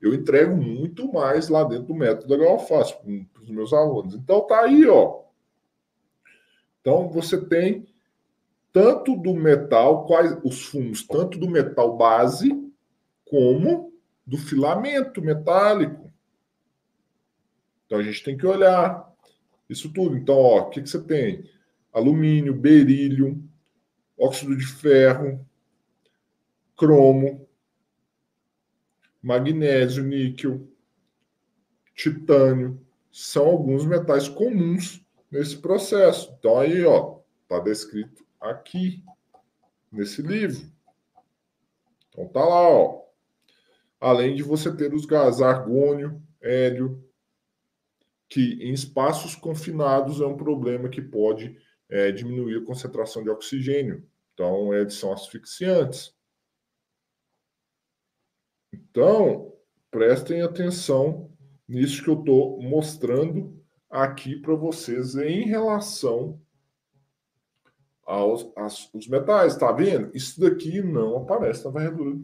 Eu 0.00 0.14
entrego 0.14 0.56
muito 0.56 1.12
mais 1.12 1.48
lá 1.48 1.64
dentro 1.64 1.88
do 1.88 1.94
método 1.94 2.28
da 2.28 2.42
Galfaz 2.42 2.96
para 3.50 3.62
os 3.64 3.70
meus 3.70 3.72
alunos. 3.72 4.14
Então 4.14 4.46
tá 4.46 4.60
aí, 4.60 4.86
ó. 4.86 5.22
Então 6.80 7.08
você 7.08 7.44
tem 7.44 7.86
tanto 8.72 9.16
do 9.16 9.34
metal, 9.34 10.06
quais 10.06 10.38
os 10.44 10.64
fumos, 10.66 11.06
tanto 11.06 11.38
do 11.38 11.50
metal 11.50 11.96
base 11.96 12.50
como 13.24 13.92
do 14.24 14.38
filamento 14.38 15.20
metálico. 15.20 16.10
Então 17.86 17.98
a 17.98 18.02
gente 18.02 18.22
tem 18.22 18.36
que 18.36 18.46
olhar 18.46 19.12
isso 19.68 19.92
tudo. 19.92 20.16
Então, 20.16 20.36
ó, 20.36 20.60
o 20.60 20.70
que, 20.70 20.82
que 20.82 20.88
você 20.88 21.02
tem? 21.02 21.50
Alumínio, 21.92 22.54
berílio, 22.54 23.42
óxido 24.16 24.56
de 24.56 24.66
ferro, 24.66 25.44
cromo, 26.76 27.48
magnésio, 29.20 30.04
níquel, 30.04 30.68
titânio, 31.94 32.80
são 33.10 33.46
alguns 33.46 33.84
metais 33.84 34.28
comuns 34.28 35.04
nesse 35.30 35.56
processo. 35.58 36.34
Então 36.38 36.58
aí, 36.58 36.84
ó, 36.84 37.18
tá 37.48 37.58
descrito 37.58 38.24
aqui 38.40 39.04
nesse 39.90 40.22
livro. 40.22 40.70
Então 42.08 42.28
tá 42.28 42.44
lá, 42.44 42.68
ó. 42.68 43.00
Além 44.00 44.34
de 44.34 44.42
você 44.42 44.74
ter 44.74 44.94
os 44.94 45.04
gases 45.04 45.42
argônio, 45.42 46.22
hélio, 46.40 47.04
que 48.28 48.54
em 48.62 48.72
espaços 48.72 49.34
confinados 49.34 50.20
é 50.20 50.26
um 50.26 50.36
problema 50.36 50.88
que 50.88 51.02
pode 51.02 51.58
é, 51.88 52.12
diminuir 52.12 52.62
a 52.62 52.64
concentração 52.64 53.22
de 53.22 53.28
oxigênio. 53.28 54.08
Então, 54.32 54.72
eles 54.72 54.94
são 54.94 55.12
asfixiantes. 55.12 56.14
Então, 58.72 59.52
prestem 59.90 60.42
atenção 60.42 61.29
nisso 61.70 62.02
que 62.02 62.10
eu 62.10 62.18
estou 62.18 62.60
mostrando 62.60 63.56
aqui 63.88 64.36
para 64.36 64.54
vocês 64.54 65.14
em 65.14 65.44
relação 65.44 66.40
aos, 68.04 68.50
aos 68.56 68.92
os 68.92 69.06
metais. 69.06 69.56
Tá 69.56 69.70
vendo? 69.70 70.10
Isso 70.14 70.40
daqui 70.40 70.82
não 70.82 71.16
aparece 71.18 71.64
na 71.64 71.70
varredura. 71.70 72.18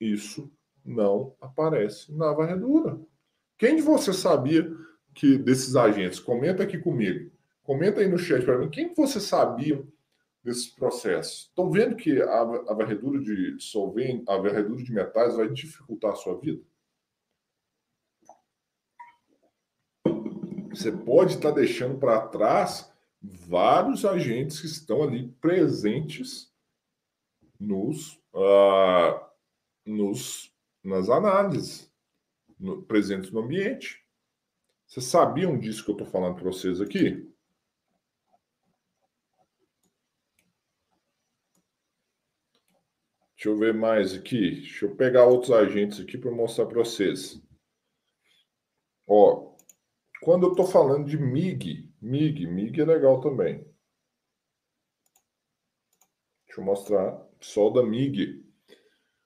Isso 0.00 0.52
não 0.84 1.34
aparece 1.40 2.12
na 2.12 2.32
varredura. 2.32 3.00
Quem 3.56 3.76
de 3.76 3.82
vocês 3.82 4.16
sabia 4.16 4.68
que 5.14 5.38
desses 5.38 5.76
agentes? 5.76 6.18
Comenta 6.18 6.64
aqui 6.64 6.78
comigo. 6.78 7.30
Comenta 7.62 8.00
aí 8.00 8.08
no 8.08 8.18
chat 8.18 8.44
para 8.44 8.58
mim. 8.58 8.68
Quem 8.68 8.88
de 8.88 8.94
vocês 8.94 9.24
sabia 9.24 9.82
desses 10.42 10.66
processos. 10.68 11.48
Estão 11.48 11.70
vendo 11.70 11.96
que 11.96 12.20
a, 12.20 12.40
a 12.40 12.74
varredura 12.74 13.20
de 13.20 13.56
solvente, 13.60 14.24
a 14.28 14.36
varredura 14.36 14.82
de 14.82 14.92
metais 14.92 15.36
vai 15.36 15.48
dificultar 15.48 16.12
a 16.12 16.16
sua 16.16 16.38
vida? 16.38 16.62
Você 20.76 20.92
pode 20.92 21.36
estar 21.36 21.52
deixando 21.52 21.98
para 21.98 22.28
trás 22.28 22.92
vários 23.22 24.04
agentes 24.04 24.60
que 24.60 24.66
estão 24.66 25.02
ali 25.02 25.28
presentes 25.40 26.52
nos, 27.58 28.20
uh, 28.34 29.18
nos 29.86 30.54
nas 30.84 31.08
análises, 31.08 31.90
no, 32.60 32.82
presentes 32.82 33.30
no 33.30 33.40
ambiente. 33.40 34.04
Vocês 34.86 35.06
sabiam 35.06 35.58
disso 35.58 35.82
que 35.82 35.90
eu 35.90 35.94
estou 35.94 36.06
falando 36.06 36.34
para 36.34 36.44
vocês 36.44 36.78
aqui? 36.78 37.26
Deixa 43.34 43.48
eu 43.48 43.56
ver 43.56 43.72
mais 43.72 44.12
aqui. 44.12 44.50
Deixa 44.50 44.84
eu 44.84 44.94
pegar 44.94 45.24
outros 45.24 45.52
agentes 45.52 46.00
aqui 46.00 46.18
para 46.18 46.30
mostrar 46.30 46.66
para 46.66 46.84
vocês. 46.84 47.42
Ó, 49.06 49.55
quando 50.26 50.44
eu 50.44 50.50
estou 50.50 50.66
falando 50.66 51.08
de 51.08 51.16
MIG, 51.16 51.88
MIG, 52.02 52.48
MIG 52.48 52.80
é 52.80 52.84
legal 52.84 53.20
também. 53.20 53.64
Deixa 56.44 56.60
eu 56.60 56.64
mostrar 56.64 57.24
solda 57.40 57.80
MIG. 57.80 58.44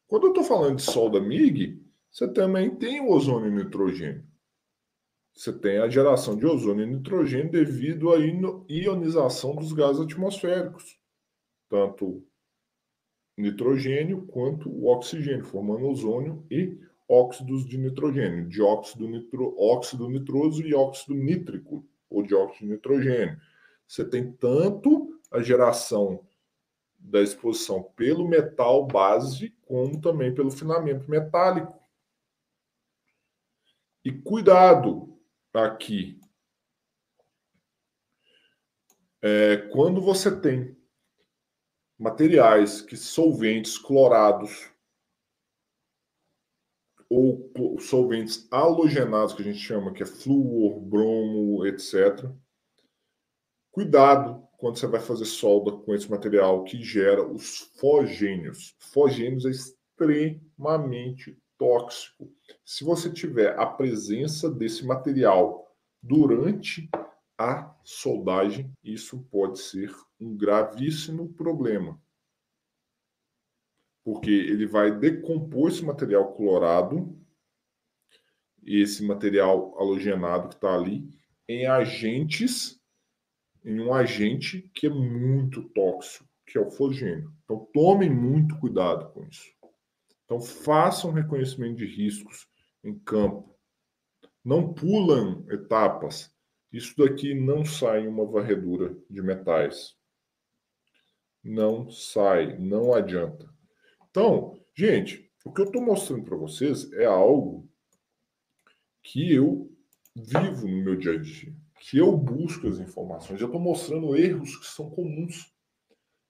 Quando 0.06 0.24
eu 0.26 0.28
estou 0.28 0.44
falando 0.44 0.76
de 0.76 0.82
solda 0.82 1.18
MIG, 1.18 1.82
você 2.10 2.30
também 2.30 2.76
tem 2.76 3.00
o 3.00 3.08
ozônio 3.08 3.48
e 3.48 3.64
nitrogênio. 3.64 4.28
Você 5.34 5.58
tem 5.58 5.78
a 5.78 5.88
geração 5.88 6.36
de 6.36 6.44
ozônio 6.44 6.84
e 6.84 6.94
nitrogênio 6.94 7.50
devido 7.50 8.12
à 8.12 8.18
ionização 8.68 9.56
dos 9.56 9.72
gases 9.72 10.02
atmosféricos, 10.02 11.00
tanto 11.70 12.22
nitrogênio 13.38 14.26
quanto 14.26 14.68
o 14.68 14.88
oxigênio, 14.88 15.46
formando 15.46 15.86
ozônio 15.86 16.44
e 16.50 16.78
óxidos 17.10 17.66
de 17.66 17.76
nitrogênio, 17.76 18.48
dióxido 18.48 19.08
nitro, 19.08 19.52
óxido 19.58 20.08
nitroso 20.08 20.62
e 20.62 20.72
óxido 20.72 21.12
nítrico, 21.12 21.84
ou 22.08 22.22
dióxido 22.22 22.66
de 22.66 22.72
nitrogênio. 22.72 23.40
Você 23.84 24.08
tem 24.08 24.30
tanto 24.32 25.20
a 25.28 25.42
geração 25.42 26.24
da 26.96 27.20
exposição 27.20 27.82
pelo 27.96 28.28
metal 28.28 28.86
base, 28.86 29.50
como 29.62 30.00
também 30.00 30.32
pelo 30.32 30.52
filamento 30.52 31.10
metálico. 31.10 31.76
E 34.04 34.12
cuidado 34.12 35.18
aqui. 35.52 36.20
É, 39.20 39.56
quando 39.72 40.00
você 40.00 40.40
tem 40.40 40.76
materiais 41.98 42.80
que 42.80 42.96
solventes 42.96 43.76
clorados 43.76 44.70
ou 47.10 47.50
solventes 47.80 48.46
halogenados, 48.52 49.34
que 49.34 49.42
a 49.42 49.44
gente 49.44 49.58
chama, 49.58 49.92
que 49.92 50.04
é 50.04 50.06
flúor, 50.06 50.80
bromo, 50.80 51.66
etc. 51.66 52.30
Cuidado 53.72 54.46
quando 54.56 54.78
você 54.78 54.86
vai 54.86 55.00
fazer 55.00 55.24
solda 55.24 55.72
com 55.72 55.92
esse 55.92 56.08
material 56.08 56.62
que 56.62 56.80
gera 56.82 57.26
os 57.26 57.72
fogênios. 57.80 58.76
Fogênios 58.78 59.44
é 59.44 59.50
extremamente 59.50 61.36
tóxico. 61.58 62.30
Se 62.64 62.84
você 62.84 63.10
tiver 63.10 63.58
a 63.58 63.66
presença 63.66 64.48
desse 64.48 64.86
material 64.86 65.66
durante 66.00 66.88
a 67.36 67.74
soldagem, 67.82 68.70
isso 68.84 69.26
pode 69.30 69.58
ser 69.58 69.92
um 70.20 70.36
gravíssimo 70.36 71.32
problema. 71.32 72.00
Porque 74.04 74.30
ele 74.30 74.66
vai 74.66 74.90
decompor 74.90 75.68
esse 75.70 75.84
material 75.84 76.34
clorado, 76.34 77.16
esse 78.64 79.04
material 79.04 79.78
halogenado 79.78 80.48
que 80.48 80.54
está 80.54 80.74
ali, 80.74 81.08
em 81.48 81.66
agentes, 81.66 82.80
em 83.64 83.80
um 83.80 83.92
agente 83.92 84.70
que 84.74 84.86
é 84.86 84.90
muito 84.90 85.68
tóxico, 85.70 86.28
que 86.46 86.56
é 86.56 86.60
o 86.60 86.70
fogênio. 86.70 87.32
Então 87.44 87.68
tomem 87.72 88.10
muito 88.10 88.58
cuidado 88.58 89.12
com 89.12 89.24
isso. 89.24 89.52
Então 90.24 90.40
façam 90.40 91.12
reconhecimento 91.12 91.76
de 91.76 91.86
riscos 91.86 92.46
em 92.82 92.98
campo. 92.98 93.58
Não 94.44 94.72
pulam 94.72 95.44
etapas 95.50 96.32
isso 96.72 96.94
daqui 96.96 97.34
não 97.34 97.64
sai 97.64 98.04
em 98.04 98.06
uma 98.06 98.24
varredura 98.24 98.96
de 99.08 99.20
metais. 99.20 99.96
Não 101.42 101.90
sai, 101.90 102.56
não 102.58 102.94
adianta. 102.94 103.49
Então, 104.10 104.58
gente, 104.74 105.30
o 105.44 105.52
que 105.52 105.60
eu 105.60 105.66
estou 105.66 105.82
mostrando 105.82 106.24
para 106.24 106.36
vocês 106.36 106.92
é 106.92 107.04
algo 107.04 107.68
que 109.02 109.32
eu 109.32 109.70
vivo 110.14 110.66
no 110.66 110.84
meu 110.84 110.96
dia 110.96 111.12
a 111.12 111.16
dia, 111.16 111.54
que 111.80 111.98
eu 111.98 112.16
busco 112.16 112.66
as 112.66 112.78
informações. 112.78 113.40
Eu 113.40 113.46
estou 113.46 113.60
mostrando 113.60 114.16
erros 114.16 114.56
que 114.56 114.66
são 114.66 114.90
comuns. 114.90 115.52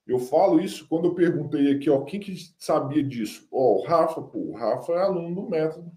Eu 0.07 0.18
falo 0.18 0.61
isso 0.61 0.87
quando 0.89 1.07
eu 1.07 1.14
perguntei 1.14 1.72
aqui, 1.72 1.89
ó, 1.89 2.03
quem 2.03 2.20
que 2.20 2.35
sabia 2.59 3.03
disso? 3.03 3.49
Ó, 3.51 3.78
o 3.78 3.85
Rafa, 3.85 4.20
pô, 4.22 4.39
o 4.39 4.55
Rafa 4.55 4.93
é 4.93 5.03
aluno 5.03 5.35
do 5.35 5.49
método. 5.49 5.91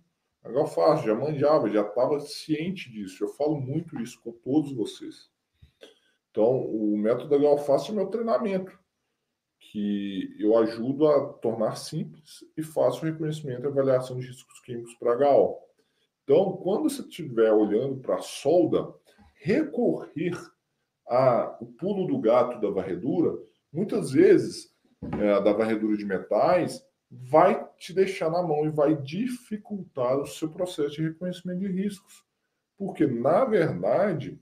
Agora 0.44 0.68
faço, 0.68 1.06
já 1.06 1.16
manjava, 1.16 1.70
já 1.70 1.82
estava 1.82 2.20
ciente 2.20 2.92
disso. 2.92 3.24
Eu 3.24 3.30
falo 3.30 3.60
muito 3.60 4.00
isso 4.02 4.22
com 4.22 4.32
todos 4.32 4.74
vocês. 4.74 5.32
Então, 6.30 6.66
o 6.66 6.98
método 6.98 7.30
da 7.30 7.38
Galface 7.38 7.92
é 7.92 7.94
meu 7.94 8.08
treinamento, 8.08 8.78
que 9.74 10.36
eu 10.38 10.55
ajudo 10.55 11.07
a 11.07 11.34
tornar 11.34 11.78
simples 11.78 12.45
e 12.55 12.61
fácil 12.61 13.01
o 13.01 13.11
reconhecimento 13.11 13.63
e 13.63 13.67
avaliação 13.67 14.19
de 14.19 14.28
riscos 14.28 14.59
químicos 14.59 14.93
para 14.99 15.28
HO. 15.28 15.57
Então, 16.24 16.57
quando 16.57 16.84
você 16.84 17.01
estiver 17.01 17.51
olhando 17.51 17.95
para 17.95 18.17
a 18.17 18.21
solda, 18.21 18.93
recorrer 19.34 20.39
ao 21.07 21.65
pulo 21.80 22.05
do 22.05 22.19
gato 22.19 22.61
da 22.61 22.69
varredura, 22.69 23.36
muitas 23.71 24.11
vezes, 24.11 24.71
é, 25.19 25.41
da 25.41 25.51
varredura 25.51 25.97
de 25.97 26.05
metais, 26.05 26.86
vai 27.09 27.67
te 27.76 27.93
deixar 27.93 28.30
na 28.30 28.43
mão 28.43 28.67
e 28.67 28.69
vai 28.69 28.95
dificultar 28.95 30.19
o 30.19 30.28
seu 30.28 30.51
processo 30.51 30.97
de 30.97 31.01
reconhecimento 31.01 31.61
de 31.61 31.67
riscos. 31.67 32.24
Porque, 32.78 33.07
na 33.07 33.43
verdade, 33.43 34.39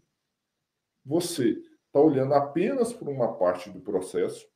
você 1.05 1.51
está 1.85 2.01
olhando 2.01 2.33
apenas 2.33 2.91
por 2.91 3.07
uma 3.07 3.33
parte 3.37 3.69
do 3.69 3.79
processo. 3.79 4.50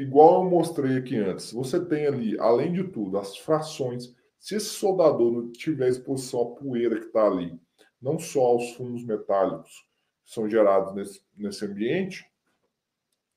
Igual 0.00 0.44
eu 0.44 0.48
mostrei 0.48 0.96
aqui 0.96 1.14
antes, 1.18 1.52
você 1.52 1.78
tem 1.78 2.06
ali, 2.06 2.38
além 2.40 2.72
de 2.72 2.84
tudo, 2.84 3.18
as 3.18 3.36
frações. 3.36 4.16
Se 4.38 4.54
esse 4.54 4.70
soldador 4.70 5.30
não 5.30 5.52
tiver 5.52 5.90
exposição 5.90 6.40
à 6.40 6.46
poeira 6.56 6.98
que 6.98 7.04
está 7.04 7.26
ali, 7.26 7.60
não 8.00 8.18
só 8.18 8.40
aos 8.40 8.72
fumos 8.72 9.04
metálicos 9.04 9.86
que 10.24 10.32
são 10.32 10.48
gerados 10.48 10.94
nesse, 10.94 11.22
nesse 11.36 11.66
ambiente, 11.66 12.26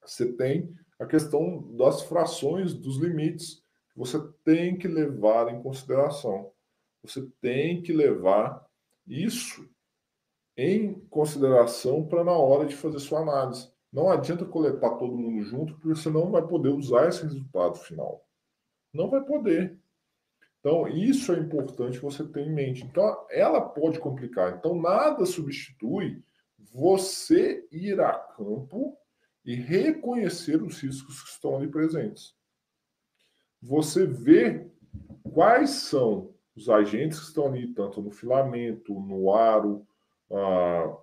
você 0.05 0.31
tem 0.31 0.73
a 0.97 1.05
questão 1.05 1.69
das 1.75 2.03
frações, 2.03 2.73
dos 2.73 2.97
limites, 2.97 3.55
que 3.91 3.99
você 3.99 4.17
tem 4.45 4.77
que 4.77 4.87
levar 4.87 5.53
em 5.53 5.61
consideração. 5.61 6.49
Você 7.03 7.29
tem 7.41 7.81
que 7.81 7.91
levar 7.91 8.65
isso 9.05 9.69
em 10.55 10.93
consideração 11.09 12.07
para 12.07 12.23
na 12.23 12.31
hora 12.31 12.65
de 12.65 12.73
fazer 12.73 12.99
sua 12.99 13.19
análise. 13.19 13.72
Não 13.93 14.09
adianta 14.09 14.43
coletar 14.43 14.95
todo 14.95 15.15
mundo 15.15 15.43
junto, 15.43 15.73
porque 15.75 15.89
você 15.89 16.09
não 16.09 16.31
vai 16.31 16.41
poder 16.41 16.69
usar 16.69 17.07
esse 17.07 17.21
resultado 17.21 17.77
final. 17.77 18.27
Não 18.91 19.07
vai 19.07 19.21
poder. 19.21 19.77
Então, 20.59 20.87
isso 20.87 21.31
é 21.31 21.37
importante 21.37 21.99
você 21.99 22.23
ter 22.23 22.41
em 22.41 22.51
mente. 22.51 22.83
Então, 22.83 23.27
ela 23.29 23.61
pode 23.61 23.99
complicar. 23.99 24.57
Então, 24.57 24.73
nada 24.81 25.25
substitui 25.27 26.23
você 26.57 27.67
ir 27.71 27.99
a 28.01 28.13
campo 28.13 28.97
e 29.45 29.53
reconhecer 29.53 30.63
os 30.63 30.81
riscos 30.81 31.21
que 31.21 31.29
estão 31.29 31.57
ali 31.57 31.67
presentes. 31.67 32.33
Você 33.61 34.07
vê 34.07 34.65
quais 35.33 35.69
são 35.69 36.33
os 36.55 36.67
agentes 36.67 37.19
que 37.19 37.25
estão 37.25 37.45
ali, 37.45 37.67
tanto 37.73 38.01
no 38.01 38.09
filamento, 38.09 38.99
no 38.99 39.33
aro, 39.33 39.85
ah, 40.31 40.97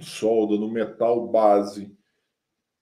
solda, 0.00 0.56
no 0.56 0.70
metal 0.70 1.28
base, 1.28 1.96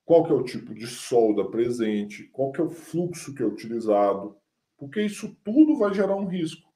qual 0.04 0.24
que 0.24 0.32
é 0.32 0.34
o 0.34 0.44
tipo 0.44 0.74
de 0.74 0.86
solda 0.86 1.44
presente, 1.44 2.24
qual 2.24 2.52
que 2.52 2.60
é 2.60 2.64
o 2.64 2.70
fluxo 2.70 3.34
que 3.34 3.42
é 3.42 3.46
utilizado, 3.46 4.36
porque 4.76 5.00
isso 5.02 5.34
tudo 5.44 5.76
vai 5.76 5.94
gerar 5.94 6.16
um 6.16 6.26
risco. 6.26 6.72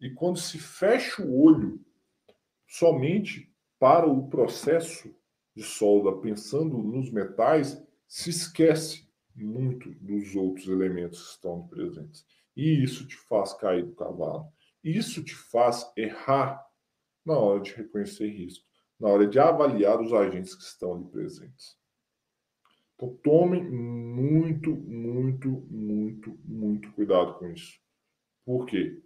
E 0.00 0.10
quando 0.10 0.38
se 0.38 0.58
fecha 0.58 1.22
o 1.22 1.42
olho 1.42 1.84
somente 2.66 3.52
para 3.78 4.06
o 4.06 4.28
processo 4.28 5.14
de 5.54 5.62
solda, 5.62 6.16
pensando 6.20 6.78
nos 6.78 7.10
metais, 7.10 7.82
se 8.06 8.30
esquece 8.30 9.08
muito 9.34 9.90
dos 9.94 10.34
outros 10.34 10.68
elementos 10.68 11.22
que 11.22 11.30
estão 11.34 11.66
presentes. 11.68 12.24
E 12.56 12.82
isso 12.82 13.06
te 13.06 13.16
faz 13.16 13.52
cair 13.54 13.84
do 13.84 13.94
cavalo. 13.94 14.52
Isso 14.82 15.22
te 15.22 15.34
faz 15.34 15.90
errar 15.96 16.66
na 17.24 17.38
hora 17.38 17.60
de 17.60 17.72
reconhecer 17.72 18.28
risco, 18.28 18.66
na 19.00 19.08
hora 19.08 19.26
de 19.26 19.38
avaliar 19.38 20.00
os 20.00 20.12
agentes 20.12 20.54
que 20.54 20.62
estão 20.62 20.94
ali 20.94 21.06
presentes. 21.06 21.78
Então, 22.94 23.16
tomem 23.22 23.64
muito, 23.64 24.76
muito, 24.76 25.48
muito, 25.70 26.38
muito 26.44 26.92
cuidado 26.92 27.38
com 27.38 27.50
isso. 27.50 27.80
Por 28.44 28.66
quê? 28.66 29.02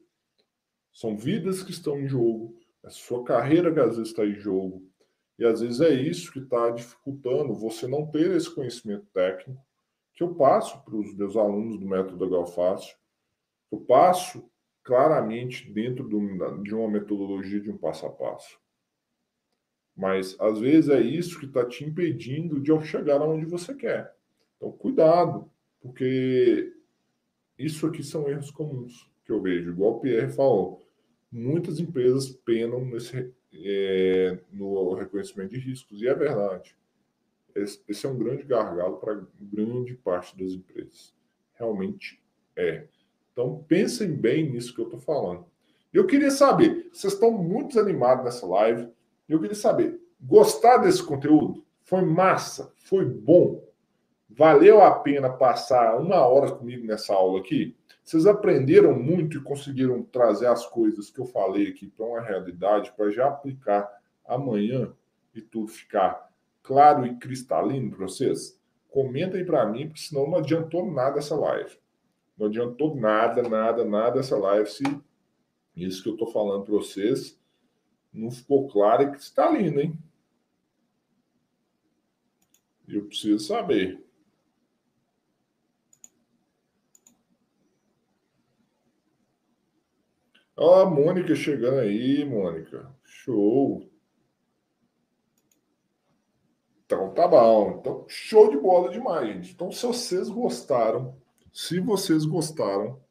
São 0.93 1.17
vidas 1.17 1.63
que 1.63 1.71
estão 1.71 2.01
em 2.01 2.09
jogo, 2.09 2.59
a 2.83 2.91
sua 2.91 3.23
carreira 3.25 3.73
que 3.73 3.79
às 3.79 3.97
vezes 3.97 4.11
está 4.11 4.27
em 4.27 4.35
jogo, 4.35 4.85
e 5.39 5.45
às 5.45 5.61
vezes 5.61 5.81
é 5.81 5.93
isso 5.93 6.33
que 6.33 6.41
está 6.41 6.71
dificultando 6.71 7.55
você 7.55 7.87
não 7.87 8.07
ter 8.07 8.33
esse 8.33 8.53
conhecimento 8.53 9.07
técnico 9.13 9.65
que 10.13 10.23
eu 10.23 10.35
passo 10.35 10.85
para 10.85 10.97
os 10.97 11.15
meus 11.17 11.37
alunos 11.37 11.79
do 11.79 11.87
método 11.87 12.31
Galfácio. 12.31 12.97
Eu 13.71 13.81
passo 13.81 14.49
claramente 14.85 15.73
dentro 15.73 16.09
de 16.09 16.75
uma 16.75 16.89
metodologia 16.89 17.61
de 17.61 17.71
um 17.71 17.77
passo 17.77 18.07
a 18.07 18.11
passo. 18.11 18.57
Mas 19.97 20.37
às 20.41 20.59
vezes 20.59 20.91
é 20.91 21.01
isso 21.01 21.39
que 21.39 21.47
está 21.47 21.65
te 21.65 21.85
impedindo 21.85 22.61
de 22.61 22.71
chegar 22.87 23.21
aonde 23.21 23.47
você 23.47 23.75
quer. 23.75 24.15
Então, 24.57 24.73
cuidado, 24.73 25.49
porque 25.81 26.73
isso 27.59 27.87
aqui 27.87 28.03
são 28.03 28.29
erros 28.29 28.51
comuns 28.51 29.09
que 29.25 29.31
eu 29.31 29.41
vejo. 29.41 29.71
Igual 29.71 29.97
o 29.97 30.01
Pierre 30.01 30.33
falou, 30.33 30.83
muitas 31.31 31.79
empresas 31.79 32.29
penam 32.29 32.85
nesse, 32.85 33.33
é, 33.53 34.39
no 34.53 34.95
reconhecimento 34.95 35.51
de 35.51 35.61
riscos, 35.61 36.03
e 36.03 36.09
é 36.09 36.15
verdade. 36.15 36.77
Esse, 37.55 37.81
esse 37.89 38.05
é 38.05 38.09
um 38.09 38.19
grande 38.19 38.43
gargalo 38.43 38.97
para 38.97 39.23
grande 39.41 39.95
parte 39.95 40.37
das 40.37 40.53
empresas. 40.53 41.15
Realmente 41.55 42.21
é. 42.57 42.87
Então, 43.33 43.65
pensem 43.69 44.13
bem 44.13 44.51
nisso 44.51 44.75
que 44.75 44.81
eu 44.81 44.87
estou 44.87 45.01
falando. 45.01 45.47
Eu 45.93 46.07
queria 46.07 46.31
saber, 46.31 46.89
vocês 46.93 47.13
estão 47.13 47.31
muito 47.31 47.79
animados 47.79 48.25
nessa 48.25 48.47
live. 48.47 48.89
Eu 49.29 49.41
queria 49.41 49.55
saber, 49.55 50.01
gostar 50.21 50.79
desse 50.79 51.03
conteúdo? 51.03 51.65
Foi 51.83 52.03
massa? 52.03 52.73
Foi 52.77 53.05
bom? 53.05 53.63
Valeu 54.29 54.83
a 54.83 54.91
pena 54.99 55.31
passar 55.31 55.97
uma 55.99 56.27
hora 56.27 56.51
comigo 56.53 56.87
nessa 56.87 57.15
aula 57.15 57.41
aqui? 57.41 57.77
Vocês 58.03 58.27
aprenderam 58.27 58.99
muito 58.99 59.39
e 59.39 59.43
conseguiram 59.43 60.03
trazer 60.03 60.47
as 60.47 60.67
coisas 60.67 61.11
que 61.11 61.21
eu 61.21 61.25
falei 61.25 61.69
aqui 61.69 61.87
para 61.87 62.05
uma 62.05 62.21
realidade, 62.21 62.93
para 62.97 63.11
já 63.11 63.29
aplicar 63.29 63.89
amanhã 64.27 64.93
e 65.35 65.41
tudo 65.41 65.69
ficar 65.69 66.31
claro 66.63 67.07
e 67.07 67.17
cristalino 67.17 67.91
para 67.97 68.07
vocês? 68.07 68.61
Comenta 68.91 69.39
aí 69.39 69.45
para 69.45 69.65
mim, 69.67 69.87
porque 69.87 70.03
senão 70.03 70.29
não 70.29 70.39
adiantou 70.39 70.91
nada 70.91 71.19
essa 71.19 71.35
live. 71.35 71.79
Não 72.37 72.49
adiantou 72.49 72.95
nada, 72.95 73.43
nada, 73.43 73.85
nada 73.85 74.21
essa 74.21 74.37
live 74.37 74.69
se 74.69 74.85
isso 75.75 76.03
que 76.03 76.09
eu 76.09 76.15
estou 76.15 76.31
falando 76.31 76.65
para 76.65 76.75
vocês 76.75 77.39
não 78.15 78.31
ficou 78.31 78.69
claro 78.69 79.03
e 79.03 79.11
cristalino, 79.11 79.81
hein? 79.81 79.99
Eu 82.87 83.07
preciso 83.07 83.45
saber. 83.45 84.03
Ó, 90.57 90.83
a 90.83 90.87
Mônica 90.89 91.35
chegando 91.35 91.81
aí, 91.81 92.25
Mônica. 92.25 92.95
Show. 93.03 93.91
Então 96.87 97.13
tá 97.13 97.27
bom. 97.27 97.79
Então, 97.81 98.05
show 98.09 98.51
de 98.51 98.59
bola 98.59 98.91
demais, 98.91 99.27
gente. 99.27 99.53
Então, 99.53 99.73
se 99.73 99.85
vocês 99.85 100.29
gostaram, 100.29 101.17
se 101.53 101.81
vocês 101.81 102.25
gostaram, 102.25 103.04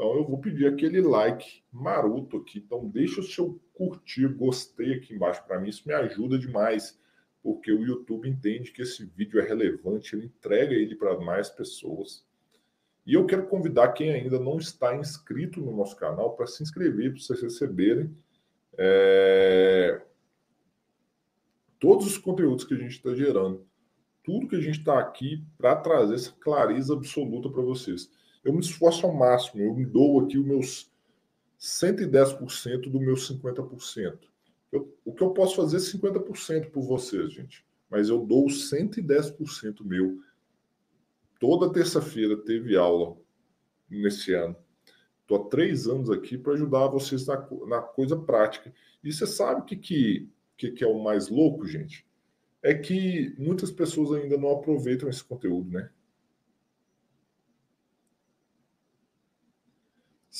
então 0.00 0.14
eu 0.14 0.24
vou 0.24 0.38
pedir 0.38 0.66
aquele 0.66 1.02
like 1.02 1.62
maroto 1.70 2.38
aqui. 2.38 2.58
Então 2.58 2.88
deixa 2.88 3.20
o 3.20 3.22
seu 3.22 3.60
curtir, 3.74 4.26
gostei 4.28 4.94
aqui 4.94 5.14
embaixo 5.14 5.44
para 5.44 5.60
mim, 5.60 5.68
isso 5.68 5.86
me 5.86 5.92
ajuda 5.92 6.38
demais, 6.38 6.98
porque 7.42 7.70
o 7.70 7.84
YouTube 7.84 8.26
entende 8.26 8.72
que 8.72 8.80
esse 8.80 9.04
vídeo 9.04 9.38
é 9.38 9.46
relevante, 9.46 10.16
ele 10.16 10.24
entrega 10.24 10.72
ele 10.72 10.94
para 10.94 11.20
mais 11.20 11.50
pessoas. 11.50 12.24
E 13.06 13.12
eu 13.12 13.26
quero 13.26 13.46
convidar 13.46 13.92
quem 13.92 14.10
ainda 14.10 14.38
não 14.38 14.56
está 14.56 14.96
inscrito 14.96 15.60
no 15.60 15.76
nosso 15.76 15.94
canal 15.96 16.34
para 16.34 16.46
se 16.46 16.62
inscrever, 16.62 17.12
para 17.12 17.20
vocês 17.20 17.42
receberem 17.42 18.16
é... 18.78 20.00
todos 21.78 22.06
os 22.06 22.16
conteúdos 22.16 22.64
que 22.64 22.72
a 22.72 22.78
gente 22.78 22.92
está 22.92 23.14
gerando 23.14 23.68
tudo 24.22 24.48
que 24.48 24.56
a 24.56 24.60
gente 24.60 24.78
está 24.78 24.98
aqui 24.98 25.44
para 25.56 25.74
trazer 25.76 26.14
essa 26.14 26.32
clareza 26.32 26.92
absoluta 26.92 27.48
para 27.48 27.62
vocês. 27.62 28.10
Eu 28.44 28.52
me 28.52 28.60
esforço 28.60 29.06
ao 29.06 29.14
máximo, 29.14 29.62
eu 29.62 29.74
me 29.74 29.84
dou 29.84 30.20
aqui 30.20 30.38
os 30.38 30.46
meus 30.46 30.90
110% 31.60 32.90
do 32.90 32.98
meu 32.98 33.14
50%. 33.14 34.18
Eu, 34.72 34.96
o 35.04 35.12
que 35.12 35.22
eu 35.22 35.30
posso 35.30 35.56
fazer 35.56 35.76
é 35.76 35.80
50% 35.80 36.70
por 36.70 36.82
vocês, 36.82 37.32
gente. 37.32 37.64
Mas 37.90 38.08
eu 38.08 38.24
dou 38.24 38.46
110% 38.46 39.84
meu. 39.84 40.20
Toda 41.38 41.72
terça-feira 41.72 42.36
teve 42.36 42.76
aula 42.76 43.16
nesse 43.88 44.32
ano. 44.32 44.56
Estou 45.22 45.46
há 45.46 45.48
três 45.48 45.86
anos 45.86 46.10
aqui 46.10 46.38
para 46.38 46.54
ajudar 46.54 46.88
vocês 46.88 47.26
na, 47.26 47.36
na, 47.66 47.82
coisa 47.82 48.16
prática. 48.16 48.72
E 49.02 49.12
você 49.12 49.26
sabe 49.26 49.60
o 49.60 49.64
que, 49.64 49.76
que, 49.76 50.28
que, 50.56 50.70
que 50.70 50.84
é 50.84 50.86
o 50.86 51.02
mais 51.02 51.28
louco, 51.28 51.66
gente? 51.66 52.06
É 52.62 52.74
que 52.74 53.34
muitas 53.38 53.70
pessoas 53.70 54.12
ainda 54.12 54.36
não 54.36 54.50
aproveitam 54.50 55.08
esse 55.08 55.24
conteúdo, 55.24 55.70
né? 55.70 55.90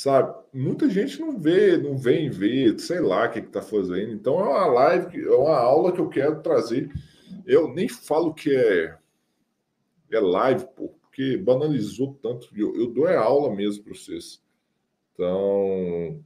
Sabe? 0.00 0.34
Muita 0.52 0.88
gente 0.88 1.20
não 1.20 1.38
vê, 1.38 1.76
não 1.76 1.96
vem 1.96 2.30
ver, 2.30 2.78
sei 2.80 3.00
lá 3.00 3.26
o 3.26 3.30
que 3.30 3.40
está 3.40 3.60
fazendo. 3.60 4.12
Então 4.12 4.40
é 4.40 4.48
uma 4.48 4.66
live, 4.66 5.22
é 5.22 5.34
uma 5.34 5.58
aula 5.58 5.92
que 5.92 6.00
eu 6.00 6.08
quero 6.08 6.40
trazer. 6.40 6.90
Eu 7.46 7.72
nem 7.74 7.86
falo 7.88 8.32
que 8.32 8.54
é, 8.54 8.96
é 10.10 10.20
live, 10.20 10.66
pô, 10.74 10.88
porque 10.88 11.36
banalizou 11.36 12.18
tanto. 12.22 12.48
Eu, 12.56 12.74
eu 12.76 12.86
dou 12.86 13.06
é 13.06 13.16
aula 13.16 13.54
mesmo 13.54 13.84
para 13.84 13.94
vocês. 13.94 14.42
Então 15.12 16.24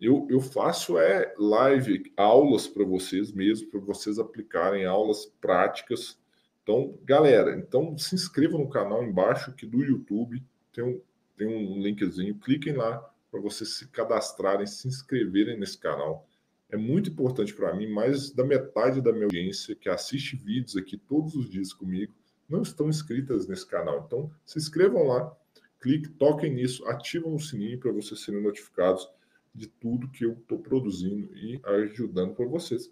eu, 0.00 0.26
eu 0.30 0.40
faço 0.40 0.96
é 0.96 1.34
live, 1.36 2.12
aulas 2.16 2.68
para 2.68 2.84
vocês 2.84 3.32
mesmo, 3.32 3.68
para 3.68 3.80
vocês 3.80 4.18
aplicarem 4.18 4.84
aulas 4.84 5.26
práticas. 5.40 6.20
Então, 6.62 6.96
galera, 7.02 7.56
então 7.56 7.98
se 7.98 8.14
inscreva 8.14 8.56
no 8.56 8.70
canal 8.70 9.02
embaixo 9.02 9.50
aqui 9.50 9.66
do 9.66 9.82
YouTube. 9.82 10.40
Tem 10.72 10.84
um, 10.84 11.00
tem 11.36 11.46
um 11.46 11.80
linkzinho, 11.80 12.34
cliquem 12.36 12.74
lá 12.74 12.98
para 13.30 13.40
vocês 13.40 13.76
se 13.76 13.88
cadastrarem, 13.88 14.66
se 14.66 14.86
inscreverem 14.86 15.58
nesse 15.58 15.78
canal. 15.78 16.28
É 16.70 16.76
muito 16.76 17.10
importante 17.10 17.52
para 17.52 17.74
mim, 17.74 17.86
mais 17.86 18.30
da 18.30 18.44
metade 18.44 19.00
da 19.00 19.12
minha 19.12 19.24
audiência 19.24 19.74
que 19.74 19.88
assiste 19.88 20.36
vídeos 20.36 20.76
aqui 20.76 20.96
todos 20.96 21.34
os 21.34 21.48
dias 21.48 21.72
comigo 21.72 22.14
não 22.48 22.62
estão 22.62 22.88
inscritas 22.88 23.46
nesse 23.46 23.66
canal. 23.66 24.04
Então, 24.06 24.30
se 24.44 24.58
inscrevam 24.58 25.04
lá, 25.04 25.34
clique, 25.80 26.08
toquem 26.08 26.54
nisso, 26.54 26.86
ativam 26.86 27.34
o 27.34 27.40
sininho 27.40 27.78
para 27.78 27.92
vocês 27.92 28.20
serem 28.20 28.42
notificados 28.42 29.08
de 29.54 29.66
tudo 29.68 30.10
que 30.10 30.24
eu 30.24 30.32
estou 30.32 30.58
produzindo 30.58 31.34
e 31.36 31.60
ajudando 31.64 32.34
para 32.34 32.46
vocês. 32.46 32.90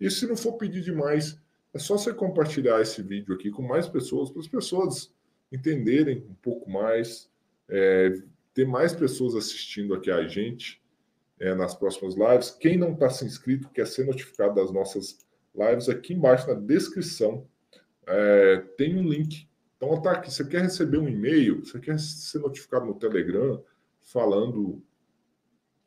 E 0.00 0.10
se 0.10 0.26
não 0.26 0.36
for 0.36 0.54
pedir 0.54 0.82
demais, 0.82 1.38
é 1.72 1.78
só 1.78 1.96
você 1.96 2.12
compartilhar 2.12 2.80
esse 2.80 3.02
vídeo 3.02 3.34
aqui 3.34 3.50
com 3.50 3.62
mais 3.62 3.88
pessoas, 3.88 4.30
para 4.30 4.40
as 4.40 4.48
pessoas 4.48 5.14
entenderem 5.50 6.18
um 6.28 6.34
pouco 6.34 6.70
mais, 6.70 7.30
é, 7.72 8.12
ter 8.52 8.66
mais 8.66 8.92
pessoas 8.92 9.34
assistindo 9.34 9.94
aqui 9.94 10.10
a 10.10 10.28
gente 10.28 10.82
é, 11.40 11.54
nas 11.54 11.74
próximas 11.74 12.14
lives. 12.14 12.50
Quem 12.50 12.76
não 12.76 12.92
está 12.92 13.08
se 13.08 13.24
inscrito, 13.24 13.70
quer 13.70 13.86
ser 13.86 14.04
notificado 14.04 14.54
das 14.54 14.70
nossas 14.70 15.18
lives, 15.54 15.88
aqui 15.88 16.12
embaixo 16.12 16.46
na 16.46 16.54
descrição 16.54 17.48
é, 18.06 18.58
tem 18.76 18.96
um 18.96 19.08
link. 19.08 19.48
Então, 19.76 20.00
tá 20.02 20.12
aqui. 20.12 20.30
Você 20.30 20.46
quer 20.46 20.62
receber 20.62 20.98
um 20.98 21.08
e-mail, 21.08 21.64
você 21.64 21.80
quer 21.80 21.98
ser 21.98 22.40
notificado 22.40 22.84
no 22.84 22.94
Telegram 22.94 23.64
falando 24.00 24.82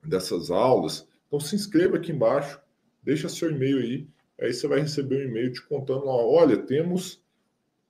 dessas 0.04 0.50
aulas, 0.50 1.08
então 1.28 1.40
se 1.40 1.56
inscreva 1.56 1.98
aqui 1.98 2.12
embaixo, 2.12 2.62
deixa 3.04 3.28
seu 3.28 3.52
e-mail 3.52 3.80
aí, 3.80 4.08
aí 4.40 4.54
você 4.54 4.68
vai 4.68 4.80
receber 4.80 5.18
um 5.18 5.30
e-mail 5.30 5.52
te 5.52 5.62
contando, 5.64 6.06
ó, 6.06 6.26
olha, 6.28 6.58
temos 6.58 7.24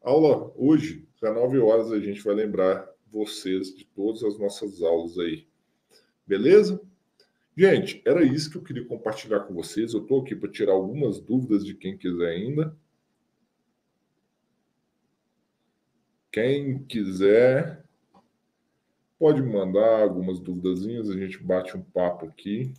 aula 0.01 0.51
hoje, 0.55 1.05
às 1.21 1.33
9 1.33 1.59
horas 1.59 1.91
a 1.91 1.99
gente 1.99 2.23
vai 2.23 2.35
lembrar 2.35 2.94
vocês 3.11 3.75
de 3.75 3.85
todas 3.85 4.23
as 4.23 4.37
nossas 4.37 4.81
aulas 4.81 5.17
aí. 5.17 5.47
Beleza? 6.25 6.81
Gente, 7.57 8.01
era 8.05 8.23
isso 8.23 8.51
que 8.51 8.57
eu 8.57 8.63
queria 8.63 8.85
compartilhar 8.85 9.41
com 9.41 9.53
vocês. 9.53 9.93
Eu 9.93 10.01
estou 10.01 10.21
aqui 10.21 10.35
para 10.35 10.51
tirar 10.51 10.73
algumas 10.73 11.19
dúvidas 11.19 11.65
de 11.65 11.73
quem 11.73 11.97
quiser 11.97 12.29
ainda. 12.29 12.75
Quem 16.31 16.83
quiser, 16.83 17.85
pode 19.17 19.41
mandar 19.41 20.01
algumas 20.01 20.37
duvidazinhas, 20.37 21.09
a 21.09 21.17
gente 21.17 21.41
bate 21.41 21.77
um 21.77 21.81
papo 21.81 22.25
aqui. 22.25 22.73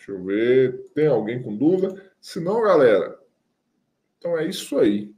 Deixa 0.00 0.12
eu 0.12 0.24
ver. 0.24 0.90
Tem 0.94 1.06
alguém 1.06 1.42
com 1.42 1.54
dúvida? 1.54 2.10
Se 2.18 2.40
não, 2.40 2.62
galera, 2.62 3.20
então 4.18 4.36
é 4.38 4.48
isso 4.48 4.78
aí. 4.78 5.14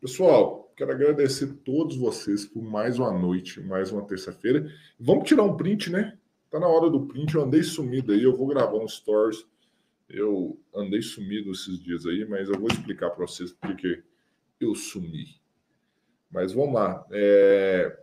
Pessoal, 0.00 0.72
quero 0.76 0.92
agradecer 0.92 1.48
todos 1.64 1.96
vocês 1.96 2.46
por 2.46 2.62
mais 2.62 3.00
uma 3.00 3.12
noite, 3.12 3.60
mais 3.60 3.90
uma 3.90 4.06
terça-feira. 4.06 4.70
Vamos 4.98 5.28
tirar 5.28 5.42
um 5.42 5.56
print, 5.56 5.90
né? 5.90 6.16
Tá 6.48 6.60
na 6.60 6.68
hora 6.68 6.88
do 6.88 7.04
print. 7.04 7.34
Eu 7.34 7.42
andei 7.42 7.64
sumido 7.64 8.12
aí. 8.12 8.22
Eu 8.22 8.36
vou 8.36 8.46
gravar 8.46 8.78
um 8.78 8.86
stories. 8.86 9.44
Eu 10.08 10.56
andei 10.72 11.02
sumido 11.02 11.50
esses 11.50 11.82
dias 11.82 12.06
aí, 12.06 12.24
mas 12.24 12.48
eu 12.48 12.58
vou 12.60 12.68
explicar 12.68 13.10
para 13.10 13.26
vocês 13.26 13.52
porque 13.52 14.04
eu 14.60 14.72
sumi. 14.76 15.40
Mas 16.30 16.52
vamos 16.52 16.74
lá. 16.74 17.04
É... 17.10 17.98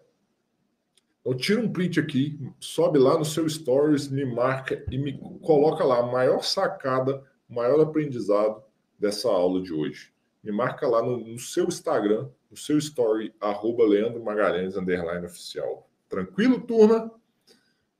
Então, 1.21 1.35
tira 1.35 1.61
um 1.61 1.71
print 1.71 1.99
aqui, 1.99 2.39
sobe 2.59 2.97
lá 2.97 3.17
no 3.17 3.25
seu 3.25 3.47
stories, 3.47 4.07
me 4.07 4.25
marca 4.25 4.83
e 4.89 4.97
me 4.97 5.17
coloca 5.41 5.83
lá 5.83 5.99
a 5.99 6.05
maior 6.05 6.43
sacada, 6.43 7.23
maior 7.47 7.81
aprendizado 7.81 8.63
dessa 8.97 9.29
aula 9.29 9.61
de 9.61 9.73
hoje. 9.73 10.13
Me 10.43 10.51
marca 10.51 10.87
lá 10.87 11.03
no, 11.03 11.17
no 11.17 11.37
seu 11.37 11.65
Instagram, 11.65 12.29
no 12.49 12.55
seu 12.55 12.77
story, 12.77 13.33
arroba 13.39 13.85
Leandro 13.85 14.23
Magalhães, 14.23 14.77
underline 14.77 15.25
oficial. 15.25 15.89
Tranquilo, 16.07 16.61
turma? 16.61 17.11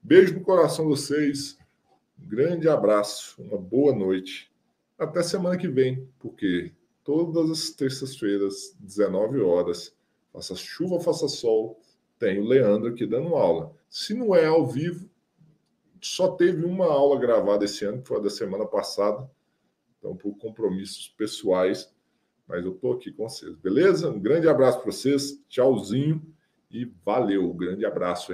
Beijo 0.01 0.35
no 0.35 0.41
coração 0.41 0.85
de 0.85 0.91
vocês. 0.91 1.57
Um 2.17 2.27
grande 2.27 2.69
abraço, 2.69 3.41
uma 3.41 3.57
boa 3.57 3.93
noite. 3.93 4.49
Até 4.97 5.21
semana 5.21 5.57
que 5.57 5.67
vem, 5.67 6.07
porque 6.19 6.71
todas 7.03 7.49
as 7.51 7.69
terças-feiras, 7.71 8.75
19 8.79 9.41
horas, 9.41 9.93
faça 10.31 10.55
chuva, 10.55 10.99
faça 10.99 11.27
sol, 11.27 11.79
tem 12.19 12.39
o 12.39 12.45
Leandro 12.45 12.89
aqui 12.89 13.07
dando 13.07 13.35
aula. 13.35 13.73
Se 13.89 14.13
não 14.13 14.35
é 14.35 14.45
ao 14.45 14.67
vivo, 14.67 15.09
só 16.01 16.31
teve 16.35 16.65
uma 16.65 16.85
aula 16.85 17.19
gravada 17.19 17.65
esse 17.65 17.85
ano, 17.85 18.01
que 18.01 18.07
foi 18.07 18.17
a 18.17 18.21
da 18.21 18.29
semana 18.29 18.65
passada. 18.65 19.29
Então, 19.97 20.15
por 20.15 20.37
compromissos 20.37 21.09
pessoais, 21.17 21.93
mas 22.47 22.63
eu 22.63 22.73
estou 22.73 22.93
aqui 22.93 23.11
com 23.11 23.27
vocês, 23.27 23.55
beleza? 23.55 24.09
Um 24.09 24.19
grande 24.19 24.47
abraço 24.47 24.81
para 24.81 24.91
vocês, 24.91 25.43
tchauzinho 25.47 26.21
e 26.69 26.85
valeu. 27.05 27.53
Grande 27.53 27.85
abraço, 27.85 28.23
hein? 28.23 28.27